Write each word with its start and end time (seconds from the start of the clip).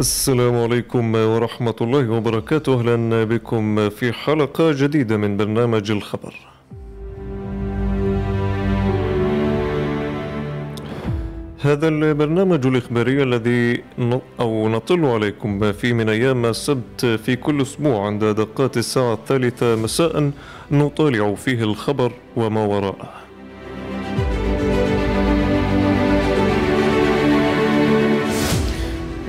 السلام 0.00 0.56
عليكم 0.56 1.14
ورحمة 1.14 1.74
الله 1.80 2.10
وبركاته. 2.10 2.80
أهلا 2.80 3.24
بكم 3.24 3.88
في 3.88 4.12
حلقة 4.12 4.72
جديدة 4.72 5.16
من 5.16 5.36
برنامج 5.36 5.90
الخبر. 5.90 6.34
هذا 11.60 11.88
البرنامج 11.88 12.66
الإخباري 12.66 13.22
الذي 13.22 13.82
أو 14.40 14.68
نطل 14.68 15.04
عليكم 15.04 15.72
فيه 15.72 15.92
من 15.92 16.08
أيام 16.08 16.46
السبت 16.46 17.06
في 17.06 17.36
كل 17.36 17.62
أسبوع 17.62 18.06
عند 18.06 18.24
دقات 18.24 18.76
الساعة 18.76 19.14
الثالثة 19.14 19.76
مساء 19.76 20.30
نطالع 20.70 21.34
فيه 21.34 21.64
الخبر 21.64 22.12
وما 22.36 22.66
وراءه. 22.66 23.10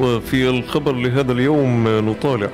وفي 0.01 0.49
الخبر 0.49 0.91
لهذا 0.91 1.31
اليوم 1.31 1.87
نطالع 1.87 2.49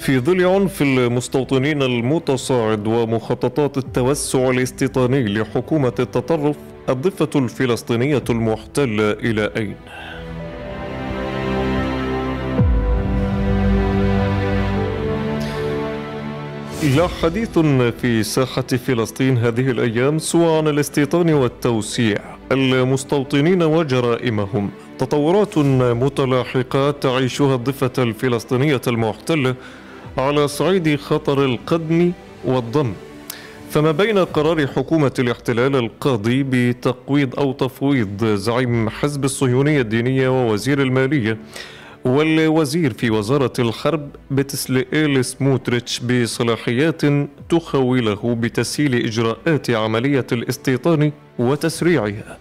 في 0.00 0.18
ظل 0.18 0.44
عنف 0.46 0.82
المستوطنين 0.82 1.82
المتصاعد 1.82 2.86
ومخططات 2.86 3.78
التوسع 3.78 4.50
الاستيطاني 4.50 5.24
لحكومة 5.24 5.92
التطرف 5.98 6.56
الضفة 6.88 7.30
الفلسطينية 7.36 8.22
المحتلة 8.30 9.12
إلى 9.12 9.50
أين؟ 9.56 9.74
لا 16.82 17.08
حديث 17.08 17.58
في 18.00 18.22
ساحة 18.22 18.62
فلسطين 18.62 19.38
هذه 19.38 19.70
الأيام 19.70 20.18
سوى 20.18 20.56
عن 20.58 20.68
الاستيطان 20.68 21.32
والتوسيع. 21.34 22.16
المستوطنين 22.52 23.62
وجرائمهم. 23.62 24.70
تطورات 24.98 25.58
متلاحقة 25.58 26.90
تعيشها 26.90 27.54
الضفة 27.54 27.92
الفلسطينية 27.98 28.80
المحتلة 28.86 29.54
على 30.18 30.48
صعيد 30.48 30.96
خطر 30.96 31.44
القدم 31.44 32.12
والضم. 32.44 32.92
فما 33.70 33.90
بين 33.90 34.18
قرار 34.18 34.66
حكومة 34.66 35.12
الاحتلال 35.18 35.76
القاضي 35.76 36.42
بتقويض 36.42 37.38
أو 37.38 37.52
تفويض 37.52 38.24
زعيم 38.24 38.88
حزب 38.90 39.24
الصهيونية 39.24 39.80
الدينية 39.80 40.28
ووزير 40.28 40.82
المالية 40.82 41.38
والوزير 42.08 42.92
في 42.92 43.10
وزارة 43.10 43.52
الحرب 43.58 44.08
بتسلئيل 44.30 45.24
سموتريتش 45.24 46.00
بصلاحيات 46.00 47.02
تخوله 47.48 48.36
بتسهيل 48.40 48.94
إجراءات 48.94 49.70
عملية 49.70 50.26
الاستيطان 50.32 51.12
وتسريعها. 51.38 52.38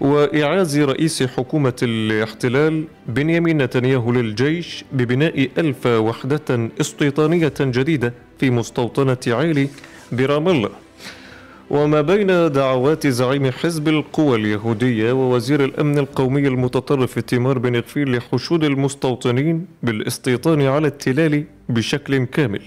وإعاز 0.00 0.78
رئيس 0.78 1.22
حكومة 1.22 1.76
الاحتلال 1.82 2.84
بنيامين 3.08 3.62
نتنياهو 3.62 4.12
للجيش 4.12 4.84
ببناء 4.92 5.48
ألف 5.58 5.86
وحدة 5.86 6.70
استيطانية 6.80 7.54
جديدة 7.60 8.12
في 8.38 8.50
مستوطنة 8.50 9.18
عيلي 9.26 9.68
برام 10.12 10.48
الله. 10.48 10.81
وما 11.70 12.00
بين 12.00 12.52
دعوات 12.52 13.06
زعيم 13.06 13.50
حزب 13.50 13.88
القوى 13.88 14.36
اليهودية 14.36 15.12
ووزير 15.12 15.64
الأمن 15.64 15.98
القومي 15.98 16.48
المتطرف 16.48 17.18
تيمار 17.18 17.58
بن 17.58 17.76
غفير 17.76 18.08
لحشود 18.08 18.64
المستوطنين 18.64 19.66
بالاستيطان 19.82 20.62
على 20.62 20.86
التلال 20.88 21.44
بشكل 21.68 22.24
كامل. 22.24 22.62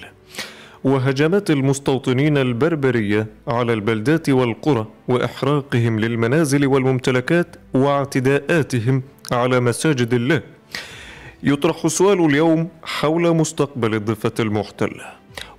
وهجمات 0.83 1.51
المستوطنين 1.51 2.37
البربرية 2.37 3.27
على 3.47 3.73
البلدات 3.73 4.29
والقرى 4.29 4.87
وإحراقهم 5.07 5.99
للمنازل 5.99 6.67
والممتلكات 6.67 7.55
واعتداءاتهم 7.73 9.03
على 9.31 9.59
مساجد 9.59 10.13
الله. 10.13 10.41
يطرح 11.43 11.87
سؤال 11.87 12.25
اليوم 12.25 12.67
حول 12.83 13.35
مستقبل 13.35 13.95
الضفة 13.95 14.33
المحتلة. 14.39 15.05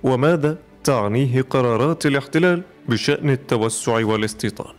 وماذا 0.03 0.57
تعنيه 0.83 1.41
قرارات 1.41 2.05
الاحتلال؟ 2.05 2.61
بشأن 2.89 3.29
التوسع 3.29 4.05
والاستيطان. 4.05 4.73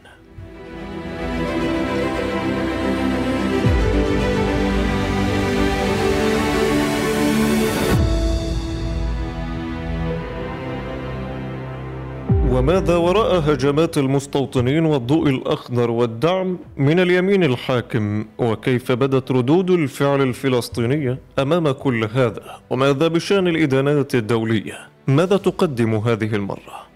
وماذا 12.51 12.97
وراء 12.97 13.53
هجمات 13.53 13.99
المستوطنين 13.99 14.85
والضوء 14.85 15.29
الأخضر 15.29 15.91
والدعم 15.91 16.59
من 16.77 17.01
اليمين 17.01 17.45
الحاكم؟ 17.45 18.25
وكيف 18.39 18.93
بدت 18.93 19.31
ردود 19.31 19.71
الفعل 19.71 20.23
الفلسطينية 20.23 21.19
أمام 21.39 21.71
كل 21.71 22.05
هذا؟ 22.05 22.43
وماذا 22.71 23.09
بشأن 23.09 23.49
الإدانات 23.49 24.15
الدولية؟ 24.15 24.79
ماذا 25.07 25.37
تقدم 25.37 25.95
هذه 25.95 26.35
المرة؟ 26.35 26.88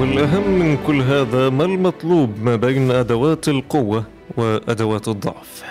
والأهم 0.00 0.50
من 0.50 0.76
كل 0.86 1.02
هذا 1.02 1.48
ما 1.48 1.64
المطلوب 1.64 2.42
ما 2.42 2.56
بين 2.56 2.90
أدوات 2.90 3.48
القوة 3.48 4.04
وأدوات 4.36 5.08
الضعف. 5.08 5.64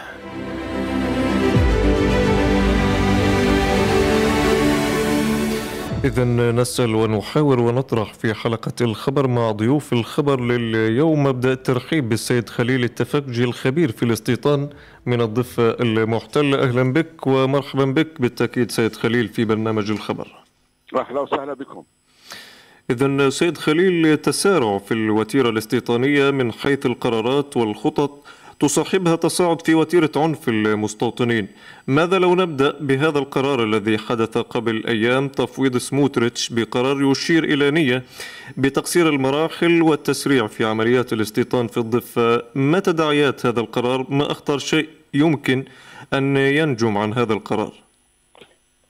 إذا 6.05 6.23
نسأل 6.51 6.95
ونحاور 6.95 7.59
ونطرح 7.59 8.13
في 8.13 8.33
حلقة 8.33 8.73
الخبر 8.81 9.27
مع 9.27 9.51
ضيوف 9.51 9.93
الخبر 9.93 10.41
لليوم. 10.41 11.23
مبدأ 11.23 11.53
الترحيب 11.53 12.09
بالسيد 12.09 12.49
خليل 12.49 12.83
التفكجي 12.83 13.43
الخبير 13.43 13.91
في 13.91 14.03
الاستيطان 14.03 14.69
من 15.05 15.21
الضفة 15.21 15.69
المحتلة 15.79 16.63
أهلا 16.63 16.93
بك 16.93 17.27
ومرحبا 17.27 17.85
بك. 17.85 18.21
بالتأكيد 18.21 18.71
سيد 18.71 18.95
خليل 18.95 19.27
في 19.27 19.45
برنامج 19.45 19.91
الخبر. 19.91 20.27
أهلا 20.95 21.19
وسهلا 21.19 21.53
بكم. 21.53 21.83
إذا 22.89 23.29
سيد 23.29 23.57
خليل 23.57 24.17
تسارع 24.17 24.77
في 24.77 24.93
الوتيرة 24.93 25.49
الاستيطانية 25.49 26.31
من 26.31 26.51
حيث 26.51 26.85
القرارات 26.85 27.57
والخطط 27.57 28.23
تصاحبها 28.59 29.15
تصاعد 29.15 29.61
في 29.61 29.75
وتيرة 29.75 30.11
عنف 30.15 30.49
المستوطنين. 30.49 31.47
ماذا 31.87 32.19
لو 32.19 32.35
نبدأ 32.35 32.77
بهذا 32.79 33.19
القرار 33.19 33.63
الذي 33.63 33.97
حدث 33.97 34.37
قبل 34.37 34.87
أيام؟ 34.87 35.27
تفويض 35.27 35.77
سموتريتش 35.77 36.49
بقرار 36.49 37.11
يشير 37.11 37.43
إلى 37.43 37.71
نية 37.71 38.03
بتقصير 38.57 39.09
المراحل 39.09 39.81
والتسريع 39.81 40.47
في 40.47 40.65
عمليات 40.65 41.13
الاستيطان 41.13 41.67
في 41.67 41.77
الضفة. 41.77 42.43
ما 42.55 42.79
تداعيات 42.79 43.45
هذا 43.45 43.59
القرار؟ 43.59 44.05
ما 44.09 44.31
أخطر 44.31 44.57
شيء 44.57 44.89
يمكن 45.13 45.65
أن 46.13 46.37
ينجم 46.37 46.97
عن 46.97 47.13
هذا 47.13 47.33
القرار؟ 47.33 47.84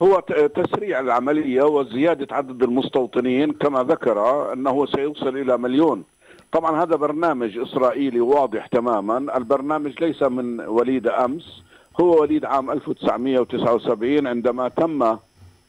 هو 0.02 0.20
تسريع 0.54 1.00
العملية 1.00 1.62
وزيادة 1.62 2.36
عدد 2.36 2.62
المستوطنين 2.62 3.52
كما 3.52 3.82
ذكر 3.82 4.52
أنه 4.52 4.86
سيوصل 4.86 5.36
إلى 5.36 5.58
مليون. 5.58 6.04
طبعا 6.52 6.82
هذا 6.82 6.96
برنامج 6.96 7.58
إسرائيلي 7.58 8.20
واضح 8.20 8.66
تماما. 8.66 9.36
البرنامج 9.36 10.02
ليس 10.02 10.22
من 10.22 10.60
وليد 10.60 11.06
أمس 11.06 11.62
هو 12.00 12.20
وليد 12.20 12.44
عام 12.44 12.70
1979 12.70 14.26
عندما 14.26 14.68
تم 14.68 15.16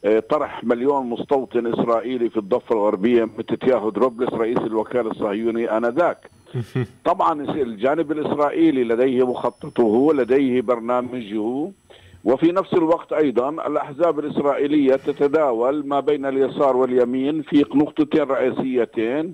آه، 0.06 0.20
طرح 0.20 0.64
مليون 0.64 1.06
مستوطن 1.06 1.74
إسرائيلي 1.74 2.30
في 2.30 2.38
الضفة 2.38 2.76
الغربية 2.76 3.24
متتياهو 3.24 3.90
دروبلس 3.90 4.34
رئيس 4.34 4.58
الوكالة 4.58 5.12
الصهيوني 5.12 5.78
آنذاك. 5.78 6.30
طبعا 7.06 7.42
الجانب 7.42 8.12
الإسرائيلي 8.12 8.84
لديه 8.84 9.28
مخططه 9.28 10.14
لديه 10.14 10.62
برنامجه. 10.62 11.72
وفي 12.24 12.52
نفس 12.52 12.74
الوقت 12.74 13.14
أيضا 13.14 13.50
الأحزاب 13.50 14.20
الإسرائيلية 14.20 14.96
تتداول 14.96 15.88
ما 15.88 16.00
بين 16.00 16.26
اليسار 16.26 16.78
واليمين 16.78 17.42
في 17.42 17.66
نقطتين 17.76 18.24
رئيسيتين 18.24 19.34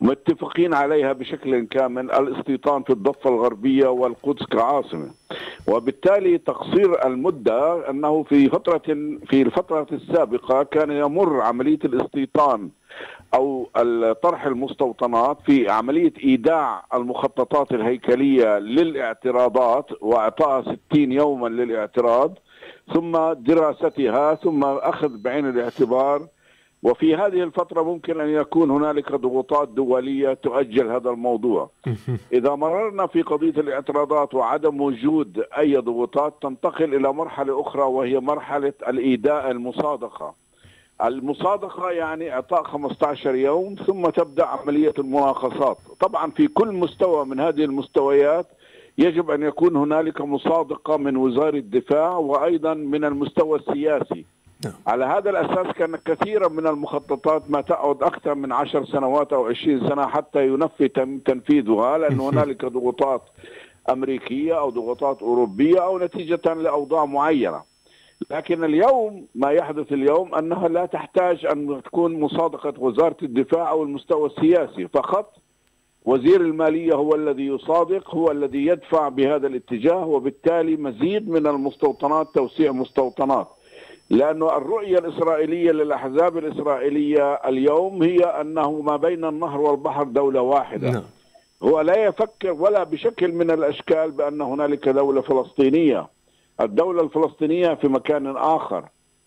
متفقين 0.00 0.74
عليها 0.74 1.12
بشكل 1.12 1.66
كامل 1.66 2.10
الاستيطان 2.12 2.82
في 2.82 2.90
الضفة 2.90 3.30
الغربية 3.30 3.88
والقدس 3.88 4.46
كعاصمة. 4.46 5.10
وبالتالي 5.68 6.38
تقصير 6.38 7.06
المدة 7.06 7.90
أنه 7.90 8.22
في 8.22 8.48
فترة 8.48 8.82
في 9.28 9.42
الفترة 9.42 9.86
السابقة 9.92 10.62
كان 10.62 10.90
يمر 10.90 11.40
عملية 11.40 11.78
الاستيطان 11.84 12.70
أو 13.34 13.68
طرح 14.22 14.46
المستوطنات 14.46 15.38
في 15.46 15.70
عملية 15.70 16.12
إيداع 16.24 16.84
المخططات 16.94 17.72
الهيكلية 17.72 18.58
للاعتراضات 18.58 19.86
واعطائها 20.00 20.62
60 20.62 21.12
يوما 21.12 21.48
للاعتراض 21.48 22.38
ثم 22.94 23.32
دراستها 23.32 24.34
ثم 24.34 24.64
أخذ 24.64 25.18
بعين 25.22 25.48
الاعتبار. 25.48 26.26
وفي 26.82 27.16
هذه 27.16 27.42
الفترة 27.42 27.82
ممكن 27.82 28.20
أن 28.20 28.28
يكون 28.28 28.70
هنالك 28.70 29.12
ضغوطات 29.12 29.68
دولية 29.68 30.34
تؤجل 30.34 30.90
هذا 30.90 31.10
الموضوع. 31.10 31.70
إذا 32.32 32.54
مررنا 32.54 33.06
في 33.06 33.22
قضية 33.22 33.50
الاعتراضات 33.50 34.34
وعدم 34.34 34.80
وجود 34.80 35.44
أي 35.58 35.76
ضغوطات 35.76 36.34
تنتقل 36.42 36.94
إلى 36.94 37.12
مرحلة 37.12 37.60
أخرى 37.60 37.82
وهي 37.82 38.20
مرحلة 38.20 38.72
الإيداء 38.88 39.50
المصادقة. 39.50 40.34
المصادقة 41.04 41.90
يعني 41.90 42.32
إعطاء 42.32 42.62
15 42.62 43.34
يوم 43.34 43.74
ثم 43.86 44.02
تبدأ 44.02 44.46
عملية 44.46 44.94
المناقصات. 44.98 45.78
طبعا 46.00 46.30
في 46.30 46.48
كل 46.48 46.72
مستوى 46.72 47.24
من 47.24 47.40
هذه 47.40 47.64
المستويات 47.64 48.46
يجب 48.98 49.30
أن 49.30 49.42
يكون 49.42 49.76
هنالك 49.76 50.20
مصادقة 50.20 50.96
من 50.96 51.16
وزارة 51.16 51.56
الدفاع 51.58 52.16
وأيضا 52.16 52.74
من 52.74 53.04
المستوى 53.04 53.58
السياسي. 53.58 54.24
نعم. 54.64 54.74
على 54.86 55.04
هذا 55.04 55.30
الأساس 55.30 55.66
كان 55.74 55.96
كثيرا 55.96 56.48
من 56.48 56.66
المخططات 56.66 57.50
ما 57.50 57.60
تعود 57.60 58.02
أكثر 58.02 58.34
من 58.34 58.52
عشر 58.52 58.84
سنوات 58.84 59.32
أو 59.32 59.46
عشرين 59.46 59.88
سنة 59.88 60.06
حتى 60.06 60.46
ينفي 60.46 60.88
تنفيذها 61.24 61.98
لأن 61.98 62.20
هنالك 62.20 62.64
ضغوطات 62.64 63.22
أمريكية 63.90 64.58
أو 64.58 64.70
ضغوطات 64.70 65.22
أوروبية 65.22 65.84
أو 65.84 65.98
نتيجة 65.98 66.54
لأوضاع 66.54 67.04
معينة. 67.04 67.75
لكن 68.30 68.64
اليوم 68.64 69.26
ما 69.34 69.50
يحدث 69.50 69.92
اليوم 69.92 70.34
أنها 70.34 70.68
لا 70.68 70.86
تحتاج 70.86 71.46
أن 71.46 71.82
تكون 71.84 72.20
مصادقة 72.20 72.74
وزارة 72.78 73.16
الدفاع 73.22 73.70
أو 73.70 73.82
المستوى 73.82 74.28
السياسي. 74.28 74.88
فقط 74.88 75.32
وزير 76.04 76.40
المالية 76.40 76.94
هو 76.94 77.14
الذي 77.14 77.46
يصادق 77.46 78.14
هو 78.14 78.30
الذي 78.30 78.66
يدفع 78.66 79.08
بهذا 79.08 79.46
الاتجاه 79.46 80.06
وبالتالي 80.06 80.76
مزيد 80.76 81.28
من 81.28 81.46
المستوطنات 81.46 82.26
توسيع 82.34 82.72
مستوطنات. 82.72 83.48
لأنه 84.10 84.56
الرؤية 84.56 84.98
الإسرائيلية 84.98 85.72
للأحزاب 85.72 86.38
الإسرائيلية 86.38 87.34
اليوم 87.34 88.02
هي 88.02 88.18
أنه 88.18 88.70
ما 88.80 88.96
بين 88.96 89.24
النهر 89.24 89.60
والبحر 89.60 90.04
دولة 90.04 90.40
واحدة. 90.40 90.90
نعم. 90.90 91.02
هو 91.62 91.80
لا 91.80 92.04
يفكر 92.04 92.52
ولا 92.52 92.84
بشكل 92.84 93.32
من 93.32 93.50
الأشكال 93.50 94.10
بأن 94.10 94.40
هنالك 94.40 94.88
دولة 94.88 95.20
فلسطينية. 95.20 96.15
الدولة 96.60 97.02
الفلسطينية 97.02 97.74
في 97.74 97.88
مكان 97.88 98.36
آخر. 98.36 98.84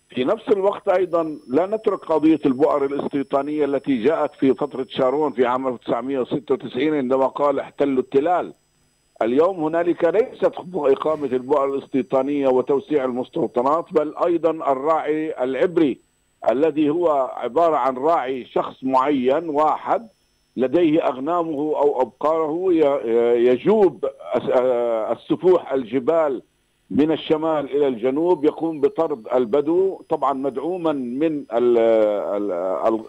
في 0.08 0.24
نفس 0.24 0.48
الوقت 0.48 0.88
أيضا 0.88 1.38
لا 1.48 1.66
نترك 1.66 2.04
قضية 2.04 2.38
البؤر 2.46 2.84
الاستيطانية 2.84 3.64
التي 3.64 4.02
جاءت 4.02 4.34
في 4.34 4.54
فترة 4.54 4.86
شارون 4.90 5.32
في 5.32 5.46
عام 5.46 5.68
1996 5.68 6.94
عندما 6.94 7.26
قال 7.26 7.60
احتلوا 7.60 8.02
التلال. 8.02 8.52
اليوم 9.22 9.64
هنالك 9.64 10.04
ليست 10.04 10.52
إقامة 10.74 11.26
البؤر 11.26 11.74
الاستيطانية 11.74 12.48
وتوسيع 12.48 13.04
المستوطنات 13.04 13.84
بل 13.92 14.14
أيضا 14.26 14.50
الراعي 14.50 15.44
العبري 15.44 15.98
الذي 16.50 16.90
هو 16.90 17.30
عبارة 17.36 17.76
عن 17.76 17.96
راعي 17.96 18.44
شخص 18.46 18.76
معين 18.84 19.48
واحد 19.48 20.08
لديه 20.56 21.06
أغنامه 21.08 21.58
أو 21.58 22.02
أبقاره 22.02 22.72
يجوب 23.36 24.04
السفوح 25.12 25.72
الجبال 25.72 26.42
من 26.90 27.12
الشمال 27.12 27.76
إلى 27.76 27.88
الجنوب 27.88 28.44
يقوم 28.44 28.80
بطرد 28.80 29.26
البدو 29.34 30.00
طبعا 30.08 30.32
مدعوما 30.32 30.92
من 30.92 31.44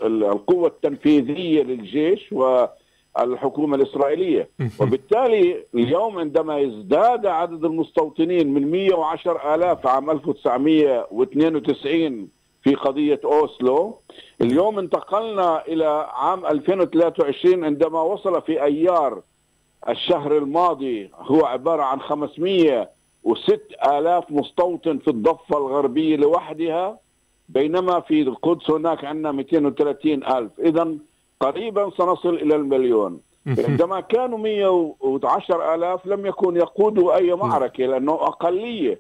القوة 0.04 0.68
التنفيذية 0.68 1.64
للجيش 1.64 2.32
و 2.32 2.66
الحكومة 3.20 3.76
الإسرائيلية 3.76 4.50
وبالتالي 4.80 5.66
اليوم 5.76 6.20
عندما 6.20 6.60
يزداد 6.60 7.26
عدد 7.26 7.66
المستوطنين 7.66 8.54
من 8.54 8.72
110 8.72 9.56
آلاف 9.56 9.88
عام 9.88 10.10
1992 10.12 12.28
في 12.64 12.76
قضية 12.76 13.20
أوسلو 13.26 14.00
اليوم 14.42 14.80
انتقلنا 14.80 15.66
إلى 15.68 16.08
عام 16.14 16.46
2023 16.46 17.66
عندما 17.66 18.02
وصل 18.02 18.42
في 18.42 18.64
أيار 18.64 19.22
الشهر 19.90 20.38
الماضي 20.38 21.12
هو 21.16 21.46
عبارة 21.46 21.84
عن 21.84 22.02
506 23.26 23.98
آلاف 23.98 24.32
مستوطن 24.32 24.98
في 24.98 25.08
الضفة 25.08 25.58
الغربية 25.58 26.16
لوحدها 26.16 27.00
بينما 27.50 28.00
في 28.00 28.22
القدس 28.22 28.72
هناك 28.72 29.06
عندنا 29.06 29.32
230 29.32 30.24
ألف 30.24 30.52
إذا 30.60 30.96
قريبا 31.40 31.90
سنصل 31.98 32.34
إلى 32.36 32.56
المليون. 32.56 33.20
عندما 33.48 34.00
كانوا 34.00 34.38
110 34.38 35.76
ألاف 35.76 36.06
لم 36.06 36.26
يكن 36.26 36.56
يقودوا 36.58 37.16
أي 37.16 37.36
معركة 37.36 37.86
لأنه 37.86 38.14
أقلية. 38.14 39.00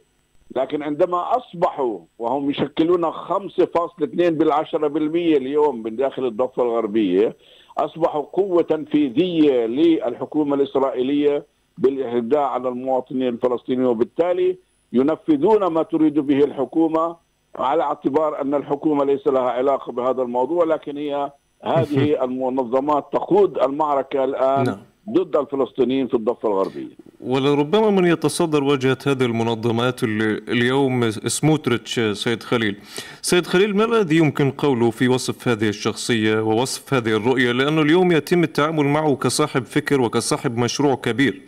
لكن 0.55 0.83
عندما 0.83 1.37
أصبحوا 1.37 1.99
وهم 2.19 2.49
يشكلون 2.49 3.11
5.2 3.11 4.33
بالعشرة 4.33 4.87
بالمية 4.87 5.37
اليوم 5.37 5.83
من 5.83 5.95
داخل 5.95 6.25
الضفة 6.25 6.63
الغربية 6.63 7.35
أصبحوا 7.77 8.21
قوة 8.21 8.61
تنفيذية 8.61 9.65
للحكومة 9.65 10.55
الإسرائيلية 10.55 11.45
بالإهداء 11.81 12.41
على 12.41 12.69
المواطنين 12.69 13.27
الفلسطينيين 13.27 13.85
وبالتالي 13.85 14.57
ينفذون 14.93 15.65
ما 15.65 15.83
تريد 15.83 16.19
به 16.19 16.43
الحكومة 16.43 17.15
على 17.55 17.83
اعتبار 17.83 18.41
أن 18.41 18.55
الحكومة 18.55 19.05
ليس 19.05 19.27
لها 19.27 19.49
علاقة 19.49 19.91
بهذا 19.91 20.21
الموضوع 20.21 20.63
لكن 20.65 20.97
هي 20.97 21.31
هذه 21.63 22.03
المنظمات 22.25 23.13
تقود 23.13 23.57
المعركة 23.57 24.23
الآن 24.23 24.63
نعم. 24.63 24.77
ضد 25.09 25.35
الفلسطينيين 25.35 26.07
في 26.07 26.13
الضفة 26.13 26.49
الغربية. 26.49 26.97
ولربما 27.21 27.89
من 27.89 28.05
يتصدر 28.05 28.63
واجهة 28.63 28.97
هذه 29.07 29.25
المنظمات 29.25 30.03
اليوم 30.03 31.11
سموتريتش 31.11 31.99
سيد 31.99 32.43
خليل. 32.43 32.75
سيد 33.21 33.45
خليل 33.45 33.75
ما 33.75 33.85
الذي 33.85 34.17
يمكن 34.17 34.51
قوله 34.51 34.91
في 34.91 35.07
وصف 35.07 35.47
هذه 35.47 35.69
الشخصية 35.69 36.41
ووصف 36.41 36.93
هذه 36.93 37.15
الرؤية؟ 37.15 37.51
لأنه 37.51 37.81
اليوم 37.81 38.11
يتم 38.11 38.43
التعامل 38.43 38.85
معه 38.85 39.15
كصاحب 39.15 39.65
فكر 39.65 40.01
وكصاحب 40.01 40.57
مشروع 40.57 40.95
كبير. 40.95 41.41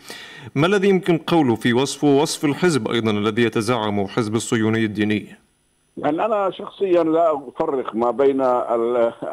ما 0.55 0.67
الذي 0.67 0.89
يمكن 0.89 1.17
قوله 1.17 1.55
في 1.55 1.73
وصفه؟ 1.73 2.07
ووصف 2.07 2.45
الحزب 2.45 2.87
أيضا 2.87 3.11
الذي 3.11 3.43
يتزعم 3.43 4.07
حزب 4.07 4.35
الصهيونية 4.35 4.85
الدينية 4.85 5.42
يعني 5.97 6.25
أنا 6.25 6.51
شخصيا 6.51 7.03
لا 7.03 7.41
أفرق 7.47 7.95
ما 7.95 8.11
بين 8.11 8.41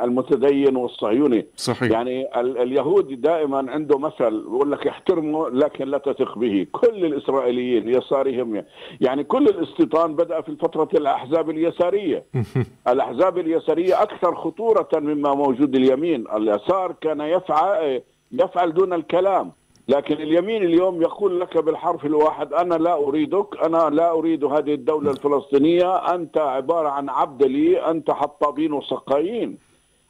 المتدين 0.02 0.76
والصهيوني. 0.76 1.46
صحيح. 1.56 1.90
يعني 1.90 2.40
اليهود 2.40 3.20
دائما 3.20 3.70
عنده 3.72 3.98
مثل 3.98 4.30
بيقول 4.30 4.72
لك 4.72 4.86
احترمه 4.86 5.48
لكن 5.48 5.88
لا 5.88 5.98
تثق 5.98 6.38
به. 6.38 6.66
كل 6.72 7.04
الإسرائيليين 7.04 7.88
يسارهم. 7.88 8.64
يعني 9.00 9.24
كل 9.24 9.48
الاستيطان 9.48 10.16
بدأ 10.16 10.40
في 10.40 10.56
فترة 10.56 10.88
الأحزاب 10.94 11.50
اليسارية. 11.50 12.24
الأحزاب 12.92 13.38
اليسارية 13.38 14.02
أكثر 14.02 14.34
خطورة 14.34 14.88
مما 14.94 15.34
موجود 15.34 15.74
اليمين. 15.74 16.24
اليسار 16.36 16.94
كان 17.00 17.20
يفعل 17.20 18.02
يفعل 18.32 18.74
دون 18.74 18.92
الكلام. 18.92 19.52
لكن 19.90 20.14
اليمين 20.14 20.62
اليوم 20.62 21.02
يقول 21.02 21.40
لك 21.40 21.58
بالحرف 21.58 22.06
الواحد 22.06 22.52
أنا 22.54 22.74
لا 22.74 22.94
أريدك 22.94 23.64
أنا 23.64 23.90
لا 23.90 24.10
أريد 24.10 24.44
هذه 24.44 24.74
الدولة 24.74 25.10
الفلسطينية 25.10 26.14
أنت 26.14 26.38
عبارة 26.38 26.88
عن 26.88 27.08
عبد 27.08 27.42
لي 27.42 27.90
أنت 27.90 28.10
حطابين 28.10 28.72
وسقايين. 28.72 29.58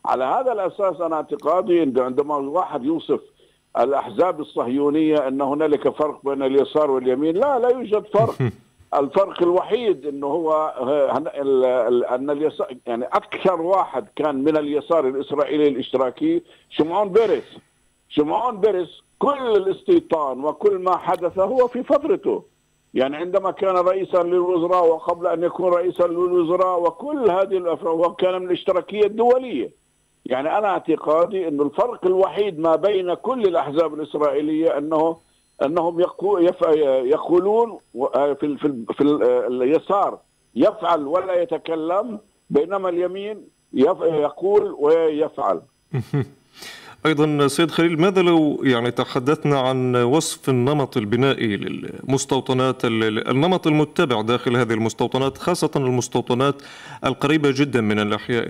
على 0.07 0.25
هذا 0.25 0.53
الأساس 0.53 1.01
أنا 1.01 1.17
اعتقادي 1.17 1.81
عندما 1.81 2.39
الواحد 2.39 2.85
يوصف 2.85 3.21
الأحزاب 3.79 4.41
الصهيونية 4.41 5.29
إن 5.29 5.41
هنالك 5.41 5.89
فرق 5.89 6.21
بين 6.25 6.43
اليسار 6.43 6.91
واليمين 6.91 7.37
لا 7.37 7.59
لا 7.59 7.69
يوجد 7.69 8.05
فرق. 8.07 8.35
الفرق 9.01 9.43
الوحيد 9.43 10.07
إنه 10.07 10.27
هو 10.27 10.53
أن 12.15 12.31
اليسار 12.31 12.77
يعني 12.87 13.05
أكثر 13.05 13.63
واحد 13.63 14.07
كان 14.17 14.45
من 14.45 14.57
اليسار 14.57 15.09
الإسرائيلي 15.09 15.69
الاشتراكي 15.69 16.43
شمعون 16.71 17.09
بيرس 17.09 17.59
شمعون 18.11 18.61
بيرس 18.61 19.03
كل 19.19 19.57
الاستيطان 19.57 20.45
وكل 20.45 20.79
ما 20.79 20.97
حدث 20.97 21.39
هو 21.39 21.69
في 21.69 21.83
فترته 21.83 22.45
يعني 22.95 23.17
عندما 23.17 23.51
كان 23.51 23.77
رئيسا 23.77 24.23
للوزراء 24.23 24.87
وقبل 24.87 25.27
أن 25.27 25.43
يكون 25.43 25.73
رئيسا 25.73 26.07
للوزراء 26.07 26.83
وكل 26.83 27.31
هذه 27.31 27.57
الأفراد 27.57 27.99
وكان 27.99 28.41
من 28.43 28.47
الاشتراكية 28.47 29.07
الدولية. 29.07 29.71
يعني 30.27 30.59
أنا 30.59 30.69
اعتقادي 30.69 31.49
انه 31.49 31.63
الفرق 31.63 32.07
الوحيد 32.07 32.59
ما 32.59 32.77
بين 32.77 33.15
كل 33.15 33.43
الأحزاب 33.43 33.95
الإسرائيلية 33.95 34.79
انه 34.79 35.17
أنهم 35.65 36.01
يقولون 37.05 37.79
في 38.41 38.57
في 38.59 38.85
في 38.93 39.03
اليسار 39.49 40.19
يفعل 40.55 41.07
ولا 41.07 41.43
يتكلم 41.43 42.19
بينما 42.51 42.89
اليمين 42.89 43.49
يقول 43.73 44.77
ويفعل. 44.79 45.63
أيضا 47.07 47.49
سيد 47.49 47.71
خليل 47.71 48.01
ماذا 48.01 48.23
لو 48.23 48.61
يعني 48.65 48.91
تحدثنا 48.91 49.59
عن 49.59 49.97
وصف 49.97 50.49
النمط 50.49 50.97
البنائي 50.97 51.57
للمستوطنات 51.57 52.85
النمط 52.85 53.67
المتبع 53.67 54.21
داخل 54.21 54.57
هذه 54.57 54.73
المستوطنات 54.73 55.39
خاصة 55.39 55.71
المستوطنات 55.77 56.63
القريبة 57.05 57.51
جدا 57.57 57.81
من 57.81 57.99
الأحياء 57.99 58.45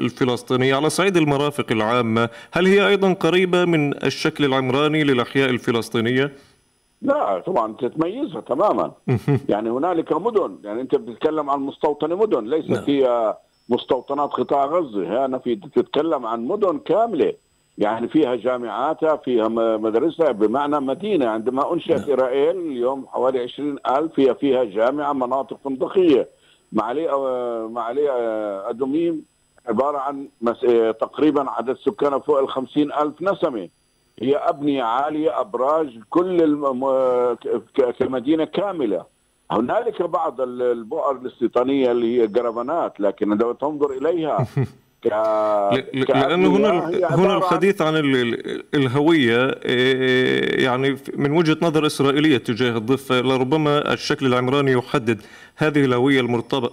الفلسطينية 0.00 0.74
على 0.74 0.90
صعيد 0.90 1.16
المرافق 1.16 1.72
العامة. 1.72 2.28
هل 2.52 2.66
هي 2.66 2.88
أيضا 2.88 3.12
قريبة 3.12 3.64
من 3.64 4.04
الشكل 4.04 4.44
العمراني 4.44 5.04
للأحياء 5.04 5.50
الفلسطينية؟ 5.50 6.32
لا 7.02 7.42
طبعا 7.46 7.72
تتميزها 7.72 8.40
تماما. 8.40 8.92
يعني 9.48 9.70
هنالك 9.70 10.12
مدن 10.12 10.58
يعني 10.64 10.80
أنت 10.80 10.94
بتتكلم 10.94 11.50
عن 11.50 11.60
مستوطنة 11.60 12.16
مدن 12.16 12.44
ليست 12.44 12.70
نعم. 12.70 12.84
هي 12.86 13.36
مستوطنات 13.68 14.30
قطاع 14.30 14.66
غزة. 14.66 15.26
هنا 15.26 15.38
في 15.38 15.56
تتكلم 15.56 16.26
عن 16.26 16.44
مدن 16.44 16.78
كاملة. 16.78 17.32
يعني 17.78 18.08
فيها 18.08 18.34
جامعاتها 18.34 19.16
فيها 19.16 19.48
مدرسة 19.78 20.30
بمعنى 20.32 20.80
مدينة. 20.80 21.26
عندما 21.28 21.72
أنشأت 21.72 21.90
نعم. 21.90 22.10
إسرائيل 22.10 22.56
اليوم 22.56 23.06
حوالي 23.06 23.40
20 23.40 23.76
ألف 23.90 24.20
هي 24.20 24.34
فيها 24.34 24.64
جامعة 24.64 25.12
مناطق 25.12 25.58
فندقية 25.64 26.28
معلي 26.72 27.08
معلي 27.70 28.10
أدوميم 28.70 29.24
عبارة 29.68 29.98
عن 29.98 30.28
تقريبا 31.00 31.50
عدد 31.50 31.76
سكانها 31.76 32.18
فوق 32.18 32.38
ال 32.38 32.48
50 32.48 32.92
ألف 32.92 33.22
نسمة. 33.22 33.68
هي 34.22 34.36
أبنية 34.36 34.82
عالية 34.82 35.40
أبراج 35.40 35.98
كل 36.10 36.42
الم... 36.42 36.86
كمدينة 37.98 38.44
كاملة. 38.44 39.04
هنالك 39.50 40.02
بعض 40.02 40.40
البؤر 40.40 41.16
الاستيطانية 41.16 41.90
اللي 41.90 42.20
هي 42.20 42.26
جرافانات 42.26 43.00
لكن 43.00 43.30
عندما 43.30 43.52
تنظر 43.52 43.90
إليها 43.90 44.46
لأنه 45.04 46.56
هنا 46.56 46.70
هنا 47.10 47.36
الحديث 47.36 47.82
عن 47.82 47.96
الهوية 48.74 49.58
إيه، 49.64 50.64
يعني 50.64 50.96
من 51.14 51.30
وجهة 51.30 51.56
نظر 51.62 51.86
إسرائيلية 51.86 52.38
تجاه 52.38 52.76
الضفة 52.76 53.20
لربما 53.20 53.92
الشكل 53.92 54.26
العمراني 54.26 54.72
يحدد 54.72 55.20
هذه 55.56 55.84
الهوية 55.84 56.20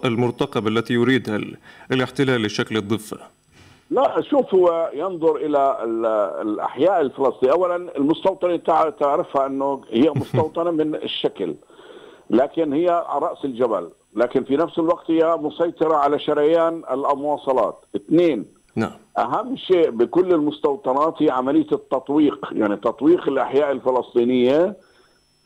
المرتقبة 0.05 0.69
التي 0.69 0.93
يريدها 0.93 1.39
الاحتلال 1.91 2.41
لشكل 2.41 2.77
الضفة. 2.77 3.17
لا 3.91 4.21
شوف 4.21 4.53
هو 4.53 4.91
ينظر 4.93 5.35
إلى 5.35 5.77
الأحياء 6.41 7.01
الفلسطينية، 7.01 7.53
اولا 7.53 7.75
المستوطنة 7.97 8.57
تعرفها 8.99 9.45
أنه 9.45 9.81
هي 9.91 10.11
مستوطنة 10.15 10.71
من 10.71 10.95
الشكل 10.95 11.55
لكن 12.29 12.73
هي 12.73 12.89
على 12.89 13.25
رأس 13.25 13.45
الجبل 13.45 13.89
لكن 14.15 14.43
في 14.43 14.57
نفس 14.57 14.79
الوقت 14.79 15.11
هي 15.11 15.37
مسيطرة 15.37 15.95
على 15.95 16.19
شريان 16.19 16.83
المواصلات 16.91 17.85
اثنين 17.95 18.45
نعم. 18.75 18.91
أهم 19.17 19.55
شيء 19.55 19.89
بكل 19.89 20.33
المستوطنات 20.33 21.21
هي 21.21 21.29
عملية 21.29 21.67
التطويق 21.71 22.49
يعني 22.51 22.75
تطويق 22.75 23.27
الأحياء 23.27 23.71
الفلسطينية. 23.71 24.75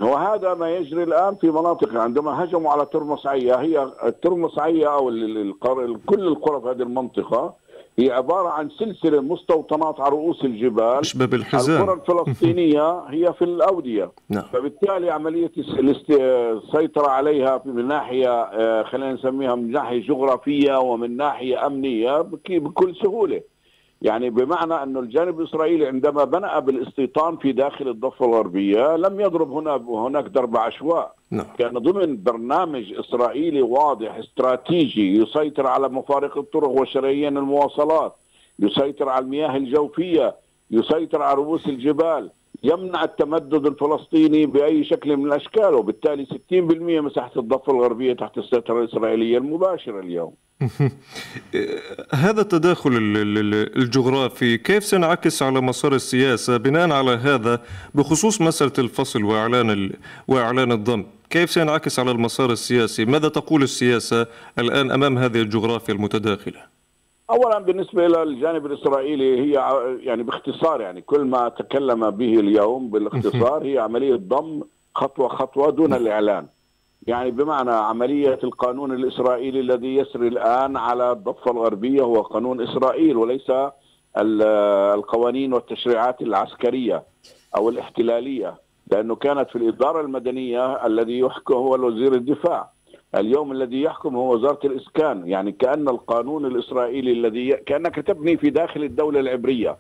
وهذا 0.02 0.54
ما 0.54 0.76
يجري 0.76 1.04
الآن 1.04 1.36
في 1.36 1.52
مناطق 1.52 1.96
عندما 1.96 2.44
هجموا 2.44 2.72
على 2.72 2.86
ترمس 2.86 3.28
عيا 3.28 3.62
هي 3.62 3.92
الترمس 4.04 4.60
عيا 4.60 4.88
أو 4.88 5.10
كل 6.06 6.28
القرى 6.28 6.62
في 6.62 6.68
هذه 6.68 6.82
المنطقة 6.82 7.54
هي 8.00 8.12
عبارة 8.12 8.50
عن 8.50 8.70
سلسلة 8.70 9.22
مستوطنات 9.22 10.00
على 10.00 10.12
رؤوس 10.12 10.46
الجبال. 10.46 11.00
أشبه 11.00 11.26
بالحزام. 11.26 11.90
القرى 11.90 12.02
الفلسطينية 12.02 13.00
هي 13.00 13.34
في 13.34 13.44
الأودية. 13.44 14.12
نعم. 14.30 14.44
فبالتالي 14.44 15.10
عملية 15.10 15.52
السيطرة 16.10 17.08
عليها 17.08 17.62
من 17.66 17.88
ناحية 17.88 18.42
آه، 18.42 18.84
خلينا 18.84 19.14
نسميها 19.14 19.56
من 19.56 19.72
ناحية 19.72 20.08
جغرافية 20.08 20.80
ومن 20.80 21.18
ناحية 21.18 21.66
أمنية 21.66 22.22
بكل 22.50 22.96
سهولة. 23.04 23.42
يعني 24.02 24.30
بمعنى 24.30 24.74
أن 24.74 24.98
الجانب 24.98 25.40
الإسرائيلي 25.40 25.88
عندما 25.88 26.24
بدأ 26.24 26.60
بالاستيطان 26.60 27.38
في 27.38 27.52
داخل 27.52 27.88
الضفة 27.88 28.26
الغربية 28.26 28.96
لم 28.96 29.20
يضرب 29.20 29.52
هنا 29.52 29.76
هناك 29.76 30.26
ضرب 30.26 30.58
عشواء. 30.58 31.17
نعم. 31.32 31.46
كان 31.60 31.74
ضمن 31.74 32.24
برنامج 32.24 32.94
إسرائيلي 32.94 33.62
واضح 33.62 34.16
استراتيجي 34.16 35.18
يسيطر 35.18 35.68
على 35.68 35.90
مفارق 35.90 36.38
الطرق 36.38 36.70
وشريان 36.70 37.38
المواصلات 37.38 38.16
يسيطر 38.60 39.10
على 39.10 39.26
المياه 39.26 39.58
الجوفية 39.58 40.36
يسيطر 40.72 41.22
على 41.22 41.36
رؤوس 41.36 41.68
الجبال 41.68 42.30
يمنع 42.64 43.04
التمدد 43.04 43.66
الفلسطيني 43.66 44.46
بأي 44.46 44.84
شكل 44.84 45.18
من 45.18 45.26
الأشكال 45.26 45.74
وبالتالي 45.74 46.26
60% 46.26 46.34
مساحة 47.04 47.32
الضفة 47.38 47.74
الغربية 47.74 48.14
تحت 48.14 48.38
السيطرة 48.38 48.80
الإسرائيلية 48.80 49.38
المباشرة 49.38 50.00
اليوم. 50.00 50.34
هذا 52.14 52.42
التداخل 52.42 52.92
الجغرافي 53.76 54.58
كيف 54.58 54.84
سينعكس 54.84 55.44
على 55.44 55.62
مسار 55.62 55.94
السياسة 55.96 56.58
بناء 56.58 56.92
على 56.92 57.12
هذا 57.12 57.62
بخصوص 57.96 58.42
مسألة 58.42 58.74
الفصل 58.80 59.24
وإعلان 59.24 59.92
وإعلان 60.28 60.72
الضم؟ 60.72 61.06
كيف 61.30 61.50
سينعكس 61.50 62.00
على 62.00 62.12
المسار 62.12 62.52
السياسي؟ 62.52 63.06
ماذا 63.06 63.30
تقول 63.30 63.64
السياسة 63.64 64.28
الآن 64.60 64.92
أمام 64.92 65.18
هذه 65.18 65.42
الجغرافيا 65.42 65.94
المتداخلة؟ 65.94 66.60
اولا 67.30 67.60
بالنسبة 67.60 68.06
إلى 68.06 68.24
الجانب 68.24 68.66
الإسرائيلي 68.66 69.42
هي 69.42 69.54
يعني 70.04 70.24
باختصار 70.24 70.82
يعني 70.82 71.02
كل 71.02 71.22
ما 71.22 71.50
تكلم 71.50 72.10
به 72.10 72.40
اليوم 72.40 72.90
بالاختصار 72.90 73.64
هي 73.66 73.80
عملية 73.80 74.16
ضم 74.16 74.62
خطوة 74.96 75.28
خطوة 75.28 75.72
دون 75.72 75.94
الإعلان 75.94 76.48
يعني 77.08 77.32
بمعنى 77.32 77.72
عملية 77.72 78.40
القانون 78.44 78.92
الإسرائيلي 78.92 79.60
الذي 79.60 79.96
يسري 79.96 80.28
الآن 80.28 80.78
على 80.78 81.12
الضفة 81.12 81.52
الغربية 81.52 82.02
هو 82.02 82.22
قانون 82.22 82.62
إسرائيل 82.62 83.18
وليس 83.18 83.52
القوانين 84.18 85.54
والتشريعات 85.54 86.22
العسكرية 86.22 87.04
أو 87.58 87.70
الاحتلالية 87.70 88.56
لأنه 88.92 89.16
كانت 89.16 89.50
في 89.50 89.56
الإدارة 89.56 90.02
المدنية 90.02 90.86
الذي 90.86 91.20
يحكم 91.20 91.54
هو 91.54 91.88
وزير 91.88 92.14
الدفاع. 92.14 92.72
اليوم 93.16 93.52
الذي 93.52 93.82
يحكم 93.82 94.16
هو 94.16 94.34
وزارة 94.34 94.60
الإسكان 94.66 95.28
يعني 95.28 95.52
كأن 95.52 95.90
القانون 95.90 96.46
الإسرائيلي 96.46 97.12
الذي 97.12 97.52
كأنك 97.52 97.96
تبني 97.96 98.38
في 98.38 98.50
داخل 98.50 98.84
الدولة 98.84 99.20
العبرية. 99.20 99.78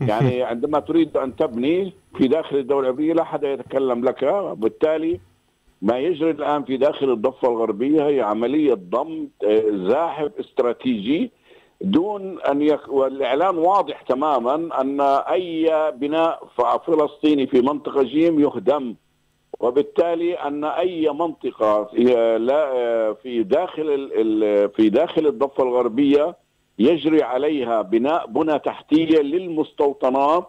يعني 0.00 0.42
عندما 0.42 0.80
تريد 0.80 1.16
أن 1.16 1.36
تبني 1.36 1.92
في 2.18 2.28
داخل 2.28 2.56
الدولة 2.56 2.88
العبرية 2.88 3.12
لا 3.12 3.22
أحد 3.22 3.44
يتكلم 3.44 4.04
لك. 4.04 4.24
بالتالي 4.56 5.20
ما 5.82 5.98
يجري 5.98 6.30
الآن 6.30 6.64
في 6.64 6.76
داخل 6.76 7.12
الضفة 7.12 7.48
الغربية 7.48 8.06
هي 8.06 8.20
عملية 8.20 8.74
ضم 8.74 9.28
آه، 9.44 9.62
زاحف 9.88 10.30
استراتيجي 10.40 11.30
دون 11.80 12.40
أن 12.40 12.62
يك... 12.62 12.88
والإعلان 12.88 13.58
واضح 13.58 14.02
تماما 14.02 14.80
أن 14.80 15.00
أي 15.00 15.70
بناء 15.94 16.48
فلسطيني 16.86 17.46
في 17.46 17.60
منطقة 17.60 18.02
جيم 18.02 18.40
يهدم 18.40 18.94
وبالتالي 19.60 20.34
أن 20.34 20.64
أي 20.64 21.10
منطقة 21.10 21.84
في 23.22 23.42
داخل 23.42 24.10
في 24.76 24.88
داخل 24.88 25.26
الضفة 25.26 25.62
الغربية 25.64 26.36
يجري 26.78 27.22
عليها 27.22 27.82
بناء 27.82 28.26
بنى 28.26 28.58
تحتية 28.58 29.18
للمستوطنات 29.20 30.48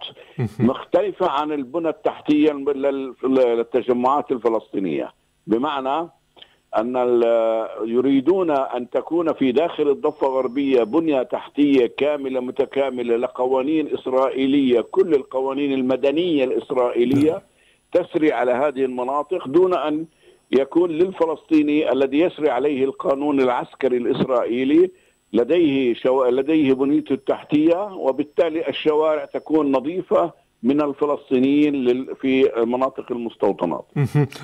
مختلفة 0.59 1.29
عن 1.29 1.51
البنى 1.51 1.89
التحتية 1.89 2.51
للتجمعات 3.23 4.31
الفلسطينية. 4.31 5.13
بمعنى 5.47 6.09
أن 6.77 6.95
يريدون 7.85 8.51
أن 8.51 8.89
تكون 8.89 9.33
في 9.33 9.51
داخل 9.51 9.89
الضفة 9.89 10.27
الغربية 10.27 10.83
بنية 10.83 11.23
تحتية 11.23 11.85
كاملة 11.97 12.39
متكاملة 12.39 13.15
لقوانين 13.17 13.93
إسرائيلية 13.93 14.81
كل 14.81 15.13
القوانين 15.13 15.73
المدنية 15.73 16.43
الإسرائيلية 16.43 17.41
تسري 17.91 18.31
على 18.31 18.51
هذه 18.51 18.85
المناطق 18.85 19.47
دون 19.47 19.73
أن 19.73 20.05
يكون 20.51 20.89
للفلسطيني 20.91 21.91
الذي 21.91 22.19
يسري 22.19 22.49
عليه 22.49 22.83
القانون 22.83 23.39
العسكري 23.41 23.97
الإسرائيلي 23.97 24.91
لديه 25.33 25.93
شو... 25.93 26.25
لديه 26.25 26.73
بنيته 26.73 27.13
التحتية 27.13 27.93
وبالتالي 27.93 28.67
الشوارع 28.67 29.25
تكون 29.25 29.71
نظيفة 29.71 30.31
من 30.63 30.81
الفلسطينيين 30.81 32.05
في 32.21 32.51
مناطق 32.57 33.11
المستوطنات. 33.11 33.85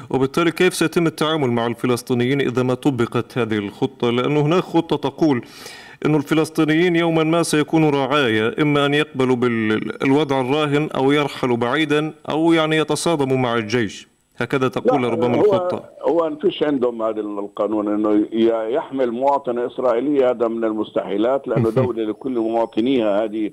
وبالتالي 0.09 0.51
كيف 0.51 0.73
سيتم 0.73 1.07
التعامل 1.07 1.51
مع 1.51 1.67
الفلسطينيين 1.67 2.41
إذا 2.41 2.63
ما 2.63 2.73
طبقت 2.73 3.37
هذه 3.37 3.57
الخطة؟ 3.57 4.09
لأنه 4.09 4.41
هناك 4.41 4.63
خطة 4.63 5.09
تقول 5.09 5.45
أن 6.05 6.15
الفلسطينيين 6.15 6.95
يوما 6.95 7.23
ما 7.23 7.43
سيكونوا 7.43 7.91
رعايا 7.91 8.61
إما 8.61 8.85
أن 8.85 8.93
يقبلوا 8.93 9.35
بالوضع 9.35 10.41
الراهن 10.41 10.89
أو 10.95 11.11
يرحلوا 11.11 11.57
بعيدا 11.57 12.13
أو 12.29 12.53
يعني 12.53 12.77
يتصادموا 12.77 13.37
مع 13.37 13.55
الجيش. 13.55 14.07
هكذا 14.37 14.67
تقول 14.67 15.03
ربما 15.03 15.35
الخطة. 15.35 15.83
هو 16.01 16.29
ما 16.29 16.35
فيش 16.35 16.63
عندهم 16.63 17.01
هذا 17.01 17.21
القانون 17.21 17.87
إنه 17.87 18.27
يحمل 18.69 19.11
مواطنة 19.11 19.67
اسرائيلية 19.67 20.29
هذا 20.29 20.47
من 20.47 20.63
المستحيلات 20.63 21.47
لأنه 21.47 21.69
دولة 21.69 22.03
لكل 22.03 22.39
مواطنيها 22.39 23.23
هذه 23.23 23.51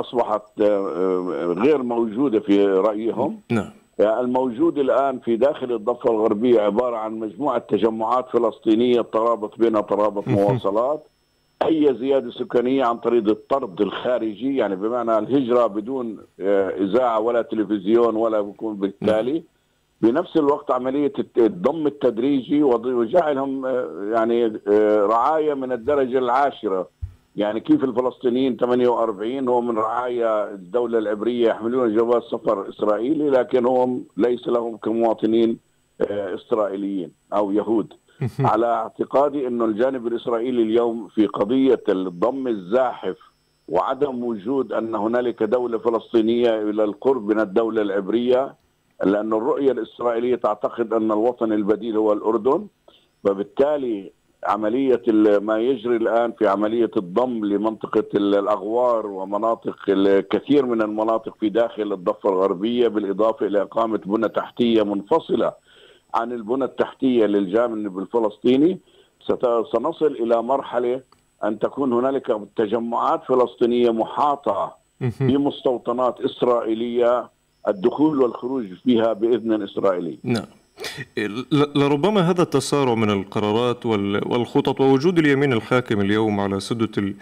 أصبحت 0.00 0.60
آه، 0.60 0.64
آه، 0.64 1.54
غير 1.58 1.82
موجودة 1.82 2.40
في 2.40 2.64
رأيهم. 2.66 3.40
نعم. 3.50 3.70
يعني 3.98 4.20
الموجود 4.20 4.78
الآن 4.78 5.18
في 5.18 5.36
داخل 5.36 5.72
الضفة 5.72 6.10
الغربية 6.10 6.60
عبارة 6.60 6.96
عن 6.96 7.18
مجموعة 7.18 7.58
تجمعات 7.58 8.26
فلسطينية 8.32 9.00
ترابط 9.00 9.58
بينها 9.58 9.80
ترابط 9.80 10.28
مواصلات. 10.28 11.06
أي 11.62 11.96
زيادة 12.00 12.30
سكانية 12.30 12.84
عن 12.84 12.96
طريق 12.96 13.28
الطرد 13.28 13.80
الخارجي 13.80 14.56
يعني 14.56 14.76
بمعنى 14.76 15.18
الهجرة 15.18 15.66
بدون 15.66 16.18
آه، 16.40 16.68
إذاعة 16.70 17.20
ولا 17.20 17.42
تلفزيون 17.42 18.16
ولا 18.16 18.40
بكون 18.40 18.76
بالتالي. 18.76 19.42
بنفس 20.00 20.36
الوقت 20.36 20.70
عملية 20.70 21.12
الضم 21.38 21.86
التدريجي 21.86 22.62
وجعلهم 22.62 23.66
آه، 23.66 24.10
يعني 24.14 24.60
آه، 24.68 25.06
رعاية 25.06 25.54
من 25.54 25.72
الدرجة 25.72 26.18
العاشرة. 26.18 26.88
يعني 27.36 27.60
كيف 27.60 27.84
الفلسطينيين 27.84 28.56
48 28.56 29.48
هو 29.48 29.60
من 29.60 29.78
رعايا 29.78 30.54
الدولة 30.54 30.98
العبرية 30.98 31.48
يحملون 31.48 31.96
جواز 31.96 32.22
سفر 32.22 32.68
إسرائيلي 32.68 33.30
لكن 33.30 33.66
هم 33.66 34.04
ليس 34.16 34.48
لهم 34.48 34.76
كمواطنين 34.76 35.58
إسرائيليين 36.10 37.10
أو 37.32 37.50
يهود. 37.52 37.92
على 38.40 38.66
اعتقادي 38.66 39.46
إنه 39.46 39.64
الجانب 39.64 40.06
الإسرائيلي 40.06 40.62
اليوم 40.62 41.08
في 41.08 41.26
قضية 41.26 41.82
الضم 41.88 42.48
الزاحف 42.48 43.16
وعدم 43.68 44.24
وجود 44.24 44.72
أن 44.72 44.94
هنالك 44.94 45.42
دولة 45.42 45.78
فلسطينية 45.78 46.62
إلى 46.62 46.84
القرب 46.84 47.26
من 47.28 47.40
الدولة 47.40 47.82
العبرية 47.82 48.54
لأن 49.04 49.32
الرؤية 49.32 49.72
الإسرائيلية 49.72 50.34
تعتقد 50.36 50.92
أن 50.92 51.12
الوطن 51.12 51.52
البديل 51.52 51.96
هو 51.96 52.12
الأردن 52.12 52.66
فبالتالي 53.24 54.12
عملية 54.44 55.02
ما 55.38 55.58
يجري 55.58 55.96
الآن 55.96 56.32
في 56.32 56.48
عملية 56.48 56.90
الضم 56.96 57.44
لمنطقة 57.44 58.04
الأغوار 58.14 59.06
ومناطق 59.06 59.76
كثير 60.30 60.66
من 60.66 60.82
المناطق 60.82 61.34
في 61.40 61.48
داخل 61.48 61.92
الضفة 61.92 62.28
الغربية 62.28 62.88
بالإضافة 62.88 63.46
إلى 63.46 63.62
إقامة 63.62 64.00
بنى 64.06 64.28
تحتية 64.28 64.82
منفصلة 64.82 65.52
عن 66.14 66.32
البنى 66.32 66.64
التحتية 66.64 67.26
للجانب 67.26 67.98
الفلسطيني. 67.98 68.78
سنصل 69.72 70.06
إلى 70.06 70.42
مرحلة 70.42 71.00
أن 71.44 71.58
تكون 71.58 71.92
هنالك 71.92 72.40
تجمعات 72.56 73.24
فلسطينية 73.24 73.90
محاطة 73.90 74.76
بمستوطنات 75.20 76.20
إسرائيلية 76.20 77.30
الدخول 77.68 78.22
والخروج 78.22 78.66
فيها 78.84 79.12
بإذن 79.12 79.62
إسرائيلي. 79.62 80.18
نعم. 80.22 80.44
لربما 81.52 82.30
هذا 82.30 82.42
التسارع 82.42 82.94
من 82.94 83.10
القرارات 83.10 83.86
والخطط 83.86 84.80
ووجود 84.80 85.18
اليمين 85.18 85.52
الحاكم 85.52 86.00
اليوم 86.00 86.40
على 86.40 86.60
سدة 86.60 87.14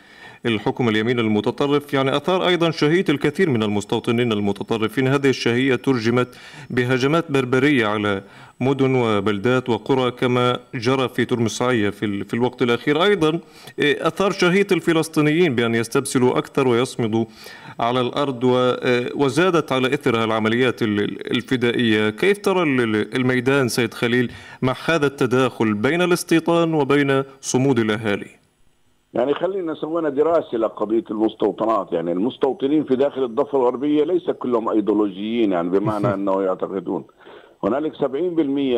الحكم 0.46 0.88
اليمين 0.88 1.18
المتطرف 1.18 1.94
يعني 1.94 2.16
أثار 2.16 2.48
أيضا 2.48 2.70
شهية 2.70 3.04
الكثير 3.08 3.50
من 3.50 3.62
المستوطنين 3.62 4.32
المتطرفين. 4.32 5.08
هذه 5.08 5.28
الشهية 5.28 5.74
ترجمت 5.74 6.28
بهجمات 6.70 7.32
بربرية 7.32 7.86
على 7.86 8.22
مدن 8.60 8.94
وبلدات 8.94 9.70
وقرى 9.70 10.10
كما 10.10 10.58
جرى 10.74 11.08
في 11.08 11.24
ترمسعية 11.24 11.90
في, 11.90 12.24
في 12.24 12.34
الوقت 12.34 12.62
الأخير. 12.62 13.02
أيضا 13.04 13.40
إيه، 13.78 14.06
أثار 14.06 14.30
شهية 14.30 14.66
الفلسطينيين 14.72 15.54
بأن 15.54 15.74
يستبسلوا 15.74 16.38
أكثر 16.38 16.68
ويصمدوا 16.68 17.24
على 17.80 18.00
الأرض 18.00 18.44
إيه، 18.44 19.10
وزادت 19.14 19.72
على 19.72 19.94
إثرها 19.94 20.24
العمليات 20.24 20.82
الفدائية. 20.82 22.10
كيف 22.10 22.38
ترى 22.38 22.62
الميدان 23.16 23.68
سيد 23.68 23.94
خليل 23.94 24.32
مع 24.62 24.74
هذا 24.86 25.06
التداخل 25.06 25.74
بين 25.74 26.02
الاستيطان 26.02 26.74
وبين 26.74 27.22
صمود 27.40 27.78
الأهالي؟ 27.78 28.44
يعني 29.14 29.34
خلينا 29.34 29.74
سوينا 29.74 30.08
دراسة 30.08 30.58
لقضية 30.58 31.04
المستوطنات. 31.10 31.92
يعني 31.92 32.12
المستوطنين 32.12 32.84
في 32.84 32.96
داخل 32.96 33.24
الضفة 33.24 33.58
الغربية 33.58 34.04
ليس 34.04 34.30
كلهم 34.30 34.68
أيديولوجيين 34.68 35.52
يعني 35.52 35.68
بمعنى 35.70 36.06
أنه 36.14 36.42
يعتقدون. 36.42 37.04
هنالك 37.66 37.96
70% 37.96 38.06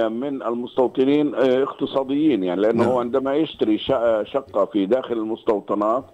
من 0.09 0.43
المستوطنين 0.43 1.35
آه، 1.35 1.62
اقتصاديين 1.62 2.45
يعني 2.45 2.61
لأنه 2.61 2.85
نعم. 2.85 2.97
عندما 2.97 3.35
يشتري 3.35 3.78
شقة 4.25 4.64
في 4.64 4.87
داخل 4.87 5.12
المستوطنات 5.12 6.05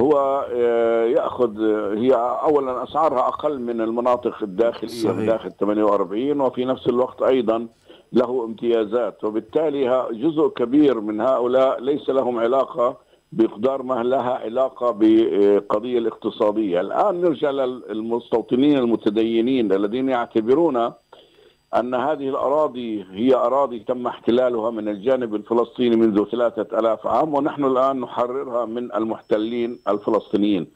هو 0.00 0.46
آه، 0.52 1.04
يأخذ 1.04 1.60
آه، 1.60 1.94
هي 1.94 2.14
اولا 2.42 2.82
أسعارها 2.82 3.28
أقل 3.28 3.60
من 3.60 3.80
المناطق 3.80 4.42
الداخلية 4.42 4.88
صحيح. 4.88 5.26
داخل 5.26 5.52
48 5.52 6.40
وفي 6.40 6.64
نفس 6.64 6.88
الوقت 6.88 7.22
أيضا 7.22 7.66
له 8.12 8.44
امتيازات 8.44 9.24
وبالتالي 9.24 10.08
جزء 10.12 10.48
كبير 10.48 11.00
من 11.00 11.20
هؤلاء 11.20 11.80
ليس 11.80 12.10
لهم 12.10 12.38
علاقة 12.38 12.96
بمقدار 13.32 13.82
ما 13.82 14.02
لها 14.02 14.34
علاقة 14.34 14.90
بقضية 14.90 15.98
الاقتصادية 15.98 16.80
الآن 16.80 17.20
نرجع 17.20 17.50
للمستوطنين 17.50 18.78
المتدينين 18.78 19.72
الذين 19.72 20.08
يعتبرون 20.08 20.92
أن 21.74 21.94
هذه 21.94 22.28
الأراضي 22.28 23.04
هي 23.10 23.34
أراضي 23.34 23.78
تم 23.78 24.06
احتلالها 24.06 24.70
من 24.70 24.88
الجانب 24.88 25.34
الفلسطيني 25.34 25.96
منذ 25.96 26.24
ثلاثة 26.24 26.78
ألاف 26.78 27.06
عام 27.06 27.34
ونحن 27.34 27.64
الآن 27.64 28.00
نحررها 28.00 28.64
من 28.64 28.94
المحتلين 28.94 29.78
الفلسطينيين 29.88 30.66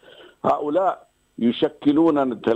هؤلاء 0.44 1.08
يشكلون 1.38 2.40
30% 2.40 2.46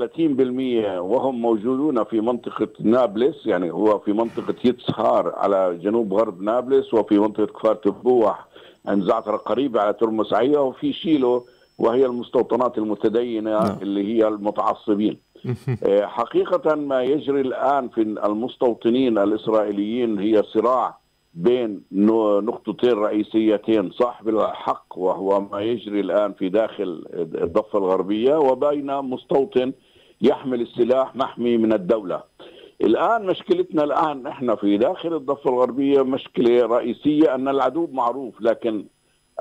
وهم 0.99 1.43
موجودون 1.43 2.05
في 2.05 2.21
منطقة 2.21 2.69
نابلس 2.81 3.47
يعني 3.47 3.71
هو 3.73 3.99
في 3.99 4.13
منطقة 4.13 4.55
يتسهار 4.65 5.33
على 5.37 5.79
جنوب 5.83 6.15
غرب 6.15 6.43
نابلس 6.43 6.95
وفي 6.95 7.19
منطقة 7.19 7.47
كفار 7.47 7.75
تبوح 7.75 8.47
عند 8.87 9.05
زعتر 9.05 9.37
قريبة 9.37 9.81
على 9.81 9.93
ترمسعية 9.93 10.59
وفي 10.59 10.93
شيلو 10.93 11.47
وهي 11.79 12.07
المستوطنات 12.07 12.79
المتدينة 12.79 13.51
نعم. 13.51 13.77
اللي 13.83 14.15
هي 14.15 14.29
المتعصبين 14.29 15.19
حقيقة 16.19 16.75
ما 16.75 17.03
يجري 17.03 17.41
الآن 17.41 17.89
في 17.89 18.03
المستوطنين 18.03 19.19
الإسرائيليين 19.19 20.19
هي 20.19 20.43
صراع 20.43 20.99
بين 21.35 21.83
نقطتين 22.43 22.93
رئيسيتين 22.93 23.91
صاحب 23.91 24.29
الحق 24.29 24.99
وهو 24.99 25.41
ما 25.41 25.61
يجري 25.61 26.01
الآن 26.01 26.33
في 26.33 26.49
داخل 26.49 27.05
الضفة 27.15 27.79
الغربية 27.79 28.37
وبين 28.37 28.97
مستوطن 28.97 29.73
يحمل 30.21 30.61
السلاح 30.61 31.17
محمي 31.17 31.57
من 31.57 31.73
الدولة. 31.73 32.23
الآن 32.81 33.27
مشكلتنا 33.27 33.85
الآن 33.85 34.27
إحنا 34.27 34.55
في 34.55 34.79
داخل 34.79 35.15
الضفة 35.15 35.51
الغربية 35.51 36.03
مشكلة 36.03 36.67
رئيسية 36.67 37.35
أن 37.35 37.49
العدو 37.49 37.89
معروف 37.93 38.41
لكن 38.41 38.85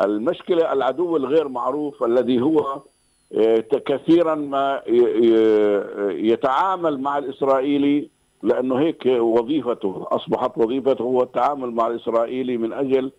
المشكلة 0.01 0.73
العدو 0.73 1.17
الغير 1.17 1.47
معروف 1.47 2.03
الذي 2.03 2.41
هو 2.41 2.81
كثيرا 3.85 4.35
ما 4.35 4.81
يتعامل 6.11 7.01
مع 7.01 7.17
الإسرائيلي 7.17 8.09
لأنه 8.43 8.79
هيك 8.79 9.05
وظيفته 9.05 10.07
أصبحت 10.11 10.57
وظيفته 10.57 11.03
هو 11.03 11.23
التعامل 11.23 11.71
مع 11.71 11.87
الإسرائيلي 11.87 12.57
من 12.57 12.73
أجل 12.73 13.11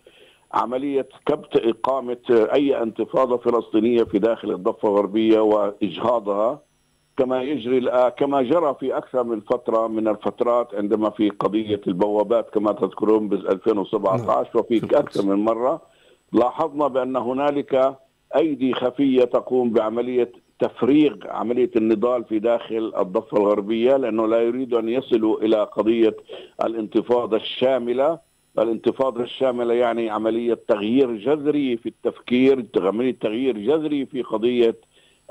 عملية 0.54 1.08
كبت 1.26 1.56
إقامة 1.56 2.16
أي 2.30 2.82
انتفاضة 2.82 3.36
فلسطينية 3.36 4.04
في 4.04 4.18
داخل 4.18 4.50
الضفة 4.50 4.88
الغربية 4.88 5.40
وإجهاضها 5.40 6.60
كما 7.16 7.42
يجري 7.42 8.10
كما 8.18 8.42
جرى 8.42 8.76
في 8.80 8.96
أكثر 8.96 9.24
من 9.24 9.40
فترة 9.40 9.86
من 9.86 10.08
الفترات 10.08 10.74
عندما 10.74 11.10
في 11.10 11.30
قضية 11.30 11.80
البوابات 11.86 12.50
كما 12.50 12.72
تذكرون 12.72 13.28
ب 13.28 13.32
2017 13.32 14.26
نعم. 14.26 14.46
وفي 14.54 14.98
أكثر 14.98 15.26
من 15.26 15.44
مرة 15.44 15.80
لاحظنا 16.32 16.88
بأن 16.88 17.16
هنالك 17.16 17.96
أيدي 18.36 18.74
خفية 18.74 19.24
تقوم 19.24 19.70
بعملية 19.70 20.32
تفريغ 20.58 21.16
عملية 21.24 21.70
النضال 21.76 22.24
في 22.24 22.38
داخل 22.38 22.92
الضفة 22.98 23.36
الغربية 23.36 23.96
لأنه 23.96 24.26
لا 24.26 24.40
يريد 24.42 24.74
أن 24.74 24.88
يصلوا 24.88 25.40
إلى 25.40 25.62
قضية 25.64 26.16
الانتفاضة 26.64 27.36
الشاملة. 27.36 28.18
الانتفاضة 28.58 29.22
الشاملة 29.22 29.74
يعني 29.74 30.10
عملية 30.10 30.58
تغيير 30.68 31.16
جذري 31.16 31.76
في 31.76 31.88
التفكير 31.88 32.66
عملية 32.76 33.16
تغيير 33.20 33.58
جذري 33.58 34.06
في 34.06 34.22
قضية 34.22 34.74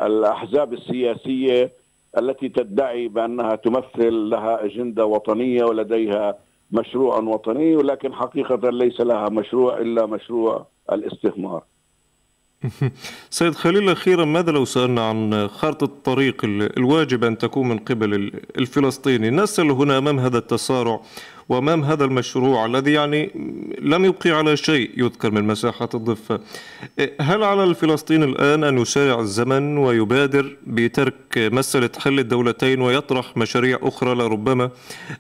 الأحزاب 0.02 0.74
السياسية 0.74 1.72
التي 2.18 2.50
تدعي 2.50 3.08
بأنها 3.08 3.56
تمثل 3.56 4.14
لها 4.30 4.66
أجندة 4.66 5.06
وطنية 5.06 5.64
ولديها 5.64 6.38
مشروع 6.72 7.20
وطني 7.20 7.76
ولكن 7.76 8.14
حقيقة 8.14 8.70
ليس 8.70 9.02
لها 9.02 9.30
مشروع 9.30 9.78
إلا 9.78 10.06
مشروع 10.06 10.66
الاستثمار. 10.92 11.64
سيد 13.30 13.56
خليل 13.56 13.90
أخيرا 13.90 14.26
ماذا 14.26 14.52
لو 14.52 14.66
سألنا 14.66 15.10
عن 15.10 15.48
خارطة 15.48 15.84
الطريق 15.84 16.42
الواجب 16.46 17.24
أن 17.24 17.38
تكون 17.38 17.70
من 17.70 17.78
قبل 17.78 18.32
الفلسطيني؟ 18.58 19.30
نسأل 19.30 19.72
هنا 19.72 19.98
أمام 19.98 20.20
هذا 20.20 20.38
التسارع 20.38 21.02
وأمام 21.50 21.84
هذا 21.84 22.06
المشروع 22.06 22.66
الذي 22.66 22.92
يعني 22.92 23.32
لم 23.82 24.06
يبقي 24.06 24.32
على 24.32 24.58
شيء 24.58 24.92
يذكر 24.98 25.32
من 25.32 25.44
مساحة 25.44 25.90
الضفة. 25.94 26.40
هل 27.22 27.44
على 27.44 27.64
الفلسطيني 27.64 28.26
الآن 28.26 28.64
أن 28.64 28.78
يسارع 28.78 29.20
الزمن 29.20 29.78
ويبادر 29.78 30.58
بترك 30.68 31.38
مسألة 31.38 31.90
حل 31.98 32.20
الدولتين 32.20 32.82
ويطرح 32.82 33.38
مشاريع 33.38 33.80
أخرى؟ 33.82 34.16
لربما 34.16 34.70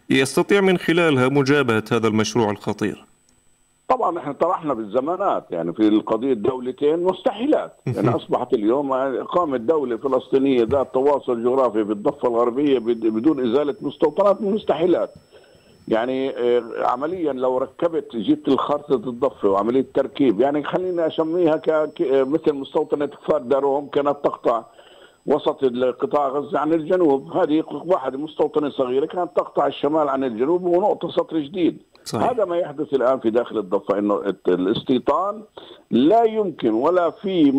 يستطيع 0.09 0.61
من 0.61 0.77
خلالها 0.77 1.27
مجابهة 1.27 1.83
هذا 1.91 2.07
المشروع 2.07 2.51
الخطير. 2.51 3.10
طبعا 3.91 4.19
إحنا 4.19 4.33
طرحنا 4.33 4.73
بالزمانات 4.73 5.43
يعني 5.51 5.73
في 5.73 5.87
القضية 5.87 6.33
الدولتين 6.33 7.03
مستحيلات. 7.03 7.71
يعني 7.85 8.15
أصبحت 8.15 8.53
اليوم 8.53 8.93
إقامة 8.93 9.57
دولة 9.57 9.97
فلسطينية 9.97 10.63
ذات 10.63 10.93
تواصل 10.93 11.43
جغرافي 11.43 11.83
بالضفة 11.83 12.27
الغربية 12.27 12.79
بدون 12.79 13.51
إزالة 13.51 13.75
مستوطنات 13.81 14.41
مستحيلات. 14.41 15.13
يعني 15.87 16.29
آه، 16.29 16.63
عمليا 16.77 17.33
لو 17.33 17.57
ركبت 17.57 18.15
جبت 18.15 18.47
الخرطة 18.47 18.95
الضفة 18.95 19.49
وعملية 19.49 19.85
تركيب 19.93 20.41
يعني 20.41 20.63
خليني 20.63 21.07
أسميها 21.07 21.61
مثل 22.01 22.53
مستوطنة 22.53 23.05
كفار 23.05 23.41
داروم 23.41 23.87
كانت 23.87 24.17
تقطع 24.23 24.63
وسط 25.25 25.65
قطاع 25.99 26.27
غزة 26.27 26.59
عن 26.59 26.73
الجنوب. 26.73 27.31
هذه 27.37 27.63
واحدة 27.85 28.17
مستوطنة 28.17 28.69
صغيرة 28.69 29.05
كانت 29.05 29.29
تقطع 29.35 29.67
الشمال 29.67 30.09
عن 30.09 30.23
الجنوب 30.23 30.63
ونقطة 30.63 31.09
سطر 31.09 31.39
جديد. 31.39 31.77
صحيح. 32.05 32.29
هذا 32.29 32.45
ما 32.45 32.57
يحدث 32.57 32.93
الآن 32.93 33.19
في 33.19 33.29
داخل 33.29 33.57
الضفة 33.57 33.99
إنه 33.99 34.35
الاستيطان 34.47 35.43
لا 35.91 36.23
يمكن 36.23 36.73
ولا 36.73 37.09
في 37.09 37.51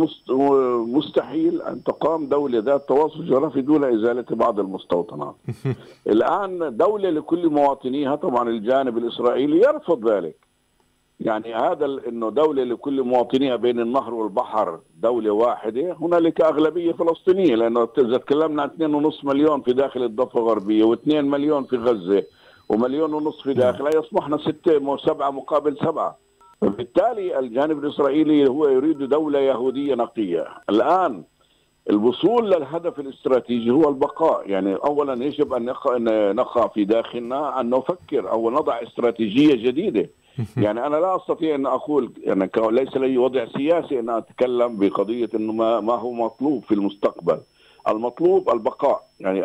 مستحيل 0.87 1.63
أن 1.63 1.85
تقام 1.85 2.27
دولة 2.27 2.59
ذات 2.59 2.89
تواصل 2.89 3.27
جغرافي 3.27 3.61
دون 3.61 3.85
إزالة 3.85 4.25
بعض 4.31 4.61
المستوطنات 4.61 5.35
الآن 6.15 6.77
دولة 6.77 7.11
لكل 7.11 7.49
مواطنيها 7.49 8.17
طبعا 8.17 8.49
الجانب 8.49 8.99
الإسرائيلي 8.99 9.59
يرفض 9.59 10.09
ذلك 10.09 10.37
يعني 11.21 11.55
هذا 11.55 11.87
إنه 12.09 12.31
دولة 12.31 12.65
لكل 12.65 13.03
مواطنيها 13.03 13.57
بين 13.57 13.81
النهر 13.81 14.15
والبحر 14.15 14.81
دولة 15.03 15.31
واحدة 15.31 15.97
هنالك 16.01 16.41
أغلبية 16.41 16.93
فلسطينية 16.93 17.55
لأنه 17.55 17.89
إذا 17.99 18.17
تكلمنا 18.17 18.63
عن 18.63 19.11
2.5 19.13 19.25
مليون 19.25 19.63
في 19.63 19.73
داخل 19.73 20.03
الضفة 20.03 20.41
الغربية 20.41 20.95
و2 20.95 21.15
مليون 21.15 21.65
في 21.65 21.77
غزة 21.77 22.25
ومليون 22.69 23.15
ونصف 23.15 23.43
في 23.43 23.55
داخلها 23.55 23.91
يصبحنا 23.97 24.39
ستة 24.39 24.97
سبعة 24.97 25.31
مقابل 25.31 25.77
سبعة. 25.77 26.19
فبالتالي 26.61 27.39
الجانب 27.39 27.85
الإسرائيلي 27.85 28.49
هو 28.49 28.69
يريد 28.69 28.99
دولة 28.99 29.39
يهودية 29.39 29.95
نقية. 29.95 30.47
الآن 30.71 31.23
الوصول 31.91 32.51
للهدف 32.51 33.01
الاستراتيجي 33.01 33.71
هو 33.71 33.89
البقاء. 33.89 34.51
يعني 34.51 34.75
اولا 34.75 35.25
يجب 35.25 35.53
أن 35.53 35.75
نقع 36.37 36.69
في 36.69 36.85
داخلنا 36.85 37.61
أن 37.61 37.71
نفكر 37.71 38.31
أو 38.31 38.51
نضع 38.51 38.83
استراتيجية 38.83 39.55
جديدة. 39.55 40.11
يعني 40.57 40.87
أنا 40.87 40.97
لا 40.97 41.17
أستطيع 41.17 41.55
أن 41.55 41.67
أقول 41.67 42.13
يعني 42.25 42.51
ليس 42.57 42.97
لي 42.97 43.19
وضع 43.19 43.47
سياسي 43.57 44.01
أن 44.01 44.11
أتكلم 44.11 44.77
بقضية 44.77 45.29
إنه 45.35 45.53
ما, 45.53 45.81
ما 45.81 45.95
هو 45.95 46.13
مطلوب 46.13 46.65
في 46.65 46.75
المستقبل. 46.75 47.39
المطلوب 47.89 48.51
البقاء. 48.51 49.03
يعني 49.21 49.41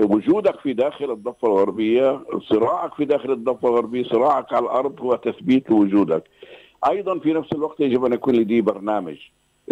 وجودك 0.00 0.60
في 0.60 0.72
داخل 0.72 1.10
الضفة 1.10 1.48
الغربية 1.48 2.20
صراعك 2.48 2.94
في 2.94 3.04
داخل 3.04 3.32
الضفة 3.32 3.68
الغربية 3.68 4.04
صراعك 4.04 4.52
على 4.52 4.64
الأرض 4.64 5.00
هو 5.00 5.14
تثبيت 5.14 5.70
لوجودك 5.70 6.24
أيضا 6.88 7.18
في 7.18 7.32
نفس 7.32 7.52
الوقت 7.52 7.80
يجب 7.80 8.04
أن 8.04 8.12
يكون 8.12 8.34
لدي 8.34 8.60
برنامج. 8.60 9.16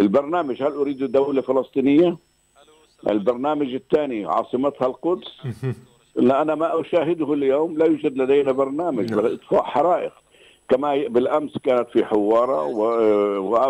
البرنامج 0.01 0.63
هل 0.63 0.71
أريد 0.71 1.11
دولة 1.11 1.41
فلسطينية؟ 1.41 2.17
البرنامج 3.09 3.73
الثاني 3.73 4.25
عاصمتها 4.25 4.87
القدس؟ 4.87 5.27
لا 6.15 6.41
أنا 6.41 6.55
ما 6.55 6.81
أشاهده 6.81 7.33
اليوم. 7.33 7.77
لا 7.77 7.85
يوجد 7.85 8.17
لدينا 8.17 8.51
برنامج 8.51 9.13
إطفاء 9.13 9.63
حرائق. 9.63 10.13
كما 10.69 11.07
بالأمس 11.07 11.57
كانت 11.57 11.89
في 11.89 12.05
حوارة 12.05 12.63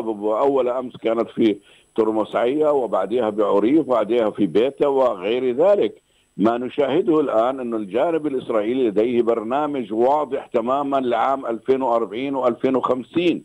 وأول 0.10 0.70
أمس 0.70 0.98
كانت 0.98 1.30
في 1.30 1.56
ترمسعيه 1.96 2.72
وبعدها 2.72 3.30
بعريف 3.30 3.80
وبعدها 3.80 4.30
في 4.30 4.46
بيتا 4.46 4.88
وغير 4.88 5.56
ذلك. 5.56 6.02
ما 6.38 6.58
نشاهده 6.58 7.20
الآن 7.20 7.60
انه 7.60 7.78
الجانب 7.78 8.28
الإسرائيلي 8.28 8.88
لديه 8.88 9.22
برنامج 9.22 9.94
واضح 9.94 10.46
تماما 10.46 10.98
لعام 10.98 11.46
2040 11.46 12.44
و2050 12.44 13.38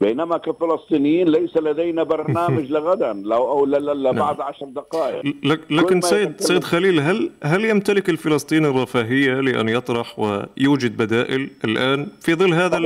بينما 0.00 0.36
كفلسطينيين 0.38 1.28
ليس 1.28 1.56
لدينا 1.56 2.02
برنامج 2.02 2.70
لغدا 2.74 3.12
لو 3.12 3.48
أو 3.48 3.66
لا 3.66 4.12
بعد 4.12 4.38
نعم. 4.38 4.48
عشر 4.48 4.66
دقائق. 4.66 5.22
لكن 5.70 6.00
سيد 6.00 6.40
سيد 6.40 6.64
خليل 6.64 7.00
هل 7.00 7.30
هل 7.42 7.64
يمتلك 7.64 8.10
الفلسطيني 8.10 8.68
الرفاهية 8.68 9.40
لأن 9.40 9.68
يطرح 9.68 10.18
ويوجد 10.18 10.96
بدائل 10.96 11.50
الآن 11.64 12.08
في 12.20 12.34
ظل 12.34 12.54
هذا 12.54 12.78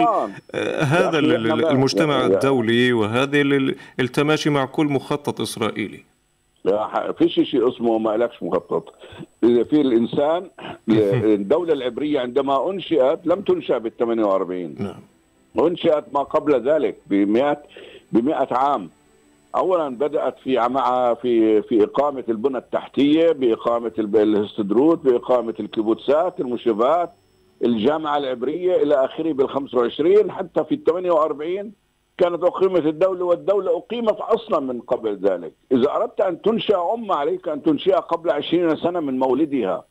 هذا 0.82 1.18
المجتمع 1.18 2.26
الدولي 2.26 2.92
وهذه 2.92 3.74
التماشي 4.00 4.50
مع 4.50 4.64
كل 4.64 4.86
مخطط 4.86 5.40
إسرائيلي؟ 5.40 6.00
لا 6.64 7.12
فيش 7.18 7.34
شيء 7.34 7.68
اسمه 7.68 7.98
ما 7.98 8.16
لكش 8.16 8.42
مخطط. 8.42 8.94
إذا 9.44 9.64
في 9.64 9.80
الإنسان 9.80 10.48
الدولة 11.34 11.72
العبرية 11.72 12.20
عندما 12.20 12.70
أنشئت 12.70 13.26
لم 13.26 13.40
تنشأ 13.40 13.78
بال 13.78 13.96
48 13.96 14.74
نعم. 14.78 15.13
انشئت 15.58 16.04
ما 16.14 16.22
قبل 16.22 16.68
ذلك 16.70 16.96
بمئات 17.06 17.62
بمئة 18.12 18.48
عام 18.56 18.90
اولا 19.56 19.88
بدأت 19.88 20.38
في 20.38 20.68
مع 20.68 21.14
في 21.14 21.62
في 21.62 21.84
إقامة 21.84 22.24
البنى 22.28 22.58
التحتية 22.58 23.32
بإقامة 23.32 23.92
الهستدروت 23.98 25.04
بإقامة 25.04 25.54
الكيبوتسات 25.60 26.40
المشيفات 26.40 27.10
الجامعة 27.64 28.16
العبرية 28.16 28.82
إلى 28.82 29.04
آخره 29.04 29.32
بال 29.32 29.48
25 29.48 30.32
حتى 30.32 30.64
في 30.64 30.74
ال 30.74 30.84
48 30.84 31.72
كانت 32.18 32.44
أقيمت 32.44 32.86
الدولة 32.86 33.24
والدولة 33.24 33.76
أقيمت 33.76 34.16
أصلا 34.20 34.60
من 34.60 34.80
قبل 34.80 35.16
ذلك، 35.16 35.52
إذا 35.72 35.90
أردت 35.90 36.20
أن 36.20 36.42
تنشأ 36.42 36.92
أمة 36.94 37.14
عليك 37.14 37.48
أن 37.48 37.62
تنشئها 37.62 38.00
قبل 38.00 38.30
20 38.30 38.76
سنة 38.76 39.00
من 39.00 39.18
مولدها. 39.18 39.84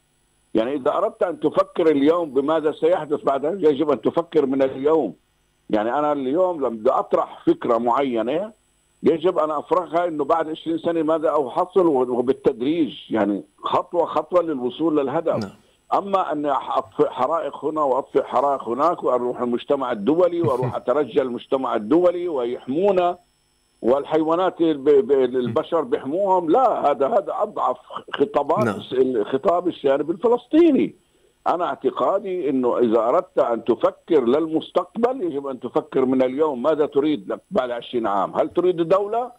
يعني 0.54 0.74
إذا 0.74 0.92
أردت 0.98 1.24
أن 1.24 1.40
تفكر 1.40 1.92
اليوم 1.92 2.34
بماذا 2.34 2.72
سيحدث 2.72 3.24
بعد 3.24 3.44
يجب 3.44 3.92
أن 3.92 4.02
تفكر 4.02 4.46
من 4.46 4.62
اليوم. 4.62 5.14
يعني 5.70 6.00
أنا 6.00 6.12
اليوم 6.12 6.58
لما 6.58 6.70
بدي 6.70 6.90
أطرح 6.90 7.44
فكرة 7.46 7.78
معينة 7.78 8.52
يجب 9.04 9.38
ان 9.38 9.52
أفرغها 9.52 10.08
إنه 10.08 10.24
بعد 10.24 10.50
20 10.50 10.78
سنة 10.78 11.04
ماذا 11.04 11.48
احصل 11.48 11.88
وبالتدريج 11.88 12.94
يعني 13.10 13.44
خطوة 13.58 14.06
خطوة 14.06 14.42
للوصول 14.42 14.98
للهدف 14.98 15.36
نعم. 15.36 15.52
أما 15.94 16.32
أني 16.32 16.52
أطفئ 16.52 17.10
حرائق 17.10 17.66
هنا 17.66 17.82
وأطفئ 17.82 18.24
حرائق 18.24 18.70
هناك 18.70 19.04
وأروح 19.04 19.42
المجتمع 19.42 19.92
الدولي 19.92 20.42
وأروح 20.42 20.76
أترجى 20.78 21.22
المجتمع 21.22 21.76
الدولي 21.76 22.28
ويحمونا 22.28 23.18
والحيوانات 23.82 24.62
البشر 24.62 25.82
بيحموهم 25.82 26.50
لا 26.50 26.92
هذا 26.92 27.08
هذا 27.08 27.34
أضعف 27.40 27.78
خطابات 28.14 28.66
نعم. 28.66 29.24
خطاب 29.24 29.68
الجانب 29.68 30.12
الفلسطيني 30.12 30.96
أنا 31.48 31.66
اعتقادي 31.66 32.50
إنه 32.50 32.78
إذا 32.78 33.00
أردت 33.00 33.40
أن 33.40 33.64
تفكر 33.64 34.26
للمستقبل 34.26 35.24
يجب 35.24 35.48
أن 35.48 35.60
تفكر 35.60 36.06
من 36.06 36.22
اليوم 36.22 36.64
ماذا 36.64 36.86
تريد 36.86 37.40
بعد 37.52 37.72
20 37.72 38.08
عام. 38.08 38.36
هل 38.36 38.50
تريد 38.50 38.76
دولة 38.76 39.32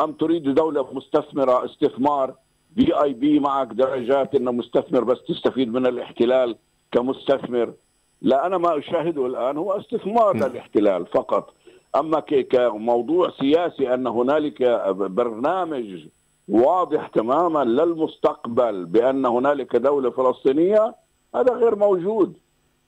أم 0.00 0.12
تريد 0.12 0.54
دولة 0.54 0.86
مستثمرة 0.92 1.64
استثمار 1.64 2.34
VIP 2.74 3.40
معك 3.40 3.68
درجات 3.72 4.34
إنه 4.34 4.50
مستثمر 4.52 5.04
بس 5.04 5.18
تستفيد 5.28 5.72
من 5.72 5.86
الاحتلال 5.86 6.56
كمستثمر؟ 6.92 7.72
لا 8.22 8.46
أنا 8.46 8.58
ما 8.58 8.78
أشاهده 8.78 9.26
الآن 9.26 9.56
هو 9.56 9.72
استثمار. 9.72 10.36
للاحتلال 10.36 11.06
فقط. 11.06 11.54
أما 11.96 12.20
كموضوع 12.20 13.30
سياسي 13.40 13.94
أن 13.94 14.06
هنالك 14.06 14.62
برنامج 14.90 16.06
واضح 16.48 17.06
تماما 17.06 17.64
للمستقبل 17.64 18.84
بأن 18.84 19.26
هنالك 19.26 19.76
دولة 19.76 20.10
فلسطينية 20.10 20.94
هذا 21.34 21.54
غير 21.54 21.76
موجود. 21.76 22.36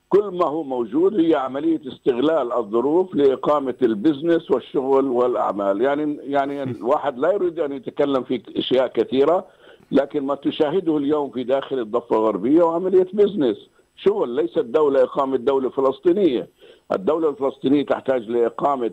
كل 0.08 0.24
ما 0.24 0.46
هو 0.46 0.62
موجود 0.62 1.20
هي 1.20 1.34
عملية 1.34 1.80
استغلال 1.88 2.52
الظروف 2.52 3.14
لإقامة 3.14 3.74
ال 3.82 3.90
business 3.90 4.50
والشغل 4.50 5.04
والأعمال. 5.08 5.80
يعني 5.80 6.18
يعني 6.22 6.62
الواحد 6.62 7.18
لا 7.18 7.32
يريد 7.32 7.58
أن 7.60 7.72
يتكلم 7.72 8.22
في 8.22 8.42
أشياء 8.56 8.86
كثيرة 8.86 9.46
لكن 9.92 10.20
ما 10.26 10.34
تشاهده 10.34 10.96
اليوم 10.96 11.30
في 11.30 11.44
داخل 11.44 11.78
الضفة 11.78 12.16
الغربية 12.16 12.62
وعملية 12.62 13.06
بزنس 13.12 13.56
شغل 13.96 14.28
ليست 14.28 14.58
دولة 14.58 15.02
إقامة 15.02 15.36
دولة 15.36 15.68
فلسطينية. 15.70 16.48
الدولة 16.92 17.28
الفلسطينية 17.30 17.86
تحتاج 17.86 18.28
لإقامة 18.30 18.92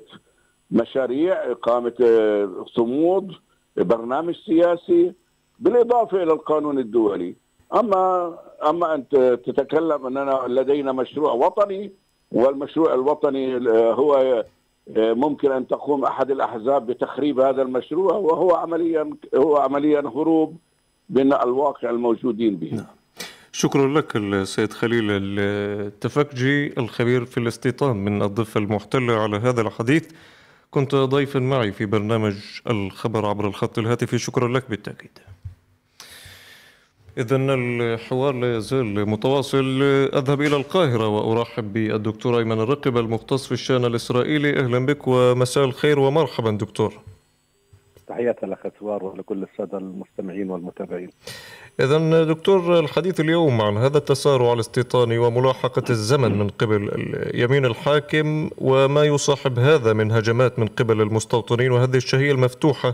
مشاريع 0.71 1.51
إقامة 1.51 1.93
آه، 2.01 2.65
صمود 2.75 3.31
برنامج 3.77 4.35
سياسي 4.45 5.13
بالإضافة 5.59 6.23
إلى 6.23 6.33
القانون 6.33 6.79
الدولي. 6.79 7.35
أما 7.73 8.33
أما 8.69 8.95
أن 8.95 9.07
تتكلم 9.45 10.05
اننا 10.07 10.41
لدينا 10.47 10.91
مشروع 10.91 11.31
وطني 11.31 11.91
والمشروع 12.31 12.93
الوطني 12.93 13.69
هو 13.69 14.43
ممكن 14.97 15.51
أن 15.51 15.67
تقوم 15.67 16.05
أحد 16.05 16.31
الأحزاب 16.31 16.87
بتخريب 16.87 17.39
هذا 17.39 17.61
المشروع 17.61 18.13
وهو 18.13 18.55
عمليا 18.55 19.09
هو 19.35 19.57
عمليا 19.57 19.99
هروب 19.99 20.57
من 21.09 21.33
الواقع 21.33 21.89
الموجودين 21.89 22.55
به. 22.55 22.75
نعم. 22.75 22.85
شكرا 23.51 23.87
لك 23.87 24.15
السيد 24.15 24.73
خليل 24.73 25.07
التفكجي 25.11 26.79
الخبير 26.79 27.25
في 27.25 27.37
الاستيطان 27.37 27.97
من 27.97 28.21
الضفة 28.21 28.59
المحتلة 28.59 29.13
على 29.13 29.37
هذا 29.37 29.61
الحديث 29.61 30.11
كنت 30.71 30.95
ضيفا 30.95 31.39
معي 31.39 31.71
في 31.71 31.85
برنامج 31.85 32.35
الخبر 32.69 33.25
عبر 33.25 33.47
الخط 33.47 33.79
الهاتفي 33.79 34.17
شكرا 34.17 34.47
لك 34.47 34.69
بالتأكيد 34.69 35.19
إذا 37.17 37.35
الحوار 37.35 38.33
لا 38.33 38.57
يزال 38.57 39.09
متواصل. 39.09 39.81
أذهب 40.13 40.41
إلى 40.41 40.55
القاهرة 40.55 41.07
وأرحب 41.07 41.73
بالدكتور 41.73 42.39
أيمن 42.39 42.59
الرقب 42.59 42.97
المختص 42.97 43.45
في 43.45 43.51
الشأن 43.51 43.85
الإسرائيلي. 43.85 44.59
أهلا 44.59 44.85
بك 44.85 45.07
ومساء 45.07 45.65
الخير 45.65 45.99
ومرحبا 45.99 46.51
دكتور. 46.51 46.93
تحياتي 48.07 48.45
لك 48.45 48.73
سوار 48.79 49.03
ولكل 49.03 49.43
السادة 49.43 49.77
المستمعين 49.77 50.49
والمتابعين. 50.49 51.09
إذا 51.79 52.23
دكتور 52.23 52.79
الحديث 52.79 53.19
اليوم 53.19 53.61
عن 53.61 53.77
هذا 53.77 53.97
التسارع 53.97 54.53
الاستيطاني 54.53 55.17
وملاحقة 55.17 55.83
الزمن 55.89 56.39
من 56.39 56.49
قبل 56.49 56.89
يمين 57.33 57.65
الحاكم 57.65 58.49
وما 58.57 59.03
يصاحب 59.03 59.59
هذا 59.59 59.93
من 59.93 60.11
هجمات 60.11 60.59
من 60.59 60.67
قبل 60.67 61.01
المستوطنين 61.01 61.71
وهذه 61.71 61.95
الشهية 61.95 62.31
المفتوحة 62.31 62.93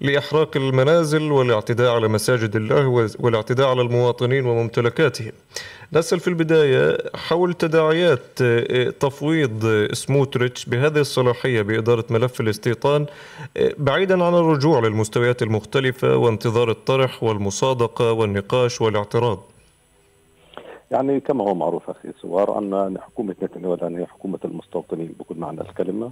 لإحراق 0.00 0.56
المنازل 0.56 1.32
والاعتداء 1.32 1.94
على 1.94 2.08
مساجد 2.08 2.56
الله 2.56 2.86
والاعتداء 3.20 3.68
على 3.68 3.82
المواطنين 3.82 4.46
وممتلكاتهم. 4.46 5.32
نسأل 5.92 6.20
في 6.20 6.28
البداية 6.28 6.98
حول 7.14 7.54
تداعيات 7.54 8.42
آه، 8.42 8.90
تفويض 8.90 9.88
سموتريتش 9.92 10.66
بهذه 10.66 10.98
الصلاحية 11.00 11.62
بإدارة 11.62 12.04
ملف 12.10 12.40
الاستيطان 12.40 13.06
آه، 13.56 13.72
بعيدا 13.78 14.24
عن 14.24 14.34
الرجوع 14.34 14.80
للمستويات 14.80 15.42
المختلفة 15.42 16.16
وانتظار 16.16 16.70
الطرح 16.70 17.22
والمصادقة 17.22 18.12
والنقاش 18.12 18.80
والاعتراض. 18.80 19.38
يعني 20.90 21.20
كما 21.20 21.44
هو 21.44 21.54
معروف 21.54 21.90
أخي 21.90 22.08
سوار 22.22 22.58
أن 22.58 22.98
حكومة 23.00 23.34
نتنياهو 23.42 23.74
الآن 23.74 23.96
هي 23.96 24.06
حكومة 24.06 24.38
المستوطنين 24.44 25.14
بكل 25.18 25.34
معنى 25.34 25.60
الكلمة 25.60 26.10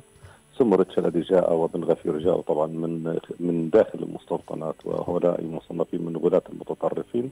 سمرتش 0.59 0.99
الذي 0.99 1.21
جاء 1.21 1.55
وبن 1.55 1.85
غفير 1.85 2.19
جاء 2.19 2.41
طبعا 2.41 2.67
من 2.67 3.19
من 3.41 3.71
داخل 3.73 3.99
المستوطنات 4.03 4.75
وهؤلاء 4.85 5.41
المصنفين 5.41 6.03
من 6.03 6.17
غلاة 6.17 6.43
المتطرفين. 6.53 7.31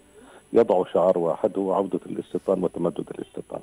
يضع 0.53 0.85
شعار 0.93 1.19
واحد 1.19 1.59
هو 1.59 1.73
عودة 1.73 2.01
الاستيطان 2.07 2.65
وتمدد 2.65 3.05
الاستيطان. 3.19 3.61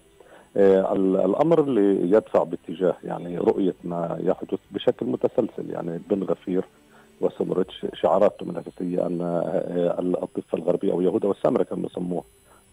آه 0.58 0.94
الأمر 1.26 1.62
اللي 1.62 2.12
يدفع 2.12 2.44
باتجاه 2.44 2.96
يعني 3.04 3.38
رؤية 3.38 3.74
ما 3.84 4.18
يحدث 4.24 4.60
بشكل 4.72 5.06
متسلسل 5.06 5.70
يعني 5.70 6.00
بن 6.10 6.24
غفير 6.24 6.64
وسمرتش 7.22 7.86
شعاراتهم 7.94 8.50
الأساسية 8.50 9.08
أن 9.08 9.22
آه 9.22 10.00
الضفه 10.00 10.58
الغربيه 10.58 10.92
أو 10.92 11.02
يهودا 11.02 11.28
والسامره 11.28 11.64
كانوا 11.64 11.86
يسموه 11.86 12.24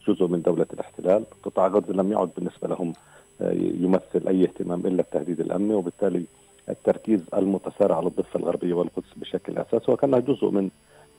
جزء 0.09 0.27
من 0.27 0.43
دولة 0.43 0.67
الاحتلال، 0.73 1.25
قطاع 1.43 1.67
غزة 1.67 1.93
لم 1.93 2.13
يعد 2.13 2.31
بالنسبة 2.37 2.69
لهم 2.69 2.93
آه 3.41 3.53
يمثل 3.81 4.29
أي 4.29 4.43
اهتمام 4.45 4.87
إلا 4.87 5.01
التهديد 5.01 5.41
الأمني 5.41 5.75
وبالتالي 5.75 6.25
التركيز 6.71 7.21
المتسارع 7.35 7.97
على 7.97 8.07
الضفه 8.07 8.39
الغربية 8.39 8.75
والقدس 8.75 9.09
بشكل 9.17 9.59
اساسي 9.59 9.93
وكانها 9.93 10.19
جزء 10.19 10.51
من 10.51 10.71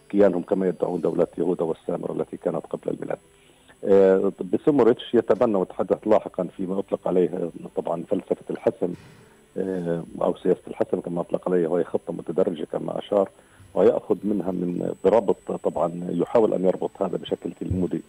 كيانهم 0.10 0.42
كما 0.42 0.68
يدعون 0.68 1.02
دولة 1.02 1.28
يهودا 1.38 1.64
والسامرة 1.64 2.12
التي 2.12 2.38
كانت 2.38 2.66
قبل 2.66 2.82
الميلاد. 2.94 3.18
آه، 3.84 4.32
بسموريتش 4.54 5.14
يتبنى 5.14 5.56
وتحدث 5.58 6.08
لاحقا 6.08 6.48
فيما 6.58 6.80
أطلق 6.80 7.08
عليه 7.08 7.50
طبعا 7.76 8.04
فلسفة 8.04 8.46
الحسم 8.50 8.94
آه، 9.58 10.04
أو 10.22 10.36
سياسة 10.36 10.62
الحسم 10.68 11.00
كما 11.00 11.22
أطلق 11.22 11.50
عليه 11.50 11.68
وهي 11.68 11.84
خطه 11.84 12.14
متدرجة 12.14 12.64
كما 12.72 13.00
أشار 13.00 13.30
ويأخذ 13.74 14.18
منها 14.24 14.52
من 14.52 14.96
بربط 15.04 15.52
طبعا 15.52 16.08
يحاول 16.10 16.54
أن 16.54 16.66
يربط 16.66 17.02
هذا 17.02 17.18
بشكل 17.18 17.52
تلمودي. 17.52 18.02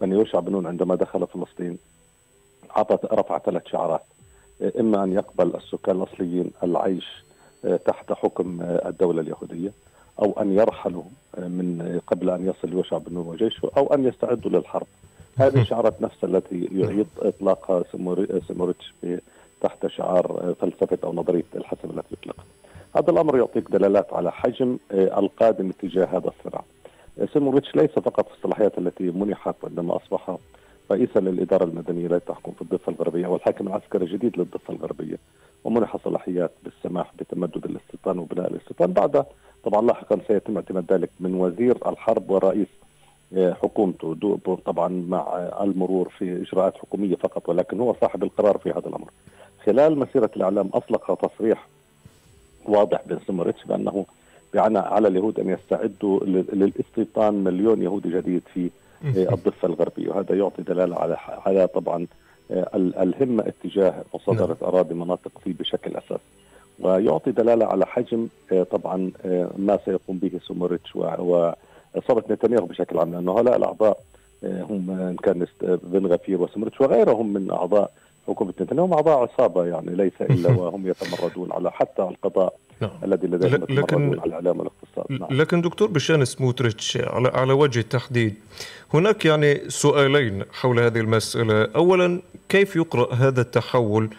بني 0.00 0.14
يوشع 0.14 0.40
بن 0.40 0.52
نون 0.52 0.66
عندما 0.66 0.94
دخل 0.94 1.26
فلسطين 1.26 1.78
عطى 2.70 2.98
رفع 3.12 3.38
ثلاث 3.38 3.66
شعارات. 3.66 4.02
آه، 4.62 4.72
إما 4.80 5.04
أن 5.04 5.12
يقبل 5.12 5.56
السكان 5.56 5.96
الأصليين 5.96 6.50
العيش 6.62 7.26
تحت 7.84 8.12
حكم 8.12 8.62
الدولة 8.62 9.20
اليهودية 9.20 9.72
أو 10.22 10.32
أن 10.40 10.52
يرحلوا 10.52 11.02
من 11.38 12.00
قبل 12.06 12.30
أن 12.30 12.46
يصل 12.46 12.72
يوشع 12.72 12.98
بن 12.98 13.14
نون 13.14 13.26
وجيشه 13.26 13.70
أو 13.76 13.94
أن 13.94 14.04
يستعدوا 14.04 14.50
للحرب. 14.50 14.86
هذه 15.36 15.60
الشعارات 15.60 16.02
نفسها 16.02 16.28
التي 16.30 16.68
يعيد 16.72 17.06
اطلاقها 17.18 17.84
سموريتش 18.48 18.94
تحت 19.60 19.86
شعار 19.86 20.54
فلسفة 20.60 20.98
أو 21.04 21.12
نظرية 21.12 21.44
الحسم 21.54 21.90
التي 21.90 22.08
يطلقها. 22.12 22.44
هذا 22.96 23.10
الأمر 23.10 23.38
يعطيك 23.38 23.70
دلالات 23.70 24.12
على 24.12 24.32
حجم 24.32 24.78
القادم 24.92 25.70
اتجاه 25.70 26.04
هذا 26.04 26.30
الصراع. 26.38 26.64
سيموريتش 27.32 27.74
ليس 27.74 27.90
فقط 27.90 28.28
في 28.28 28.34
الصلاحيات 28.34 28.78
التي 28.78 29.04
منحت 29.10 29.54
عندما 29.64 29.96
أصبح 29.96 30.36
رئيسا 30.90 31.18
للإدارة 31.18 31.64
المدنية 31.64 32.06
التي 32.06 32.26
تحكم 32.26 32.52
في 32.52 32.62
الضفة 32.62 32.92
الغربية 32.92 33.26
والحاكم 33.26 33.66
العسكري 33.66 34.04
الجديد 34.04 34.38
للضفة 34.38 34.74
الغربية 34.74 35.18
ومنح 35.64 35.96
صلاحيات 36.04 36.50
بالسماح 36.64 37.12
بتمدد 37.18 37.64
الاستيطان 37.64 38.18
وبناء 38.18 38.50
الاستيطان 38.50 38.92
بعد 38.92 39.24
طبعا 39.64 39.82
لاحقا 39.86 40.18
سيتم 40.28 40.56
اعتماد 40.56 40.92
ذلك 40.92 41.10
من 41.20 41.34
وزير 41.34 41.88
الحرب 41.88 42.30
ورئيس 42.30 42.68
آه، 43.36 43.52
حكومته 43.52 44.38
طبعا 44.66 44.88
مع 45.08 45.48
المرور 45.60 46.08
في 46.18 46.42
إجراءات 46.42 46.76
حكومية 46.78 47.14
فقط 47.16 47.48
ولكن 47.48 47.80
هو 47.80 47.94
صاحب 48.00 48.22
القرار 48.22 48.58
في 48.58 48.70
هذا 48.70 48.88
الأمر. 48.88 49.10
خلال 49.64 49.98
مسيرة 49.98 50.30
الإعلام 50.36 50.70
أطلق 50.74 51.14
تصريح 51.14 51.66
واضح 52.64 53.00
بن 53.06 53.18
سمرتش 53.26 53.64
بأنه 53.64 54.06
بعنى 54.54 54.78
على 54.78 55.08
اليهود 55.08 55.40
أن 55.40 55.48
يستعدوا 55.50 56.20
للاستيطان 56.52 57.34
مليون 57.44 57.82
يهودي 57.82 58.10
جديد 58.10 58.42
في 58.54 58.64
آه، 58.64 58.70
الضفة 59.04 59.68
الغربية 59.68 60.08
وهذا 60.08 60.34
يعطي 60.34 60.62
دلالة 60.62 60.96
على 60.96 61.16
على 61.46 61.66
طبعا 61.66 62.06
آه، 62.50 62.70
الهمة 62.76 63.44
اتجاه 63.46 63.94
مصادرة 64.14 64.56
نعم. 64.62 64.70
أراضي 64.70 64.94
مناطق 64.94 65.32
فيه 65.44 65.54
بشكل 65.58 65.96
اساسي. 65.96 66.20
ويعطي 66.78 67.30
دلالة 67.30 67.66
على 67.66 67.86
حجم 67.86 68.28
آه، 68.52 68.62
طبعا 68.62 69.10
آه، 69.24 69.50
ما 69.56 69.78
سيقوم 69.84 70.18
به 70.18 70.40
سوموريتش 70.42 70.96
وإصابة 70.96 72.22
نتنياهو 72.30 72.66
بشكل 72.66 72.98
عام 72.98 73.12
لأنه 73.12 73.32
هؤلاء 73.32 73.56
الأعضاء 73.56 73.98
آه، 74.44 74.62
هم 74.62 74.90
إن 74.90 75.16
كان 75.16 75.46
بن 75.62 76.06
غفير 76.06 76.42
وسوموريتش 76.42 76.80
وغيرهم 76.80 77.32
من 77.32 77.50
أعضاء 77.50 77.92
حكومة 78.28 78.54
نتنياهو 78.60 78.86
هم 78.86 78.92
أعضاء 78.92 79.18
عصابة 79.18 79.66
يعني 79.66 79.94
ليس 79.94 80.12
إلا 80.20 80.50
وهم 80.50 80.86
يتمردون 80.86 81.52
على 81.52 81.72
حتى 81.72 82.02
القضاء 82.02 82.54
نعم. 82.80 82.90
الذي 83.04 83.26
لديهم 83.26 83.66
لكن 83.68 84.18
على 84.18 84.26
الإعلام 84.26 84.58
والاقتصاد. 84.58 85.20
نعم. 85.20 85.40
لكن 85.40 85.60
دكتور 85.60 85.88
بشان 85.88 86.24
سموتريتش 86.24 86.96
على 86.96 87.28
على 87.28 87.52
وجه 87.52 87.80
التحديد 87.80 88.34
هناك 88.94 89.24
يعني 89.24 89.70
سؤالين 89.70 90.44
حول 90.52 90.80
هذه 90.80 91.00
المسألة. 91.00 91.64
اولا 91.76 92.20
كيف 92.48 92.76
يقرأ 92.76 93.14
هذا 93.14 93.40
التحول؟ 93.40 94.10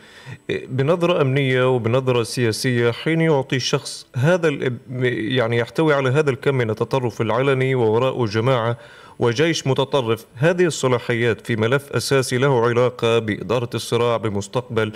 بنظرة 0.49 1.21
أمنية 1.21 1.75
وبنظرة 1.75 2.23
سياسية 2.23 2.91
حين 2.91 3.21
يعطي 3.21 3.59
شخص 3.59 4.07
هذا 4.15 4.71
يعني 5.11 5.57
يحتوي 5.57 5.93
على 5.93 6.09
هذا 6.09 6.29
الكم 6.29 6.55
من 6.55 6.69
التطرف 6.69 7.21
العلني 7.21 7.75
ووراءه 7.75 8.25
جماعة 8.25 8.77
وجيش 9.19 9.67
متطرف. 9.67 10.25
هذه 10.36 10.65
الصلاحيات 10.65 11.47
في 11.47 11.56
ملف 11.56 11.91
أساسي 11.91 12.38
له 12.38 12.65
علاقة 12.65 13.19
بإدارة 13.19 13.69
الصراع 13.75 14.17
بمستقبل 14.17 14.91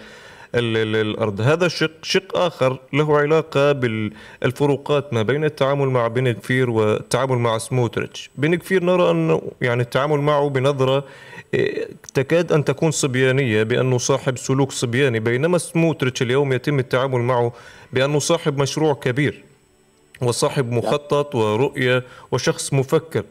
الأرض. 0.55 1.41
هذا 1.41 1.67
شق 1.67 1.91
شق 2.01 2.37
آخر 2.37 2.79
له 2.93 3.17
علاقة 3.17 3.71
بالفروقات 3.71 5.13
ما 5.13 5.21
بين 5.21 5.45
التعامل 5.45 5.87
مع 5.87 6.07
بن 6.07 6.31
كفير 6.31 6.69
والتعامل 6.69 7.37
مع 7.37 7.57
سموتريتش. 7.57 8.29
بن 8.35 8.55
كفير 8.55 8.83
نرى 8.83 9.11
انه 9.11 9.41
يعني 9.61 9.81
التعامل 9.81 10.19
معه 10.19 10.49
بنظرة 10.49 11.05
إيه، 11.53 11.87
تكاد 12.13 12.51
أن 12.51 12.65
تكون 12.65 12.91
صبيانية 12.91 13.63
بانه 13.63 13.97
صاحب 13.97 14.37
سلوك 14.37 14.71
صبياني 14.71 15.19
بينما 15.19 15.57
سموتريتش 15.57 16.21
اليوم 16.21 16.53
يتم 16.53 16.79
التعامل 16.79 17.19
معه 17.19 17.53
بانه 17.93 18.19
صاحب 18.19 18.57
مشروع 18.57 18.93
كبير 18.93 19.43
وصاحب 20.21 20.71
مخطط 20.71 21.35
ورؤية 21.35 22.03
وشخص 22.31 22.73
مفكر. 22.73 23.23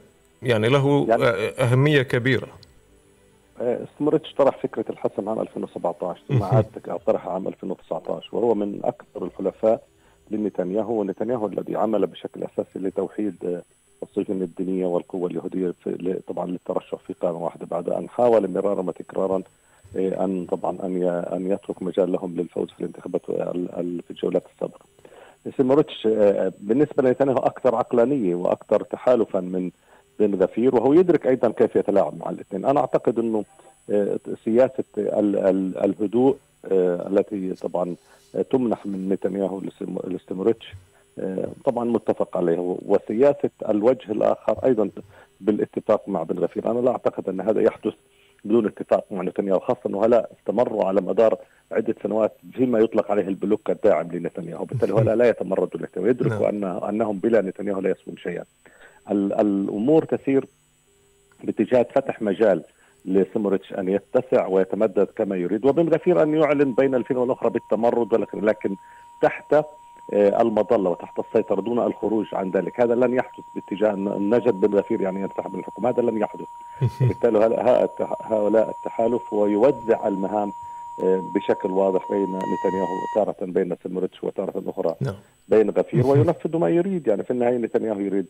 يعني 0.43 0.69
له 0.69 1.07
يعني 1.09 1.25
أهمية 1.49 2.03
كبيرة 2.03 2.49
استمرتش 3.61 4.35
طرح 4.35 4.59
فكرة 4.63 4.85
الحسم 4.91 5.29
عام 5.29 5.41
2017 5.41 6.21
ثم 6.29 6.43
عاد 6.43 6.65
طرحها 7.07 7.33
عام 7.33 7.49
2019 7.49 8.37
وهو 8.37 8.55
من 8.55 8.81
أكثر 8.85 9.25
الحلفاء 9.25 9.83
لنتنياهو 10.31 11.01
ونتنياهو 11.01 11.47
الذي 11.47 11.77
عمل 11.77 12.07
بشكل 12.07 12.45
أساسي 12.45 12.79
لتوحيد 12.79 13.63
السجن 14.03 14.43
الدينية 14.43 14.87
والقوة 14.87 15.31
اليهودية 15.31 15.75
في 15.85 16.21
طبعا 16.29 16.47
للترشح 16.47 16.99
في 16.99 17.13
قائمه 17.13 17.45
واحدة 17.45 17.67
بعد 17.67 17.89
أن 17.89 18.09
حاول 18.09 18.51
مرارا 18.51 18.81
وتكرارا 18.81 19.43
أن 19.97 20.47
طبعا 20.51 20.79
أن 20.83 21.03
أن 21.33 21.51
يترك 21.51 21.83
مجال 21.83 22.13
لهم 22.13 22.37
للفوز 22.37 22.69
في 22.71 22.81
الانتخابات 22.81 23.27
في 23.27 24.11
الجولات 24.11 24.43
السابقة. 24.55 24.85
سيموريتش 25.57 26.07
بالنسبة 26.61 27.03
لنتنياهو 27.03 27.39
أكثر 27.39 27.75
عقلانية 27.75 28.35
وأكثر 28.35 28.83
تحالفا 28.83 29.41
من 29.41 29.71
بن 30.21 30.43
غفير 30.43 30.75
وهو 30.75 30.93
يدرك 30.93 31.27
أيضا 31.27 31.49
كيف 31.51 31.77
يتلاعب 31.77 32.19
مع 32.21 32.31
الاثنين. 32.31 32.65
أنا 32.65 32.81
أعتقد 32.81 33.19
إنه 33.19 33.45
آه، 33.91 34.19
سياسة 34.45 34.85
الهدوء 35.85 36.37
آه، 36.73 37.09
التي 37.09 37.55
طبعا 37.55 37.97
تمنح 38.51 38.87
من 38.87 39.09
نتنياهو 39.09 39.61
لاستمرتش 40.05 40.75
آه، 41.19 41.49
طبعا 41.65 41.85
متفق 41.85 42.37
عليه. 42.37 42.77
وسياسة 42.87 43.51
الوجه 43.69 44.13
الآخر 44.13 44.65
أيضا 44.65 44.91
بالاتفاق 45.41 46.09
مع 46.09 46.23
بن 46.23 46.39
غفير. 46.39 46.71
أنا 46.71 46.79
لا 46.79 46.91
أعتقد 46.91 47.29
أن 47.29 47.41
هذا 47.41 47.61
يحدث 47.61 47.95
بدون 48.45 48.67
اتفاق 48.67 49.05
مع 49.11 49.23
نتنياهو 49.23 49.59
خاصة 49.59 49.81
انه 49.87 49.99
هؤلاء 49.99 50.31
استمروا 50.41 50.85
على 50.85 51.01
مدار 51.01 51.37
عدة 51.73 51.95
سنوات 52.03 52.33
فيما 52.53 52.79
يطلق 52.79 53.11
عليه 53.11 53.29
البلوك 53.29 53.71
الداعم 53.71 54.09
لنتنياهو. 54.13 54.65
بالتالي 54.65 54.93
هؤلاء 54.93 55.15
لا 55.15 55.29
يتمردوا 55.29 55.81
نتنياهو 55.83 56.11
يدركوا 56.11 56.51
نعم. 56.51 56.77
ان 56.77 56.89
أنهم 56.89 57.19
بلا 57.19 57.41
نتنياهو 57.41 57.81
لا 57.81 57.91
يسوون 57.91 58.17
شيئا. 58.17 58.45
الأمور 59.11 60.05
تسير 60.05 60.47
باتجاه 61.45 61.87
فتح 61.95 62.23
مجال 62.23 62.65
لسموريتش 63.05 63.73
أن 63.73 63.89
يتسع 63.89 64.47
ويتمدد 64.47 65.09
كما 65.17 65.37
يريد 65.37 65.65
وبن 65.65 65.89
غفير 65.89 66.23
أن 66.23 66.35
يعلن 66.35 66.73
بين 66.73 66.95
الفين 66.95 67.17
والأخرى 67.17 67.51
بالتمرد 67.51 68.13
ولكن 68.13 68.41
لكن 68.41 68.77
تحت 69.23 69.55
آه، 70.13 70.43
المظلة 70.43 70.91
وتحت 70.91 71.19
السيطرة 71.19 71.61
دون 71.61 71.79
الخروج 71.79 72.27
عن 72.33 72.51
ذلك. 72.51 72.81
هذا 72.81 72.95
لن 72.95 73.15
يحدث 73.15 73.45
باتجاه 73.55 73.93
نجد 74.19 74.55
بن 74.61 74.79
غفير 74.79 75.01
يعني 75.01 75.21
ينسحب 75.21 75.53
من 75.53 75.59
الحكم. 75.59 75.87
هذا 75.87 76.03
لن 76.03 76.19
يحدث. 76.19 76.47
بالتالي 77.01 77.39
هؤلاء 78.21 78.71
التحالف 78.71 79.33
ويوزع 79.33 80.09
المهام 80.09 80.53
آه، 81.03 81.23
بشكل 81.35 81.71
واضح 81.71 82.11
بين 82.11 82.37
نتنياهو 82.37 82.97
تارة 83.15 83.37
بين 83.41 83.77
سمرتش 83.85 84.25
وتارة 84.25 84.63
أخرى 84.67 84.95
نعم. 85.01 85.15
بين 85.49 85.71
غفير 85.71 86.07
وينفذ 86.09 86.57
ما 86.57 86.69
يريد. 86.69 87.07
يعني 87.07 87.23
في 87.23 87.31
النهاية 87.31 87.57
نتنياهو 87.57 88.01
يريد 88.01 88.27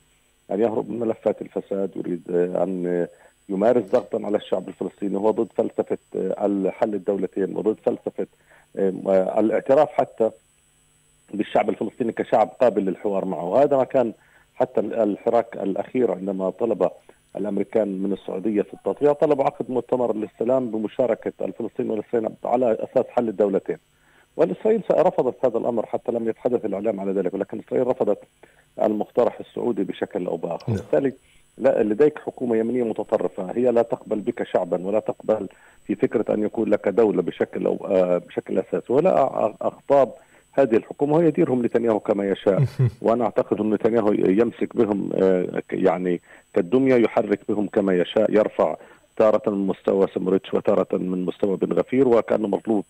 أن 0.52 0.60
يهرب 0.60 0.90
من 0.90 0.98
ملفات 0.98 1.42
الفساد 1.42 1.96
يريد 1.96 2.22
أن 2.30 3.06
يمارس 3.48 3.84
ضغطا 3.84 4.20
على 4.26 4.36
الشعب 4.36 4.68
الفلسطيني 4.68 5.16
هو 5.18 5.30
ضد 5.30 5.52
فلسفة 5.52 5.98
الحل 6.14 6.94
الدولتين 6.94 7.56
وضد 7.56 7.76
فلسفة 7.84 8.26
الاعتراف 9.38 9.88
حتى 9.92 10.30
بالشعب 11.34 11.70
الفلسطيني 11.70 12.12
كشعب 12.12 12.48
قابل 12.60 12.84
للحوار 12.84 13.24
معه 13.24 13.44
وهذا 13.44 13.76
ما 13.76 13.84
كان 13.84 14.12
حتى 14.54 14.80
الحراك 14.80 15.56
الأخير 15.56 16.10
عندما 16.10 16.50
طلب 16.50 16.90
الأمريكان 17.36 17.88
من 18.02 18.12
السعودية 18.12 18.62
في 18.62 18.74
التطبيع 18.74 19.12
طلبوا 19.12 19.44
عقد 19.44 19.70
مؤتمر 19.70 20.16
للسلام 20.16 20.70
بمشاركة 20.70 21.32
الفلسطينيين 21.40 21.90
والاسرائيليين 21.90 22.36
على 22.44 22.72
أساس 22.92 23.06
حل 23.08 23.28
الدولتين. 23.28 23.76
والاسرائيل 24.36 24.82
رفضت 24.90 25.44
هذا 25.44 25.58
الأمر 25.58 25.86
حتى 25.86 26.12
لم 26.12 26.28
يتحدث 26.28 26.64
الإعلام 26.64 27.00
على 27.00 27.12
ذلك 27.12 27.34
ولكن 27.34 27.58
إسرائيل 27.58 27.86
رفضت 27.86 28.18
المقترح 28.86 29.40
السعودي 29.40 29.84
بشكل 29.84 30.26
أو 30.26 30.36
بآخر، 30.36 30.64
نعم. 30.68 30.78
وبالتالي 30.78 31.12
لا 31.58 31.82
لديك 31.82 32.18
حكومة 32.18 32.56
يمنية 32.56 32.82
متطرفة. 32.82 33.52
هي 33.56 33.70
لا 33.70 33.82
تقبل 33.82 34.18
بك 34.18 34.42
شعبا 34.42 34.86
ولا 34.86 35.00
تقبل 35.00 35.48
في 35.86 35.94
فكرة 35.94 36.34
أن 36.34 36.42
يكون 36.42 36.68
لك 36.68 36.88
دولة 36.88 37.22
بشكل 37.22 37.66
أو 37.66 37.86
آه، 37.86 38.18
بشكل 38.18 38.58
أساسي. 38.58 38.92
ولا 38.92 39.54
أخطاب 39.60 40.12
هذه 40.52 40.76
الحكومة. 40.76 41.16
ويديرهم 41.16 41.64
نتنياهو 41.64 42.00
كما 42.00 42.30
يشاء. 42.30 42.64
وأنا 43.02 43.24
أعتقد 43.24 43.60
أن 43.60 43.70
نتنياهو 43.70 44.12
يمسك 44.12 44.76
بهم 44.76 45.10
آه، 45.14 45.62
يعني 45.72 46.20
كالدمية 46.54 46.94
يحرك 46.94 47.40
بهم 47.48 47.66
كما 47.66 47.94
يشاء 47.94 48.30
يرفع 48.30 48.76
تارة 49.20 49.50
من 49.50 49.66
مستوى 49.66 50.06
سمرتش 50.14 50.54
وتارة 50.54 50.86
من 50.92 51.24
مستوى 51.24 51.56
بن 51.56 51.72
غفير 51.72 52.08
وكان 52.08 52.42
مطلوب 52.42 52.84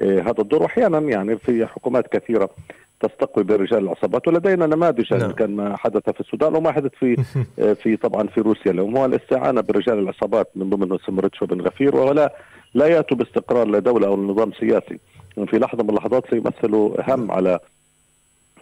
آه، 0.00 0.20
هذا 0.20 0.40
الدور. 0.40 0.62
وأحيانا 0.62 0.98
يعني 0.98 1.36
في 1.36 1.66
حكومات 1.66 2.16
كثيرة 2.16 2.50
تستقوي 3.00 3.44
برجال 3.44 3.78
العصابات 3.78 4.28
ولدينا 4.28 4.66
نماذج 4.66 5.14
نعم. 5.14 5.30
كان 5.30 5.56
ما 5.56 5.76
حدث 5.76 6.10
في 6.10 6.20
السودان 6.20 6.56
وما 6.56 6.72
حدث 6.72 6.90
في 7.00 7.24
آه، 7.58 7.72
في 7.72 7.96
طبعا 7.96 8.26
في 8.26 8.40
روسيا 8.40 8.70
اليوم. 8.72 8.96
هو 8.96 9.04
الاستعانة 9.04 9.60
برجال 9.60 9.98
العصابات 9.98 10.50
من 10.56 10.70
ضمنهم 10.70 10.98
سمرتش 11.06 11.42
وبن 11.42 11.60
غفير 11.60 11.96
ولا 11.96 12.32
لا 12.74 12.86
يأتوا 12.86 13.16
باستقرار 13.16 13.68
لدولة 13.68 14.06
أو 14.06 14.16
نظام 14.16 14.52
سياسي. 14.52 14.98
في 15.46 15.58
لحظة 15.58 15.82
من 15.82 15.90
اللحظات 15.90 16.30
سيمثلوا 16.30 17.14
هم 17.14 17.32
على 17.32 17.58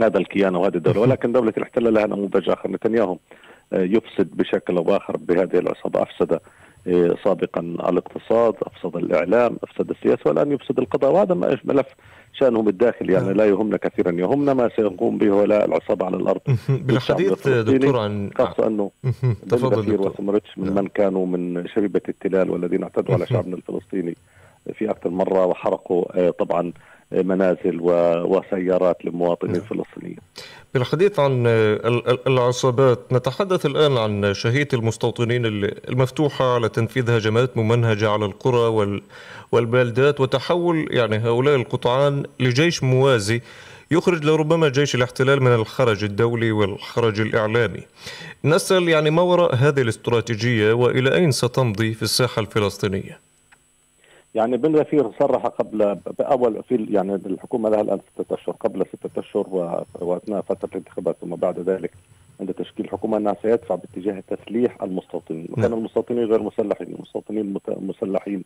هذا 0.01 0.19
الكيان 0.19 0.57
وهذه 0.57 0.77
الدولة. 0.77 1.01
ولكن 1.05 1.33
دولة 1.33 1.53
الاحتلال 1.57 1.95
لها 1.95 2.07
نموذج 2.07 2.51
آخر 2.51 2.71
نتنياهو 2.71 3.17
آه، 3.73 3.83
يفسد 3.83 4.37
بشكل 4.37 4.77
أو 4.77 4.83
بآخر 4.83 5.17
بهذه 5.17 5.59
العصابة 5.59 6.03
أفسد 6.03 6.41
سابقا 7.25 7.61
الاقتصاد 7.61 8.55
أفسد 8.63 8.97
الإعلام 8.97 9.57
أفسد 9.63 9.91
السياسة 9.91 10.23
والآن 10.27 10.53
يفسد 10.53 10.79
القضاء 10.79 11.13
وهذا 11.13 11.35
ملف 11.65 11.87
شأنهم 12.33 12.69
الداخلي. 12.69 13.13
يعني 13.13 13.27
نعم. 13.27 13.37
لا 13.37 13.47
يهمنا 13.47 13.77
كثيرا 13.77 14.13
يهمنا 14.13 14.55
ما 14.55 14.71
سيقوم 14.77 15.19
به 15.19 15.27
هؤلاء 15.27 15.65
العصابة 15.65 16.07
على 16.07 16.17
الأرض. 16.17 16.41
بالحديث 16.69 17.49
دكتور 17.49 17.99
عن 17.99 18.31
خاصة 18.39 18.67
أنه 18.67 18.91
تفضل 19.49 20.01
وسمرتش 20.01 20.59
من 20.59 20.65
نعم. 20.65 20.75
من 20.75 20.89
كانوا 20.89 21.27
من 21.27 21.67
شبيبه 21.67 22.01
التلال 22.09 22.51
والذين 22.51 22.83
اعتدوا 22.83 23.15
على 23.15 23.27
شعبنا 23.27 23.57
الفلسطيني 23.57 24.17
في 24.75 24.91
أكثر 24.91 25.11
مرة 25.11 25.47
وحرقوا 25.47 26.27
آه، 26.27 26.31
طبعا 26.31 26.61
آه، 26.69 26.73
منازل 27.13 27.79
وسيارات 27.81 29.05
للمواطنين 29.05 29.53
نعم. 29.53 29.63
الفلسطينيين. 29.63 30.19
بالحديث 30.75 31.19
عن 31.19 31.47
العصابات 32.27 33.13
نتحدث 33.13 33.67
الآن 33.67 33.99
عن 33.99 34.35
شهيه 34.35 34.69
المستوطنين 34.73 35.47
المفتوحة 35.89 36.55
على 36.55 36.69
تنفيذ 36.69 37.11
هجمات 37.11 37.57
ممنهجه 37.57 38.11
على 38.11 38.25
القرى 38.25 39.01
والبلدات 39.53 40.21
وتحول 40.21 40.87
يعني 40.91 41.17
هؤلاء 41.17 41.57
القطعان 41.57 42.23
لجيش 42.41 42.83
موازي 42.83 43.41
يخرج 43.91 44.25
لربما 44.25 44.69
جيش 44.69 44.95
الاحتلال 44.95 45.43
من 45.43 45.55
الخرج 45.55 46.05
الدولي 46.05 46.53
والخرج 46.53 47.21
الإعلامي 47.21 47.81
نسأل 48.45 48.89
يعني 48.89 49.11
ما 49.11 49.23
وراء 49.23 49.55
هذه 49.55 49.81
الاستراتيجية 49.81 50.73
وإلى 50.73 51.15
أين 51.15 51.31
ستمضي 51.31 51.95
في 51.95 52.03
الساحة 52.03 52.41
الفلسطينية 52.41 53.32
يعني 54.35 54.57
بن 54.57 54.77
غفير 54.77 55.11
صرح 55.19 55.47
قبل 55.47 55.95
بأول 56.19 56.63
في 56.63 56.87
يعني 56.91 57.15
الحكومة 57.15 57.69
لها 57.69 57.81
الآن 57.81 58.01
ستة 58.15 58.35
أشهر 58.35 58.55
قبل 58.61 58.87
ستة 58.87 59.21
أشهر 59.21 59.47
وأثناء 60.01 60.41
فترة 60.41 60.69
الانتخابات 60.73 61.17
ثم 61.21 61.35
بعد 61.37 61.59
ذلك 61.59 61.91
عند 62.41 62.55
تشكيل 62.55 62.85
الحكومة 62.87 63.17
أنها 63.17 63.37
سيدفع 63.43 63.75
باتجاه 63.75 64.23
تسليح 64.29 64.83
المستوطنين 64.83 65.47
وكان 65.51 65.71
نعم. 65.71 65.79
المستوطنين 65.79 66.25
غير 66.25 66.43
مسلحين 66.43 66.87
المستوطنين 66.87 67.57
مسلحين 67.69 68.45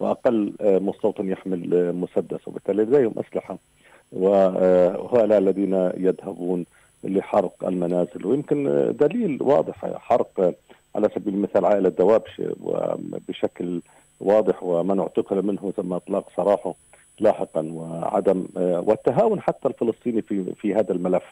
وأقل 0.00 0.52
مستوطن 0.60 1.28
يحمل 1.28 1.92
مسدس 1.94 2.48
وبالتالي 2.48 2.82
لديهم 2.82 3.14
أسلحة 3.28 3.58
وهؤلاء 4.12 5.38
الذين 5.38 5.90
يذهبون 5.96 6.64
لحرق 7.04 7.64
المنازل 7.68 8.26
ويمكن 8.26 8.92
دليل 9.00 9.42
واضح 9.42 9.96
حرق 9.96 10.54
على 10.94 11.08
سبيل 11.14 11.34
المثال 11.34 11.64
عائلة 11.64 11.88
دوابش 11.88 12.42
بشكل 13.28 13.80
واضح 14.20 14.62
ومن 14.62 15.00
اعتقل 15.00 15.42
منه 15.46 15.72
ثم 15.76 15.92
اطلاق 15.92 16.26
سراحه 16.36 16.74
لاحقا 17.20 17.68
وعدم 17.72 18.46
آه، 18.56 18.80
والتهاون 18.86 19.40
حتى 19.40 19.68
الفلسطيني 19.68 20.22
في 20.22 20.44
في 20.54 20.74
هذا 20.74 20.92
الملف. 20.92 21.22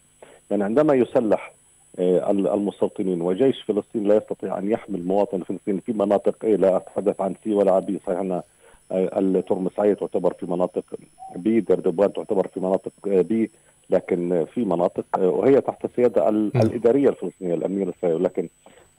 يعني 0.51 0.65
عندما 0.65 0.95
يسلح 0.95 1.53
آه، 1.99 2.31
المستوطنين 2.31 3.23
وجيش 3.23 3.63
فلسطين 3.63 4.09
لا 4.09 4.17
يستطيع 4.17 4.59
أن 4.59 4.71
يحمل 4.71 5.05
مواطن 5.07 5.43
فلسطيني 5.43 5.81
في 5.81 5.93
مناطق 5.93 6.45
اي 6.45 6.57
لا 6.57 6.77
أتحدث 6.77 7.21
عن 7.21 7.35
سي 7.45 7.55
ولا 7.55 7.73
عبي 7.73 8.01
صحيح 8.07 8.19
أن 8.21 8.33
آه، 8.93 9.19
الترمسعيه 9.19 9.95
تعتبر 9.95 10.33
في 10.33 10.47
مناطق 10.47 10.85
بي 11.37 11.61
دردبان 11.61 12.13
تعتبر 12.13 12.47
في 12.47 12.61
مناطق 12.61 12.93
بي 13.05 13.51
لكن 13.91 14.47
في 14.55 14.65
مناطق 14.65 15.05
وهي 15.19 15.61
تحت 15.61 15.85
السياده 15.85 16.29
الإدارية 16.29 17.09
الفلسطينية 17.09 17.55
الامنيه 17.55 17.85
الاسرائيليه 17.85 18.25
لكن 18.25 18.49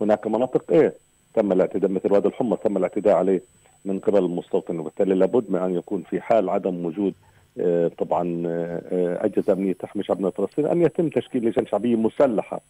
هناك 0.02 0.28
مناطق 0.28 0.72
إيه 0.72 0.94
تم 1.34 1.52
الاعتداء 1.52 1.92
مثل 1.92 2.14
وادي 2.14 2.28
الحمص 2.28 2.58
تم 2.60 2.78
الاعتداء 2.78 3.16
عليه. 3.16 3.42
من 3.86 4.00
قبل 4.00 4.26
المستوطن 4.26 4.80
وبالتالي 4.80 5.16
لابد 5.16 5.52
من 5.52 5.60
أن 5.60 5.76
يكون 5.76 6.04
في 6.10 6.22
حال 6.22 6.50
عدم 6.50 6.86
وجود 6.86 7.14
آه، 7.60 7.88
طبعا 7.88 8.44
آه، 8.48 9.26
أجهزة 9.26 9.54
أمنية 9.54 9.74
تحمي 9.74 10.04
شعبنا 10.04 10.28
الفلسطيني 10.28 10.72
أن 10.72 10.82
يتم 10.82 11.10
تشكيل 11.10 11.46
لجان 11.46 11.66
شعبية 11.66 11.96
مسلحة 11.96 12.62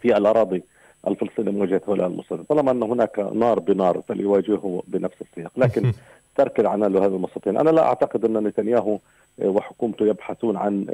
في 0.00 0.16
الأراضي 0.16 0.62
الفلسطينية 1.06 1.50
مواجهه 1.50 1.80
هؤلاء 1.88 2.06
المستوطنين 2.06 2.46
طالما 2.46 2.70
أن 2.70 2.82
هناك 2.82 3.18
نار 3.18 3.60
بنار 3.60 4.02
فليواجهه 4.08 4.82
بنفس 4.86 5.22
السياق. 5.22 5.52
لكن 5.56 5.92
ترك 6.36 6.60
العناء 6.60 6.88
لهذا 6.88 7.16
المستوطنين 7.16 7.56
أنا 7.56 7.70
لا 7.70 7.82
أعتقد 7.82 8.24
أن 8.24 8.44
نتنياهو 8.44 8.98
وحكومته 9.42 10.06
يبحثون 10.06 10.56
عن 10.56 10.86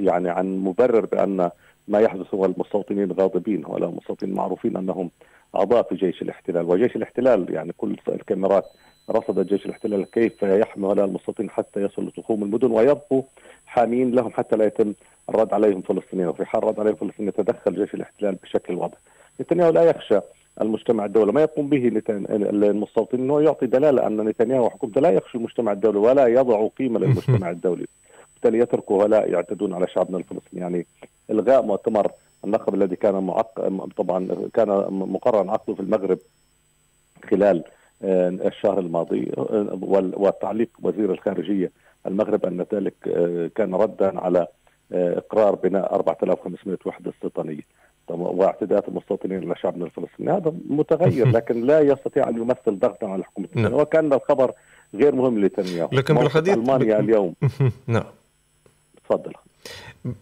يعني 0.00 0.28
عن 0.28 0.56
مبرر 0.56 1.06
بأن 1.06 1.50
ما 1.88 2.00
يحدث 2.00 2.34
هو 2.34 2.44
المستوطنين 2.44 3.12
غاضبين 3.12 3.64
هؤلاء 3.64 3.90
المستوطنين 3.90 4.34
معروفين 4.34 4.76
أنهم 4.76 5.10
أعضاء 5.56 5.82
في 5.82 5.94
جيش 5.94 6.22
الاحتلال. 6.22 6.70
وجيش 6.70 6.96
الاحتلال 6.96 7.46
يعني 7.50 7.72
كل 7.76 7.96
الكاميرات 8.08 8.64
رصدت 9.10 9.48
جيش 9.48 9.66
الاحتلال 9.66 10.10
كيف 10.10 10.42
يحمي 10.42 10.86
هؤلاء 10.86 11.04
المستوطنين 11.04 11.50
حتى 11.50 11.80
يصلوا 11.82 12.08
لتخوم 12.08 12.42
المدن 12.42 12.70
ويبقوا 12.70 13.22
حاميين 13.66 14.10
لهم 14.10 14.30
حتى 14.30 14.56
لا 14.56 14.64
يتم 14.64 14.94
الرد 15.28 15.54
عليهم 15.54 15.80
فلسطينيين. 15.80 16.28
وفي 16.28 16.44
حال 16.44 16.64
رد 16.64 16.80
عليهم 16.80 16.94
فلسطينيين 16.94 17.28
يتدخل 17.38 17.74
جيش 17.74 17.94
الاحتلال 17.94 18.34
بشكل 18.34 18.74
واضح. 18.74 18.96
نتنياهو 19.40 19.70
لا 19.70 19.82
يخشى 19.82 20.20
المجتمع 20.60 21.04
الدولي 21.04 21.32
ما 21.32 21.40
يقوم 21.40 21.68
به 21.68 22.02
المستوطنين 22.70 23.30
هو 23.30 23.40
يعطي 23.40 23.66
دلالة 23.66 24.06
أن 24.06 24.16
نتنياهو 24.16 24.66
وحكومته 24.66 25.00
لا 25.00 25.10
يخشى 25.10 25.38
المجتمع 25.38 25.72
الدولي 25.72 25.98
ولا 25.98 26.26
يضع 26.26 26.68
قيمة 26.78 26.98
للمجتمع 27.00 27.50
الدولي. 27.50 27.86
بالتالي 28.34 28.58
يتركوا 28.58 29.02
هؤلاء 29.02 29.30
يعتدون 29.30 29.74
على 29.74 29.86
شعبنا 29.88 30.18
الفلسطيني. 30.18 30.62
يعني 30.62 30.86
إلغاء 31.30 31.62
مؤتمر 31.62 32.10
النقب 32.44 32.74
الذي 32.74 32.96
كان 32.96 33.14
معق... 33.14 33.68
طبعا 33.96 34.28
كان 34.54 34.68
مقرر 34.90 35.50
عقده 35.50 35.74
في 35.74 35.80
المغرب 35.80 36.18
خلال 37.30 37.64
آه، 38.02 38.28
الشهر 38.28 38.78
الماضي 38.78 39.32
آه، 39.38 39.78
وتعليق 40.16 40.68
وزير 40.82 41.12
الخارجية 41.12 41.70
المغرب 42.06 42.46
أن 42.46 42.66
ذلك 42.74 42.94
آه، 43.08 43.50
كان 43.54 43.74
ردا 43.74 44.20
على 44.20 44.46
إقرار 44.92 45.54
بناء 45.54 45.94
4500 45.94 46.78
وحدة 46.84 47.10
استيطانيه 47.10 47.60
واعتداءات 48.08 48.88
المستوطنين 48.88 49.44
على 49.44 49.56
شعبنا 49.56 49.84
الفلسطيني. 49.84 50.32
هذا 50.32 50.52
متغير 50.68 51.28
لكن 51.28 51.66
لا 51.66 51.80
يستطيع 51.80 52.28
أن 52.28 52.36
يمثل 52.36 52.78
ضغطا 52.78 53.06
على 53.06 53.24
حكومة 53.24 53.48
نعم. 53.54 53.74
وكان 53.74 54.12
الخبر 54.12 54.52
غير 54.94 55.14
مهم 55.14 55.38
لنتنياهو 55.38 55.88
لكن 55.92 56.14
بالحديث 56.14 56.54
ألمانيا 56.54 57.00
اليوم. 57.00 57.34
نعم. 57.86 58.04
تفضل. 59.04 59.32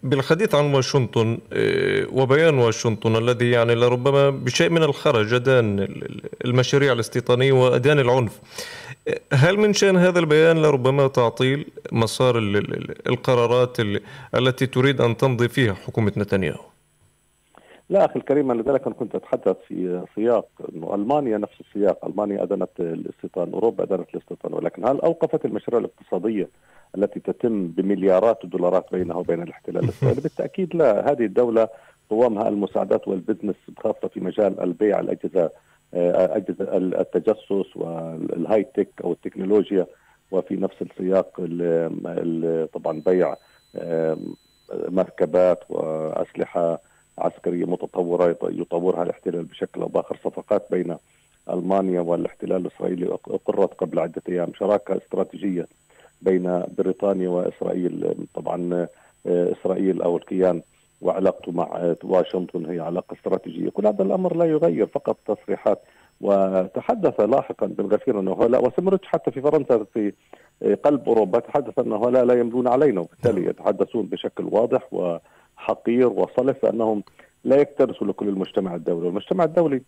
بالحديث 0.02 0.54
عن 0.54 0.74
واشنطن 0.74 1.38
آه، 1.52 2.06
وبيان 2.12 2.58
واشنطن 2.58 3.16
الذي 3.16 3.50
يعني 3.50 3.74
لربما 3.74 4.30
بشيء 4.30 4.70
من 4.70 4.82
الخرج 4.82 5.34
أدان 5.34 5.88
المشاريع 6.44 6.92
الاستيطانية 6.92 7.52
وأدان 7.52 7.98
العنف. 7.98 8.40
هل 9.32 9.56
من 9.56 9.72
شأن 9.72 9.96
هذا 9.96 10.18
البيان 10.18 10.62
لربما 10.62 11.08
تعطيل 11.08 11.66
مسار 11.92 12.38
القرارات 13.08 13.76
التي 14.34 14.66
تريد 14.66 15.00
أن 15.00 15.16
تمضي 15.16 15.48
فيها 15.48 15.74
حكومة 15.74 16.12
نتنياهو؟ 16.16 16.73
لا 17.88 18.04
أخي 18.04 18.16
الكريم 18.16 18.50
أنا 18.50 18.62
لذلك 18.62 18.82
كنت 18.82 19.14
أتحدث 19.14 19.56
في 19.68 20.04
سياق 20.14 20.48
إنه 20.74 20.94
ألمانيا 20.94 21.38
نفس 21.38 21.60
السياق، 21.60 22.04
ألمانيا 22.04 22.44
أدانت 22.44 22.80
الاستيطان، 22.80 23.52
أوروبا 23.52 23.84
أدانت 23.84 24.08
الاستيطان، 24.14 24.54
ولكن 24.54 24.88
هل 24.88 25.00
أوقفت 25.00 25.44
المشاريع 25.44 25.80
الاقتصادية 25.80 26.48
التي 26.96 27.20
تتم 27.20 27.66
بمليارات 27.66 28.44
الدولارات 28.44 28.86
بينها 28.92 29.16
وبين 29.16 29.42
الاحتلال 29.42 29.84
الاسرائيلي؟ 29.84 30.20
بالتأكيد 30.24 30.76
لا، 30.76 31.12
هذه 31.12 31.24
الدولة 31.24 31.68
قوامها 32.10 32.48
المساعدات 32.48 33.08
وال 33.08 33.18
business 33.18 33.56
خاصة 33.78 34.08
في 34.08 34.20
مجال 34.20 34.60
البيع 34.60 35.00
الأجهزة 35.00 35.50
أجهزة 35.94 36.76
التجسس 36.76 37.76
وال 37.76 38.64
high 38.64 38.77
tech 38.77 38.90
أو 39.04 39.12
التكنولوجيا 39.12 39.86
وفي 40.30 40.56
نفس 40.56 40.82
السياق 40.82 41.40
طبعا 42.72 43.02
بيع 43.06 43.36
مركبات 44.72 45.64
وأسلحة 45.68 46.80
عسكرية 47.18 47.64
متطورة 47.64 48.36
يطورها 48.42 49.02
الاحتلال 49.02 49.44
بشكل 49.44 49.80
أو 49.80 49.88
بآخر. 49.88 50.16
صفقات 50.24 50.66
بين 50.70 50.96
ألمانيا 51.50 52.00
والاحتلال 52.00 52.66
الإسرائيلي 52.66 53.18
أقرت 53.28 53.74
قبل 53.74 53.98
عدة 53.98 54.22
أيام. 54.28 54.52
شراكة 54.58 54.96
استراتيجية 54.96 55.66
بين 56.22 56.62
بريطانيا 56.78 57.28
وإسرائيل. 57.28 58.14
طبعا 58.34 58.86
آه، 59.26 59.52
إسرائيل 59.52 60.02
أو 60.02 60.16
الكيان 60.16 60.62
وعلاقته 61.00 61.52
مع 61.52 61.94
واشنطن 62.04 62.66
هي 62.66 62.80
علاقة 62.80 63.14
استراتيجية، 63.14 63.68
كل 63.68 63.86
هذا 63.86 64.02
الأمر 64.02 64.36
لا 64.36 64.44
يغير 64.44 64.86
فقط 64.86 65.16
تصريحات 65.26 65.82
وتحدث 66.20 67.20
لاحقا 67.20 67.66
بن 67.66 67.86
غفير 67.86 68.20
أنه 68.20 68.32
هؤلاء 68.32 68.66
وسمرتش 68.66 69.06
حتى 69.06 69.30
في 69.30 69.40
فرنسا 69.40 69.84
في 69.94 70.12
قلب 70.84 71.08
أوروبا 71.08 71.38
تحدث 71.38 71.78
ان 71.78 71.92
هؤلاء 71.92 72.24
لا 72.24 72.34
يملون 72.34 72.68
علينا 72.68 73.00
وبالتالي 73.00 73.46
يتحدثون 73.46 74.06
بشكل 74.06 74.44
واضح 74.44 74.88
وحقير 74.92 76.08
وصلف 76.08 76.64
أنهم 76.64 77.02
لا 77.44 77.56
يكترثوا 77.56 78.06
لكل 78.06 78.28
المجتمع 78.28 78.74
الدولي، 78.74 79.06
والمجتمع 79.06 79.44
الدولي 79.44 79.82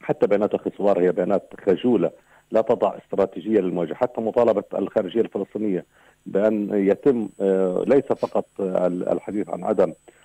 حتى 0.00 0.26
بيانات 0.26 0.54
أخي 0.54 0.70
صوار 0.78 1.00
هي 1.00 1.12
بيانات 1.12 1.52
خجولة 1.66 2.10
لا 2.50 2.60
تضع 2.60 2.96
استراتيجية 2.98 3.60
للمواجهة، 3.60 3.94
حتى 3.94 4.20
مطالبة 4.20 4.64
الخارجية 4.74 5.20
الفلسطينية 5.20 5.84
بأن 6.26 6.70
يتم 6.72 7.28
آه، 7.40 7.84
ليس 7.86 8.04
فقط 8.04 8.46
الحديث 8.60 9.48
عن 9.48 9.64
عدم 9.64 9.90
آه، 9.90 10.17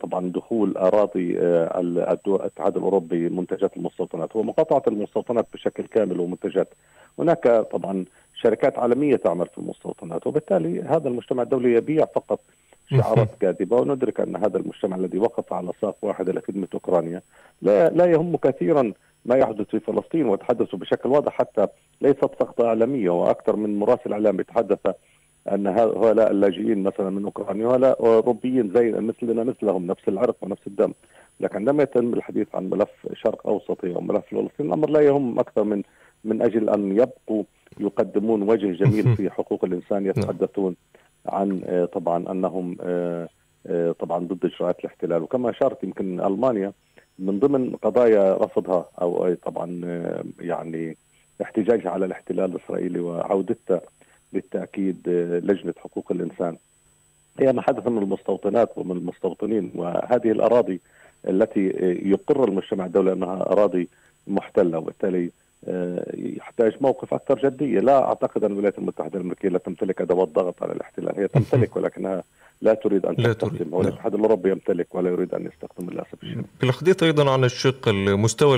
طبعا 0.00 0.32
دخول 0.34 0.76
أراضي 0.76 1.38
آه، 1.38 1.80
الاتحاد 1.80 2.76
الأوروبي 2.76 3.28
منتجات 3.28 3.76
المستوطنات. 3.76 4.36
هو 4.36 4.42
مقاطعة 4.42 4.82
المستوطنات 4.86 5.46
بشكل 5.54 5.84
كامل 5.84 6.20
ومنتجات. 6.20 6.68
هناك 7.18 7.48
طبعا 7.72 8.04
شركات 8.34 8.78
عالمية 8.78 9.16
تعمل 9.16 9.46
في 9.46 9.58
المستوطنات 9.58 10.26
وبالتالي 10.26 10.82
هذا 10.82 11.08
المجتمع 11.08 11.42
الدولي 11.42 11.74
يبيع 11.74 12.04
فقط 12.04 12.40
شعارات 12.90 13.28
كاذبة. 13.40 13.76
وندرك 13.76 14.20
أن 14.20 14.36
هذا 14.36 14.58
المجتمع 14.58 14.96
الذي 14.96 15.18
وقف 15.18 15.52
على 15.52 15.70
ساق 15.80 15.96
واحدة 16.02 16.32
لخدمه 16.32 16.68
أوكرانيا 16.74 17.22
لا 17.62 17.88
لا 17.88 18.06
يهم 18.06 18.36
كثيرا 18.36 18.92
ما 19.24 19.36
يحدث 19.36 19.66
في 19.66 19.80
فلسطين 19.80 20.26
وتحدثوا 20.28 20.78
بشكل 20.78 21.08
واضح 21.08 21.32
حتى 21.32 21.66
ليست 22.00 22.20
سقطه 22.20 22.66
اعلاميه 22.66 23.10
وأكثر 23.10 23.56
من 23.56 23.78
مراسل 23.78 24.12
إعلام 24.12 24.40
يتحدث 24.40 24.78
أن 25.48 25.66
هؤلاء 25.66 26.30
اللاجئين 26.30 26.82
مثلا 26.82 27.10
من 27.10 27.24
أوكرانيا 27.24 27.66
هؤلاء 27.66 28.00
أوروبيين 28.00 28.72
زي 28.74 28.92
مثلنا 28.92 29.44
مثلهم 29.44 29.86
نفس 29.86 30.08
العرق 30.08 30.36
ونفس 30.40 30.66
الدم. 30.66 30.92
لكن 31.40 31.56
عندما 31.56 31.82
يتم 31.82 32.14
الحديث 32.14 32.54
عن 32.54 32.70
ملف 32.70 32.90
شرق 33.14 33.46
أوسطي 33.46 33.94
أو 33.94 34.00
ملف 34.00 34.24
فلسطين 34.30 34.66
الأمر 34.66 34.90
لا 34.90 35.00
يهم 35.00 35.38
أكثر 35.38 35.64
من 35.64 35.82
من 36.24 36.42
أجل 36.42 36.70
أن 36.70 36.92
يبقوا 36.92 37.44
يقدمون 37.80 38.42
وجه 38.42 38.72
جميل 38.72 39.04
في 39.16 39.30
حقوق 39.30 39.64
الإنسان 39.64 40.06
يتحدثون 40.06 40.76
عن 41.26 41.60
آه، 41.64 41.84
طبعا 41.84 42.30
أنهم 42.30 42.76
آه، 42.80 43.28
آه، 43.66 43.92
طبعا 43.92 44.18
ضد 44.18 44.44
إجراءات 44.44 44.80
الاحتلال. 44.80 45.22
وكما 45.22 45.50
اشرت 45.50 45.84
يمكن 45.84 46.20
ألمانيا 46.20 46.72
من 47.18 47.38
ضمن 47.38 47.76
قضايا 47.76 48.34
رفضها 48.34 48.88
أو 49.00 49.34
طبعا 49.34 49.80
يعني 50.40 50.96
احتجاجها 51.42 51.90
على 51.90 52.04
الاحتلال 52.06 52.50
الإسرائيلي 52.50 53.00
وعودته 53.00 53.80
بالتأكيد 54.32 54.96
لجنة 55.44 55.74
حقوق 55.78 56.12
الإنسان. 56.12 56.56
هي 57.40 57.52
ما 57.52 57.62
حدث 57.62 57.86
من 57.86 58.02
المستوطنات 58.02 58.70
ومن 58.76 58.96
المستوطنين 58.96 59.70
وهذه 59.74 60.30
الأراضي 60.30 60.80
التي 61.28 61.66
يقر 62.04 62.44
المجتمع 62.44 62.86
الدولي 62.86 63.12
أنها 63.12 63.52
أراضي 63.52 63.88
محتلة 64.26 64.78
وبالتالي 64.78 65.30
آه، 65.68 66.14
يحتاج 66.14 66.72
موقف 66.80 67.14
أكثر 67.14 67.48
جدية، 67.48 67.80
لا 67.80 68.04
أعتقد 68.04 68.44
أن 68.44 68.52
الولايات 68.52 68.78
المتحدة 68.78 69.18
الأمريكية 69.18 69.48
لا 69.48 69.58
تمتلك 69.58 70.00
أدوات 70.00 70.28
ضغط 70.28 70.62
على 70.62 70.72
الاحتلال، 70.72 71.20
هي 71.20 71.28
تمتلك 71.28 71.76
ولكنها 71.76 72.22
لا 72.62 72.74
تريد 72.74 73.06
أن 73.06 73.14
لا 73.18 73.32
تستخدم 73.32 73.74
والاتحاد 73.74 74.14
الأوروبي 74.14 74.50
يمتلك 74.50 74.94
ولا 74.94 75.10
يريد 75.10 75.34
أن 75.34 75.46
يستخدم 75.46 75.90
للأسف 75.90 76.22
الشديد. 76.22 76.44
بالحديث 76.60 77.02
أيضا 77.02 77.30
عن 77.30 77.44
الشق 77.44 77.88
المستوى 77.88 78.56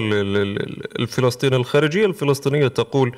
الفلسطيني، 0.98 1.56
الخارجية. 1.56 2.06
الفلسطينية 2.06 2.68
تقول 2.68 3.16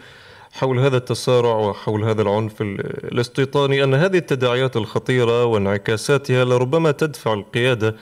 حول 0.53 0.79
هذا 0.79 0.97
التسارع 0.97 1.57
وحول 1.57 2.05
هذا 2.05 2.23
العنف 2.23 2.55
الاستيطاني 2.61 3.85
أن 3.85 3.95
هذه 3.95 4.17
التداعيات 4.17 4.77
الخطيرة 4.77 5.45
وانعكاساتها 5.45 6.45
لربما 6.45 6.91
تدفع 6.91 7.33
القيادة 7.33 7.97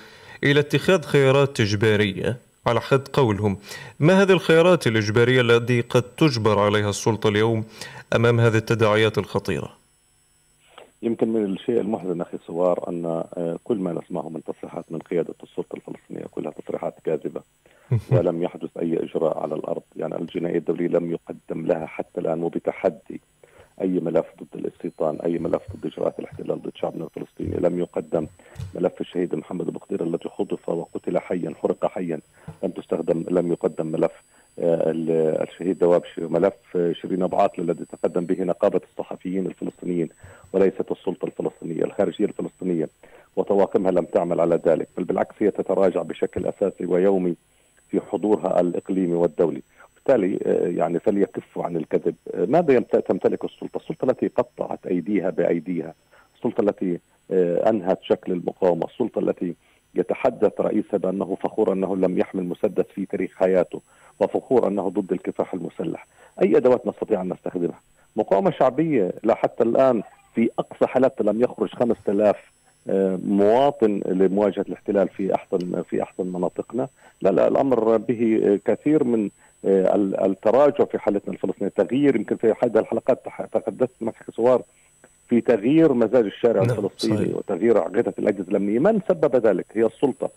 إلى 0.45 0.61
اتخاذ 0.61 1.03
خيارات 1.03 1.61
إجبارية 1.61 2.39
على 2.67 2.81
حد 2.81 3.09
قولهم. 3.13 3.59
ما 4.01 4.23
هذه 4.23 4.33
الخيارات 4.33 4.87
الإجبارية 4.87 5.41
التي 5.41 5.81
قد 5.81 6.03
تجبر 6.03 6.59
عليها 6.59 6.91
السلطة 6.91 7.29
اليوم 7.29 7.65
أمام 8.15 8.41
هذه 8.41 8.57
التداعيات 8.57 9.19
الخطيرة؟ 9.19 9.84
يمكن 11.05 11.29
من 11.29 11.45
الشيء 11.45 11.81
المحزن 11.81 12.21
أخي 12.21 12.39
سوار 12.47 12.89
أن 12.89 13.05
آه، 13.07 13.59
كل 13.65 13.77
ما 13.79 13.93
نسمعه 13.93 14.29
من 14.29 14.43
تصريحات 14.45 14.93
من 14.93 14.99
قيادة 14.99 15.35
السلطة 15.43 15.77
الفلسطينية 15.77 16.25
كلها 16.31 16.51
تصريحات 16.51 16.95
كاذبة. 17.05 17.41
ولم 18.13 18.43
يحدث 18.43 18.77
أي 18.77 19.05
إجراء 19.05 19.39
على 19.39 19.55
الأرض. 19.55 19.83
يعني 19.97 20.17
الجنائية 20.17 20.59
الدولية 20.59 20.89
لم 20.89 21.11
يقدم 21.11 21.67
لها 21.67 21.87
حتى 21.87 22.21
الآن 22.21 22.43
وبتحدي 22.43 23.21
أي 23.81 23.89
ملف 24.01 24.27
ضد 24.41 24.49
الاستيطان 24.55 25.21
أي 25.21 25.39
ملف 25.39 25.63
ضد 25.77 25.87
إجراءات 25.87 26.19
الاحتلال 26.19 26.63
ضد 26.63 26.73
شعبنا 26.77 27.05
الفلسطيني. 27.05 27.57
لم 27.57 27.79
يقدم 27.79 28.27
ملف 28.75 29.01
الشهيد 29.01 29.35
محمد 29.35 29.67
بقدير 29.71 30.03
الذي 30.03 30.29
خطف 30.29 30.69
وقتل 30.69 31.19
حيا 31.19 31.55
حرق 31.63 31.87
حيا 31.87 32.21
لم 32.63 32.71
تستخدم 32.71 33.25
لم 33.31 33.53
يقدم 33.53 33.87
ملف 33.87 34.23
الشهيد 34.59 35.79
دوابشي 35.79 36.21
ملف 36.21 36.79
شيرين 36.93 37.23
ابو 37.23 37.49
الذي 37.59 37.85
تقدم 37.85 38.25
به 38.25 38.45
نقابة 38.45 38.81
الصحفيين 38.91 39.47
الفلسطينيين 39.47 40.09
وليست 40.53 40.93
السلطة 40.93 41.27
الفلسطينية 41.27 41.85
الخارجية 41.85 42.25
الفلسطينية 42.25 42.89
وطواقمها 43.37 43.91
لم 43.91 44.05
تعمل 44.05 44.41
على 44.41 44.61
ذلك 44.67 44.89
بل 44.99 45.05
بالعكس 45.05 45.35
هي 45.39 45.51
تتراجع 45.51 46.03
بشكل 46.03 46.47
أساسي 46.47 46.87
ويومي 46.87 47.35
في 47.91 48.01
حضورها 48.01 48.61
الاقليمي 48.61 49.15
والدولي. 49.15 49.63
بالتالي 49.95 50.39
آه، 50.47 50.69
يعني 50.69 50.99
فليكفوا 50.99 51.65
عن 51.65 51.77
الكذب. 51.77 52.15
آه، 52.35 52.45
ماذا 52.45 52.81
تمتلك 52.81 53.45
السلطة؟ 53.45 53.77
السلطة 53.77 54.11
التي 54.11 54.29
قطعت 54.29 54.87
أيديها 54.87 55.31
بأيديها 55.31 55.95
السلطة 56.37 56.61
التي 56.61 56.99
آه، 57.31 57.71
أنهت 57.71 57.99
شكل 58.03 58.33
المقاومة 58.33 58.87
السلطة 58.87 59.19
التي 59.19 59.55
يتحدث 59.97 60.61
رئيسها 60.61 60.99
بانه 60.99 61.37
فخور 61.43 61.73
أنه 61.73 61.97
لم 61.97 62.19
يحمل 62.19 62.45
مسدس 62.45 62.85
في 62.95 63.07
تاريخ 63.07 63.31
حياته 63.37 63.81
وفخور 64.21 64.69
أنه 64.69 64.89
ضد 64.89 65.13
الكفاح 65.13 65.55
المسلح. 65.55 66.07
أي 66.43 66.57
أدوات 66.57 66.87
نستطيع 66.87 67.21
أن 67.23 67.29
نستخدمها؟ 67.33 67.81
مقاومة 68.17 68.51
شعبية 68.51 69.13
لا 69.23 69.35
حتى 69.35 69.63
الآن 69.63 70.03
في 70.35 70.51
أقصى 70.59 70.87
حالات 70.87 71.23
لم 71.23 71.43
يخرج 71.43 71.69
5000 71.75 72.37
مواطن 73.27 74.01
لمواجهة 74.07 74.65
الاحتلال 74.69 75.09
في 75.09 75.35
احسن 75.35 75.83
في 75.83 76.03
احسن 76.03 76.27
مناطقنا. 76.27 76.89
لا 77.23 77.31
لا 77.31 77.49
الأمر 77.49 77.97
به 77.97 78.61
كثير 78.65 79.05
من 79.05 79.31
آه، 79.67 79.95
التراجع 80.27 80.85
في 80.85 80.99
حالتنا 80.99 81.35
الفلسطينية 81.35 81.73
تغيير 81.77 82.17
يمكن 82.17 82.37
في 82.37 82.53
أحد 82.53 82.77
الحلقات 82.77 83.25
تحدثت 83.53 84.03
معك 84.03 84.31
صور 84.31 84.63
في 85.29 85.41
تغيير 85.41 85.93
مزاج 85.93 86.25
الشارع 86.25 86.63
نعم 86.63 86.71
الفلسطيني 86.71 87.17
صحيح. 87.17 87.37
وتغيير 87.37 87.79
عقيدة 87.79 88.15
الأجهزة 88.19 88.49
الأمنية. 88.49 88.79
من 88.79 89.01
سبب 89.09 89.37
ذلك؟ 89.37 89.67
هي 89.73 89.87
السلطة. 89.87 90.31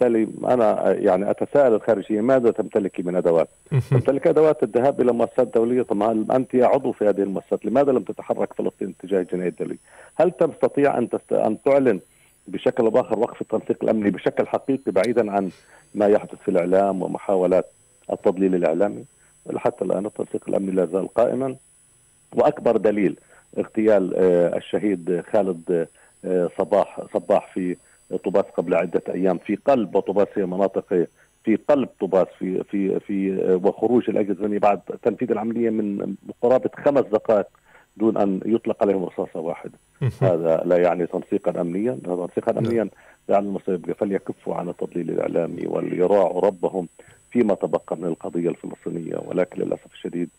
بالتالي 0.00 0.28
أنا 0.44 0.92
يعني 0.92 1.30
أتساءل 1.30 1.74
الخارجية 1.74 2.20
ماذا 2.20 2.50
تمتلك 2.50 3.00
من 3.00 3.16
أدوات؟ 3.16 3.48
تمتلك 3.90 4.26
أدوات 4.26 4.62
الذهاب 4.62 5.00
إلى 5.00 5.12
مؤسسات 5.12 5.54
دولية. 5.54 5.82
طبعا 5.82 6.26
أنت 6.32 6.54
يا 6.54 6.66
عضو 6.66 6.92
في 6.92 7.08
هذه 7.08 7.22
المؤسسات 7.22 7.64
لماذا 7.66 7.92
لم 7.92 8.02
تتحرك 8.02 8.52
فلسطين 8.52 8.94
تجاه 9.02 9.20
الجناية 9.20 9.48
الدولية؟ 9.48 9.78
هل 10.14 10.30
تستطيع 10.30 10.98
أن 10.98 11.08
تست... 11.08 11.32
أن 11.32 11.56
تعلن 11.64 12.00
بشكل 12.48 12.84
أو 12.84 12.90
بآخر 12.90 13.18
وقف 13.18 13.40
التنسيق 13.40 13.76
الأمني 13.82 14.10
بشكل 14.10 14.46
حقيقي 14.46 14.92
بعيدا 14.92 15.32
عن 15.32 15.50
ما 15.94 16.06
يحدث 16.06 16.38
في 16.44 16.50
الإعلام 16.50 17.02
ومحاولات 17.02 17.66
التضليل 18.12 18.54
الإعلامي؟ 18.54 19.04
حتى 19.56 19.84
الآن 19.84 20.06
التنسيق 20.06 20.44
الأمني 20.48 20.70
لا 20.70 20.84
زال 20.84 21.14
قائما. 21.14 21.56
وأكبر 22.34 22.76
دليل 22.76 23.16
اغتيال 23.58 24.14
آه، 24.16 24.56
الشهيد 24.56 25.22
خالد 25.32 25.88
آه، 26.24 26.50
صباح 26.58 27.00
صباح 27.14 27.52
في 27.54 27.76
طوباس 28.24 28.44
قبل 28.44 28.74
عدة 28.74 29.02
أيام 29.08 29.38
في 29.38 29.56
قلب 29.56 30.00
طوباس 30.00 30.28
هي 30.34 30.46
مناطق 30.46 31.06
في 31.44 31.56
قلب 31.68 31.88
طوباس 32.00 32.26
في 32.38 32.64
في 32.64 33.00
في 33.00 33.44
وخروج 33.64 34.10
الأجهزة 34.10 34.58
بعد 34.58 34.80
تنفيذ 35.02 35.30
العملية 35.30 35.70
من 35.70 36.14
قرابة 36.42 36.70
خمس 36.84 37.04
دقائق 37.04 37.46
دون 37.96 38.16
أن 38.16 38.40
يطلق 38.46 38.82
عليهم 38.82 39.04
رصاصة 39.04 39.40
واحدة. 39.40 39.72
هذا 40.20 40.62
لا 40.64 40.76
يعني 40.76 41.06
تنسيقا 41.06 41.60
امنيا 41.60 41.98
هذا 42.06 42.26
تنسيقا 42.26 42.52
نعم. 42.52 42.64
امنيا. 42.64 42.88
يعني 43.28 43.46
المصيب 43.46 43.92
فليكفوا 43.92 44.54
عن 44.54 44.68
التضليل 44.68 45.10
الإعلامي 45.10 45.66
وليراعوا 45.66 46.40
ربهم 46.40 46.88
فيما 47.30 47.54
تبقى 47.54 47.96
من 47.96 48.04
القضية 48.04 48.48
الفلسطينية 48.48 49.16
ولكن 49.24 49.62
للأسف 49.62 49.94
الشديد 49.94 50.30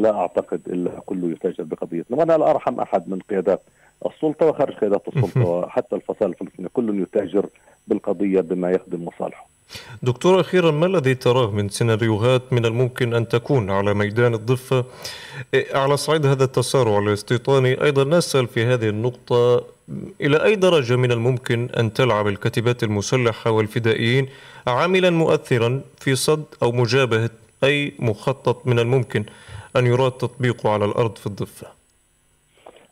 لا 0.00 0.20
أعتقد 0.20 0.60
إلا 0.66 0.90
كله 1.06 1.30
يتاجر 1.30 1.64
بقضيتنا 1.64 2.16
وأنا 2.16 2.38
لا 2.38 2.50
أرحم 2.50 2.80
أحد 2.80 3.08
من 3.08 3.18
قيادات 3.30 3.60
السلطة 4.06 4.46
وخارج 4.46 4.74
قيادات 4.74 5.08
السلطة 5.08 5.40
وحتى 5.50 5.96
الفصائل 5.96 6.30
الفلسطينية. 6.30 6.68
كل 6.72 7.02
يتاجر 7.02 7.46
بالقضية 7.88 8.40
بما 8.40 8.70
يخدم 8.70 9.04
مصالحه. 9.04 9.50
دكتور 10.02 10.40
أخيرا 10.40 10.70
ما 10.70 10.86
الذي 10.86 11.14
تراه 11.14 11.50
من 11.50 11.68
سيناريوهات 11.68 12.52
من 12.52 12.66
الممكن 12.66 13.14
أن 13.14 13.28
تكون 13.28 13.70
على 13.70 13.94
ميدان 13.94 14.34
الضفة؟ 14.34 14.84
إيه، 15.54 15.76
على 15.76 15.96
صعيد 15.96 16.26
هذا 16.26 16.44
التسارع 16.44 16.98
الاستيطاني 16.98 17.82
أيضا 17.84 18.04
نسأل 18.04 18.46
في 18.46 18.64
هذه 18.64 18.88
النقطة 18.88 19.64
إلى 20.20 20.44
أي 20.44 20.56
درجة 20.56 20.96
من 20.96 21.12
الممكن 21.12 21.68
أن 21.78 21.92
تلعب 21.92 22.28
الكتيبات 22.28 22.82
المسلحة 22.82 23.50
والفدائيين 23.50 24.28
عاملا 24.66 25.10
مؤثرا 25.10 25.80
في 25.98 26.14
صد 26.14 26.44
أو 26.62 26.72
مجابهة 26.72 27.30
أي 27.64 27.92
مخطط 27.98 28.66
من 28.66 28.78
الممكن؟ 28.78 29.24
أن 29.76 29.86
يراد 29.86 30.12
تطبيقه 30.12 30.70
على 30.70 30.84
الأرض 30.84 31.16
في 31.16 31.26
الضفة. 31.26 31.66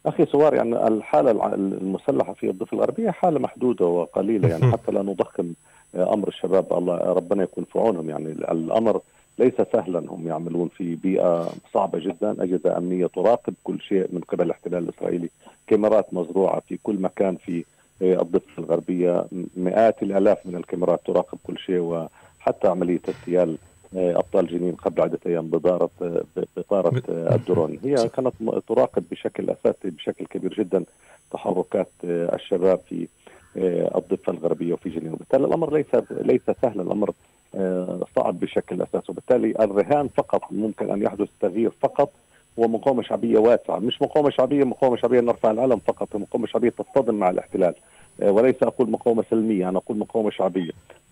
أخي 0.07 0.27
سوار 0.27 0.55
يعني 0.55 0.87
الحالة 0.89 1.55
المسلحة 1.55 2.33
في 2.33 2.51
الضفة 2.51 2.75
الغربية 2.75 3.11
حالة 3.11 3.39
محدودة 3.39 3.87
وقليلة 3.87 4.49
يعني 4.49 4.73
حتى 4.73 4.93
لا 4.93 5.03
نضخم 5.03 5.53
أمر 5.95 6.29
الشباب 6.29 6.73
الله 6.73 6.97
ربنا 6.97 7.43
يكون 7.43 7.65
في 7.73 7.79
عونهم. 7.79 8.11
يعني 8.11 8.27
الأمر 8.33 9.01
ليس 9.39 9.55
سهلا 9.73 9.99
هم 9.99 10.29
يعملون 10.29 10.69
في 10.69 10.95
بيئة 10.95 11.53
صعبة 11.75 11.99
جدا 11.99 12.43
أجهزة 12.43 12.77
أمنية 12.79 13.07
تراقب 13.07 13.55
كل 13.65 13.81
شيء 13.81 14.07
من 14.13 14.21
قبل 14.21 14.45
الاحتلال 14.45 14.83
الإسرائيلي 14.85 15.29
كاميرات 15.67 16.15
مزروعة 16.15 16.63
في 16.69 16.79
كل 16.83 17.01
مكان 17.01 17.37
في 17.37 17.65
الضفة 18.03 18.59
الغربية 18.59 19.25
مئات 19.57 20.03
الآلاف 20.03 20.39
من 20.45 20.57
الكاميرات 20.57 21.01
تراقب 21.07 21.39
كل 21.45 21.59
شيء 21.59 21.79
وحتى 21.81 22.69
عملية 22.69 23.01
اغتيال 23.09 23.57
أبطال 23.97 24.47
جنين 24.47 24.75
قبل 24.75 25.03
عدة 25.03 25.19
أيام 25.27 25.49
بطاره 25.49 25.91
آه، 26.03 26.23
بطاره 26.57 27.03
الدرون 27.09 27.79
هي 27.85 28.09
كانت 28.09 28.33
تراقب 28.69 29.05
بشكل 29.11 29.51
أساسي 29.51 29.91
بشكل 29.91 30.27
كبير 30.27 30.55
جدا 30.55 30.85
تحركات 31.31 31.89
الشباب 32.05 32.81
في 32.89 33.09
آه، 33.57 33.99
الضفة 33.99 34.33
الغربية 34.33 34.73
وفي 34.73 34.89
جنين. 34.91 35.13
وبالتالي 35.13 35.47
الأمر 35.47 35.73
ليس 35.75 35.87
ليس 36.11 36.41
سهلا. 36.63 36.83
الأمر 36.83 37.11
آه، 37.55 38.01
صعب 38.17 38.41
بشكل 38.41 38.83
أساسي. 38.83 39.13
وبالتالي 39.13 39.51
الرهان 39.65 40.09
فقط 40.09 40.43
ممكن 40.51 40.91
أن 40.91 41.03
يحدث 41.03 41.29
تغيير 41.41 41.71
فقط 41.81 42.11
هو 42.59 42.69
مقاومه 42.69 43.03
شعبية 43.03 43.39
واسعة. 43.39 43.79
مش 43.79 44.03
مقاومة 44.03 44.31
شعبية 44.31 44.65
مقاومة 44.65 44.97
شعبية 44.97 45.21
نرفع 45.21 45.51
العلم 45.51 45.79
فقط 45.79 46.17
مقاومة 46.17 46.47
شعبية 46.47 46.71
تصطدم 46.71 47.15
مع 47.15 47.31
الاحتلال. 47.31 47.69
آه، 47.69 47.75
وليس 48.23 48.63
أقول 48.63 48.91
مقاومة 48.91 49.25
سلمية 49.31 49.69
أنا 49.69 49.79
أقول 49.79 49.99
مقاومة 49.99 50.31
شعبية. 50.31 50.71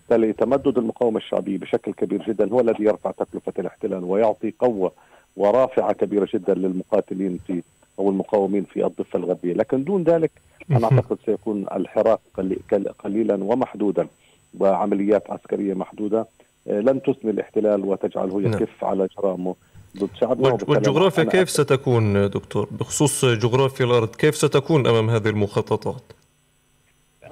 بالتالي 0.09 0.33
تمدد 0.33 0.77
المقاومة 0.77 1.17
الشعبية 1.17 1.57
بشكل 1.57 1.93
كبير 1.93 2.23
جدا 2.27 2.49
هو 2.49 2.59
الذي 2.59 2.83
يرفع 2.83 3.11
تكلفة 3.11 3.53
الاحتلال 3.59 4.03
ويعطي 4.03 4.53
قوة 4.59 4.91
ورافعة 5.37 5.93
كبيرة 5.93 6.27
جدا 6.33 6.53
للمقاتلين 6.53 7.39
في 7.47 7.63
أو 7.99 8.09
المقاومين 8.09 8.63
في 8.63 8.85
الضفة 8.85 9.19
الغربية، 9.19 9.53
لكن 9.53 9.83
دون 9.83 10.03
ذلك 10.03 10.31
أنا 10.71 10.83
أعتقد 10.85 11.17
سيكون 11.25 11.65
الحراك 11.75 12.19
قليلا 12.99 13.43
ومحدودا 13.43 14.07
وعمليات 14.59 15.31
عسكرية 15.31 15.73
محدودة 15.73 16.27
آه، 16.67 16.79
لن 16.79 17.01
تثني 17.01 17.31
الاحتلال 17.31 17.85
وتجعله 17.85 18.39
نعم. 18.39 18.53
يكف 18.53 18.83
على 18.83 19.07
جرائمه 19.17 19.55
ضد 19.97 20.09
شعبنا 20.19 20.57
والجغرافيا 20.67 21.23
كيف 21.23 21.49
ستكون 21.49 22.29
دكتور؟ 22.29 22.67
بخصوص 22.71 23.25
جغرافيا 23.25 23.85
الأرض 23.85 24.15
كيف 24.15 24.35
ستكون 24.35 24.87
أمام 24.87 25.09
هذه 25.09 25.27
المخططات؟ 25.27 26.01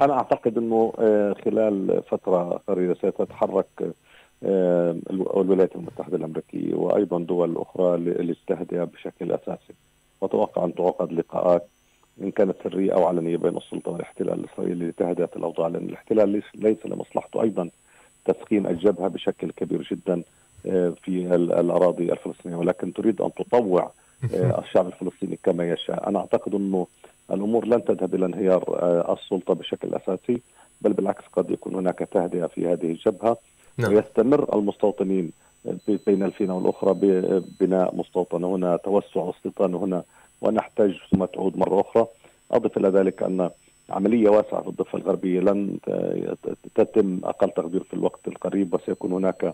أنا 0.01 0.13
أعتقد 0.13 0.57
إنه 0.57 0.93
آه، 0.99 1.33
خلال 1.45 2.03
فترة 2.09 2.61
قريبة 2.67 2.93
ستتحرك 2.93 3.93
آه، 4.43 4.95
الولايات 5.09 5.75
المتحدة 5.75 6.17
الأمريكية 6.17 6.75
وأيضا 6.75 7.19
دول 7.19 7.57
أخرى 7.57 7.97
للتهدئه 7.97 8.83
بشكل 8.83 9.31
أساسي. 9.31 9.73
وأتوقع 10.21 10.65
أن 10.65 10.75
تعقد 10.75 11.11
لقاءات 11.13 11.67
إن 12.21 12.31
كانت 12.31 12.55
سرية 12.63 12.93
أو 12.93 13.05
علنية 13.05 13.37
بين 13.37 13.57
السلطة 13.57 13.91
والاحتلال 13.91 14.39
الإسرائيلي 14.39 14.87
لتهدئة 14.87 15.29
الأوضاع. 15.35 15.67
لأن 15.67 15.85
الاحتلال 15.89 16.41
ليس 16.55 16.85
لمصلحته. 16.85 17.41
أيضا 17.41 17.69
تسخين 18.25 18.65
الجبهه 18.67 19.07
بشكل 19.07 19.51
كبير 19.51 19.87
جدا 19.91 20.23
آه، 20.65 20.89
في 20.89 21.35
الأراضي 21.35 22.11
الفلسطينية. 22.11 22.55
ولكن 22.55 22.93
تريد 22.93 23.21
أن 23.21 23.33
تطوع 23.33 23.91
الشعب 24.33 24.87
الفلسطيني 24.87 25.39
كما 25.43 25.69
يشاء، 25.69 26.09
أنا 26.09 26.19
أعتقد 26.19 26.55
أنه 26.55 26.87
الأمور 27.31 27.65
لن 27.65 27.83
تذهب 27.85 28.15
إلى 28.15 28.25
انهيار 28.25 28.63
آه، 28.81 29.13
السلطة 29.13 29.53
بشكل 29.53 29.95
أساسي 29.95 30.41
بل 30.81 30.93
بالعكس 30.93 31.23
قد 31.33 31.51
يكون 31.51 31.75
هناك 31.75 31.99
تهدئة 31.99 32.45
في 32.45 32.67
هذه 32.67 32.91
الجبهة. 32.91 33.37
نعم. 33.77 33.93
ويستمر 33.93 34.55
المستوطنين 34.55 35.31
بين 36.07 36.23
الفينة 36.23 36.57
والأخرى 36.57 36.93
ببناء 36.93 37.95
مستوطن. 37.95 38.43
هنا 38.43 38.77
توسع 38.77 39.29
استيطان 39.29 39.75
هنا 39.75 40.03
ونحتاج 40.41 40.97
ثم 41.11 41.25
تعود 41.25 41.57
مرة 41.57 41.81
أخرى. 41.81 42.07
أضف 42.51 42.77
إلى 42.77 42.89
ذلك 42.89 43.23
أن 43.23 43.49
عملية 43.89 44.29
واسعة 44.29 44.61
في 44.61 44.67
الضفة 44.67 44.97
الغربية 44.97 45.39
لن 45.39 45.77
تتم 46.75 47.19
أقل 47.23 47.49
تقدير 47.49 47.83
في 47.83 47.93
الوقت 47.93 48.27
القريب 48.27 48.73
وسيكون 48.73 49.11
هناك 49.11 49.53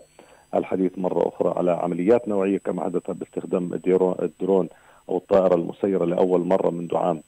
الحديث 0.54 0.98
مرة 0.98 1.28
أخرى 1.28 1.54
على 1.56 1.70
عمليات 1.70 2.28
نوعية 2.28 2.58
كما 2.58 2.84
حدث 2.84 3.10
باستخدام 3.10 3.74
الدرون 4.22 4.68
أو 5.08 5.16
الطائرة 5.16 5.54
المسيرة 5.54 6.04
لأول 6.04 6.40
مرة 6.46 6.70
منذ 6.70 6.96
عام 6.96 7.22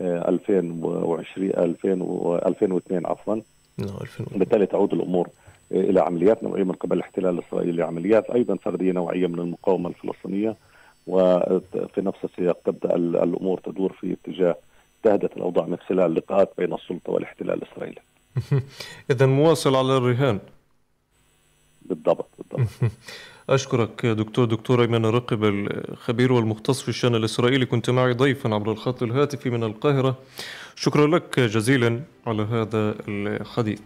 2020 0.00 1.50
2002 1.50 3.06
عفوا 3.06 3.36
نعم، 3.78 3.96
بالتالي 4.30 4.66
تعود 4.66 4.92
الأمور 4.92 5.28
إلى 5.72 6.00
عمليات 6.00 6.42
نوعية 6.42 6.64
من 6.64 6.72
قبل 6.72 6.96
الاحتلال 6.96 7.38
الاسرائيلي 7.38 7.82
عمليات 7.82 8.30
أيضا 8.30 8.56
فردية 8.56 8.92
نوعية 8.92 9.26
من 9.26 9.38
المقاومة 9.38 9.88
الفلسطينية 9.88 10.56
وفي 11.06 12.00
نفس 12.00 12.18
السياق 12.24 12.58
تبدأ 12.64 12.96
الأمور 12.96 13.60
تدور 13.60 13.92
في 13.92 14.12
اتجاه 14.12 14.56
تهدئة 15.02 15.30
الأوضاع 15.36 15.66
من 15.66 15.76
خلال 15.76 16.14
لقاءات 16.14 16.52
بين 16.58 16.74
السلطة 16.74 17.12
والاحتلال 17.12 17.62
الإسرائيلي. 17.62 18.00
اذا 19.10 19.26
مواصل 19.26 19.76
على 19.76 19.96
الرهان. 19.96 20.38
بالضبط 21.82 22.28
بالضبط. 22.38 22.68
أشكرك 23.50 24.06
دكتور 24.06 24.44
دكتور 24.44 24.82
أيمن 24.82 25.04
الرقب 25.04 25.44
الخبير 25.44 26.32
والمختص 26.32 26.82
في 26.82 26.88
الشأن 26.88 27.14
الإسرائيلي 27.14 27.66
كنت 27.66 27.90
معي 27.90 28.12
ضيفا 28.12 28.54
عبر 28.54 28.72
الخط 28.72 29.02
الهاتفي 29.02 29.50
من 29.50 29.64
القاهرة 29.64 30.18
شكرا 30.74 31.06
لك 31.06 31.40
جزيلا 31.40 32.00
على 32.26 32.42
هذا 32.42 32.94
الحديث 33.08 33.80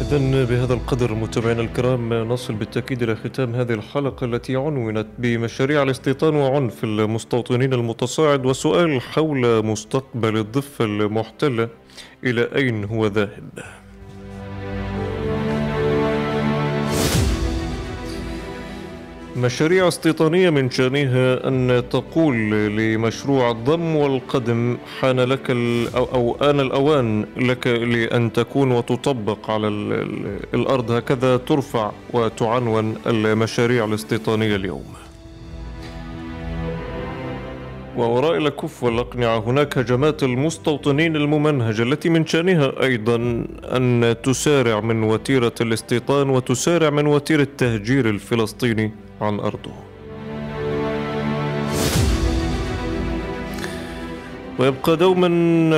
إذا 0.00 0.44
بهذا 0.44 0.74
القدر 0.74 1.14
متابعينا 1.14 1.60
الكرام 1.60 2.14
نصل 2.14 2.54
بالتأكيد 2.54 3.02
إلى 3.02 3.16
ختام 3.16 3.54
هذه 3.54 3.72
الحلقة 3.72 4.24
التي 4.24 4.56
عنونت 4.56 5.06
بمشاريع 5.18 5.82
الاستيطان 5.82 6.34
وعنف 6.34 6.84
المستوطنين 6.84 7.72
المتصاعد 7.72 8.46
وسؤال 8.46 9.00
حول 9.00 9.66
مستقبل 9.66 10.36
الضفة 10.36 10.84
المحتلة 10.84 11.68
إلى 12.24 12.48
أين 12.56 12.84
هو 12.84 13.06
ذاهب؟ 13.06 13.81
مشاريع 19.36 19.88
استيطانية 19.88 20.50
من 20.50 20.70
شأنها 20.70 21.48
أن 21.48 21.82
تقول 21.90 22.50
لمشروع 22.76 23.50
الضم 23.50 23.96
والقدم 23.96 24.76
حان 25.00 25.20
لك 25.20 25.50
أو, 25.50 26.04
أو 26.04 26.36
آن 26.50 26.60
الأوان 26.60 27.26
لك 27.36 27.66
لأن 27.66 28.32
تكون 28.32 28.72
وتطبق 28.72 29.50
على 29.50 29.68
الأرض 30.54 30.90
هكذا 30.90 31.36
ترفع 31.36 31.92
وتعنون 32.12 32.96
المشاريع 33.06 33.84
الاستيطانية 33.84 34.56
اليوم. 34.56 34.84
ووراء 37.96 38.36
الكف 38.36 38.82
والأقنعة 38.82 39.38
هناك 39.38 39.78
هجمات 39.78 40.22
المستوطنين 40.22 41.16
الممنهجة 41.16 41.82
التي 41.82 42.08
من 42.08 42.26
شأنها 42.26 42.72
أيضا 42.82 43.16
أن 43.64 44.16
تسارع 44.22 44.80
من 44.80 45.02
وتيرة 45.02 45.54
الاستيطان 45.60 46.30
وتسارع 46.30 46.90
من 46.90 47.06
وتيرة 47.06 47.42
التهجير 47.42 48.08
الفلسطيني. 48.08 48.92
عن 49.22 49.40
أرضه. 49.40 49.72
ويبقى 54.58 54.96
دوما 54.96 55.26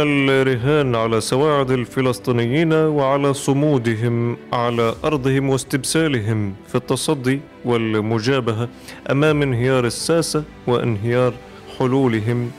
الرهان 0.03 0.95
على 0.95 1.21
سواعد 1.21 1.71
الفلسطينيين 1.71 2.73
وعلى 2.73 3.35
صمودهم 3.35 4.37
على 4.53 4.95
أرضهم 5.05 5.51
واستبسالهم 5.51 6.55
في 6.69 6.75
التصدي 6.75 7.41
والمجابهة 7.65 8.69
أمام 9.11 9.43
انهيار 9.43 9.85
الساسة 9.85 10.45
وانهيار 10.67 11.33
حلولهم 11.79 12.51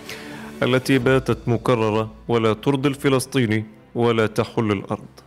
التي 0.63 0.97
باتت 0.97 1.37
مكررة 1.47 2.11
ولا 2.27 2.53
ترضي 2.53 2.89
الفلسطيني 2.89 3.65
ولا 3.95 4.27
تحل 4.27 4.71
الأرض. 4.71 5.24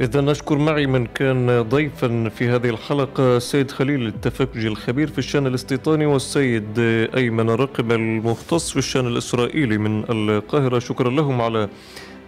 إذا 0.00 0.20
نشكر 0.20 0.58
معي 0.58 0.86
من 0.86 1.06
كان 1.06 1.62
ضيفا 1.62 2.28
في 2.28 2.48
هذه 2.48 2.70
الحلقة 2.70 3.36
السيد 3.36 3.70
خليل 3.70 4.06
التفكجي 4.06 4.68
الخبير 4.68 5.08
في 5.08 5.18
الشأن 5.18 5.46
الاستيطاني 5.46 6.06
والسيد 6.06 6.78
أيمن 7.16 7.50
رقم 7.50 7.92
المختص 7.92 8.70
في 8.70 8.76
الشأن 8.76 9.06
الإسرائيلي 9.06 9.78
من 9.78 10.04
القاهرة. 10.10 10.78
شكرا 10.78 11.10
لهم 11.10 11.40
على 11.40 11.68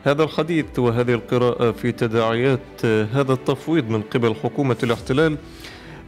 هذا 0.04 0.22
الحديث 0.22 0.78
وهذه 0.78 1.14
القراءة 1.14 1.70
في 1.70 1.92
تداعيات 1.92 2.86
هذا 2.86 3.32
التفويض 3.32 3.88
من 3.90 4.02
قبل 4.02 4.34
حكومة 4.34 4.76
الاحتلال 4.82 5.36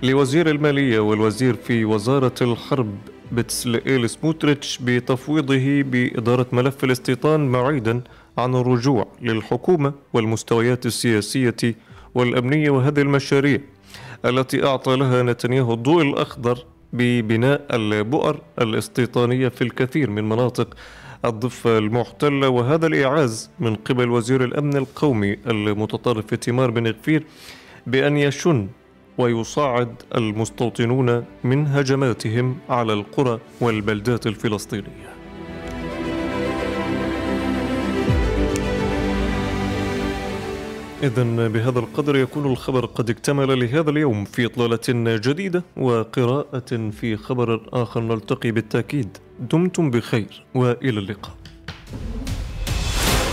لوزير 0.03 0.51
المالية 0.51 0.99
والوزير 1.01 1.55
في 1.55 1.85
وزارة 1.85 2.35
الحرب 2.43 2.95
بتسلئيل 3.33 4.11
سموتريتش 4.11 4.79
بتفويضه 4.79 5.83
بإدارة 5.83 6.47
ملف 6.53 6.85
الاستيطان 6.85 7.53
بعيدا 7.53 8.03
عن 8.39 8.55
الرجوع 8.55 9.07
للحكومة 9.23 9.93
والمستويات 10.13 10.87
السياسية 10.87 11.77
والأمنية 12.15 12.71
وهذه 12.71 13.01
المشاريع 13.01 13.61
التي 14.25 14.67
أعطى 14.67 14.97
لها 14.97 15.23
نتنياهو 15.23 15.75
الضوء 15.75 16.03
الأخضر 16.03 16.65
ببناء 16.93 17.67
البؤر 17.71 18.41
الاستيطانية 18.61 19.49
في 19.49 19.63
الكثير 19.63 20.11
من 20.11 20.29
مناطق 20.29 20.75
الضفة 21.25 21.79
المحتلة 21.79 22.49
وهذا 22.49 22.87
الإعاز 22.87 23.51
من 23.59 23.75
قبل 23.75 24.11
وزير 24.11 24.45
الأمن 24.45 24.77
القومي 24.77 25.37
المتطرف 25.47 26.35
تيمار 26.35 26.71
بن 26.71 26.87
غفير 26.87 27.25
بأن 27.87 28.17
يشن 28.17 28.69
ويصاعد 29.19 30.03
المستوطنون 30.15 31.25
من 31.45 31.67
هجماتهم 31.67 32.57
على 32.69 32.93
القرى 32.93 33.39
والبلدات 33.61 34.27
الفلسطينية. 34.27 35.22
إذا 41.03 41.23
بهذا 41.49 41.79
القدر 41.79 42.17
يكون 42.17 42.47
الخبر 42.47 42.87
قد 42.87 43.11
اكتمل 43.11 43.61
لهذا 43.61 43.91
اليوم 43.91 44.25
في 44.25 44.47
إطلالة 44.47 44.79
جديدة 45.19 45.63
وقراءة 45.77 46.91
في 47.01 47.17
خبر 47.17 47.61
آخر 47.73 48.01
نلتقي 48.01 48.51
بالتأكيد. 48.51 49.19
دمتم 49.53 49.91
بخير 49.91 50.45
وإلى 50.55 51.01
اللقاء. 51.01 51.35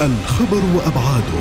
الخبر 0.02 0.62
وأبعاده. 0.76 1.40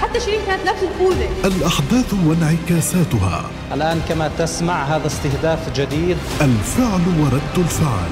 حتى 0.00 0.20
شيرين 0.20 0.40
كانت 0.46 0.64
لابسه 0.64 0.88
الخوذه 0.90 1.28
الأحداث 1.44 2.14
وانعكاساتها. 2.26 3.50
الآن 3.74 4.00
كما 4.08 4.30
تسمع 4.38 4.82
هذا 4.82 5.06
استهداف 5.06 5.80
جديد. 5.80 6.16
الفعل 6.40 7.00
ورد 7.20 7.58
الفعل. 7.58 8.10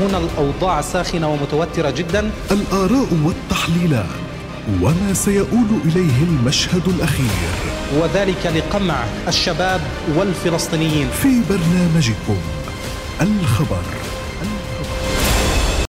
هنا 0.00 0.18
الأوضاع 0.18 0.80
ساخنة 0.80 1.32
ومتوترة 1.32 1.90
جدا. 1.90 2.30
الآراء 2.50 3.08
والتحليلات. 3.24 4.33
وما 4.82 5.14
سيؤول 5.14 5.66
إليه 5.84 6.22
المشهد 6.22 6.88
الأخير. 6.88 7.26
وذلك 8.00 8.46
لقمع 8.46 9.04
الشباب 9.28 9.80
والفلسطينيين. 10.16 11.08
في 11.22 11.40
برنامجكم 11.50 12.36
الخبر. 13.20 13.84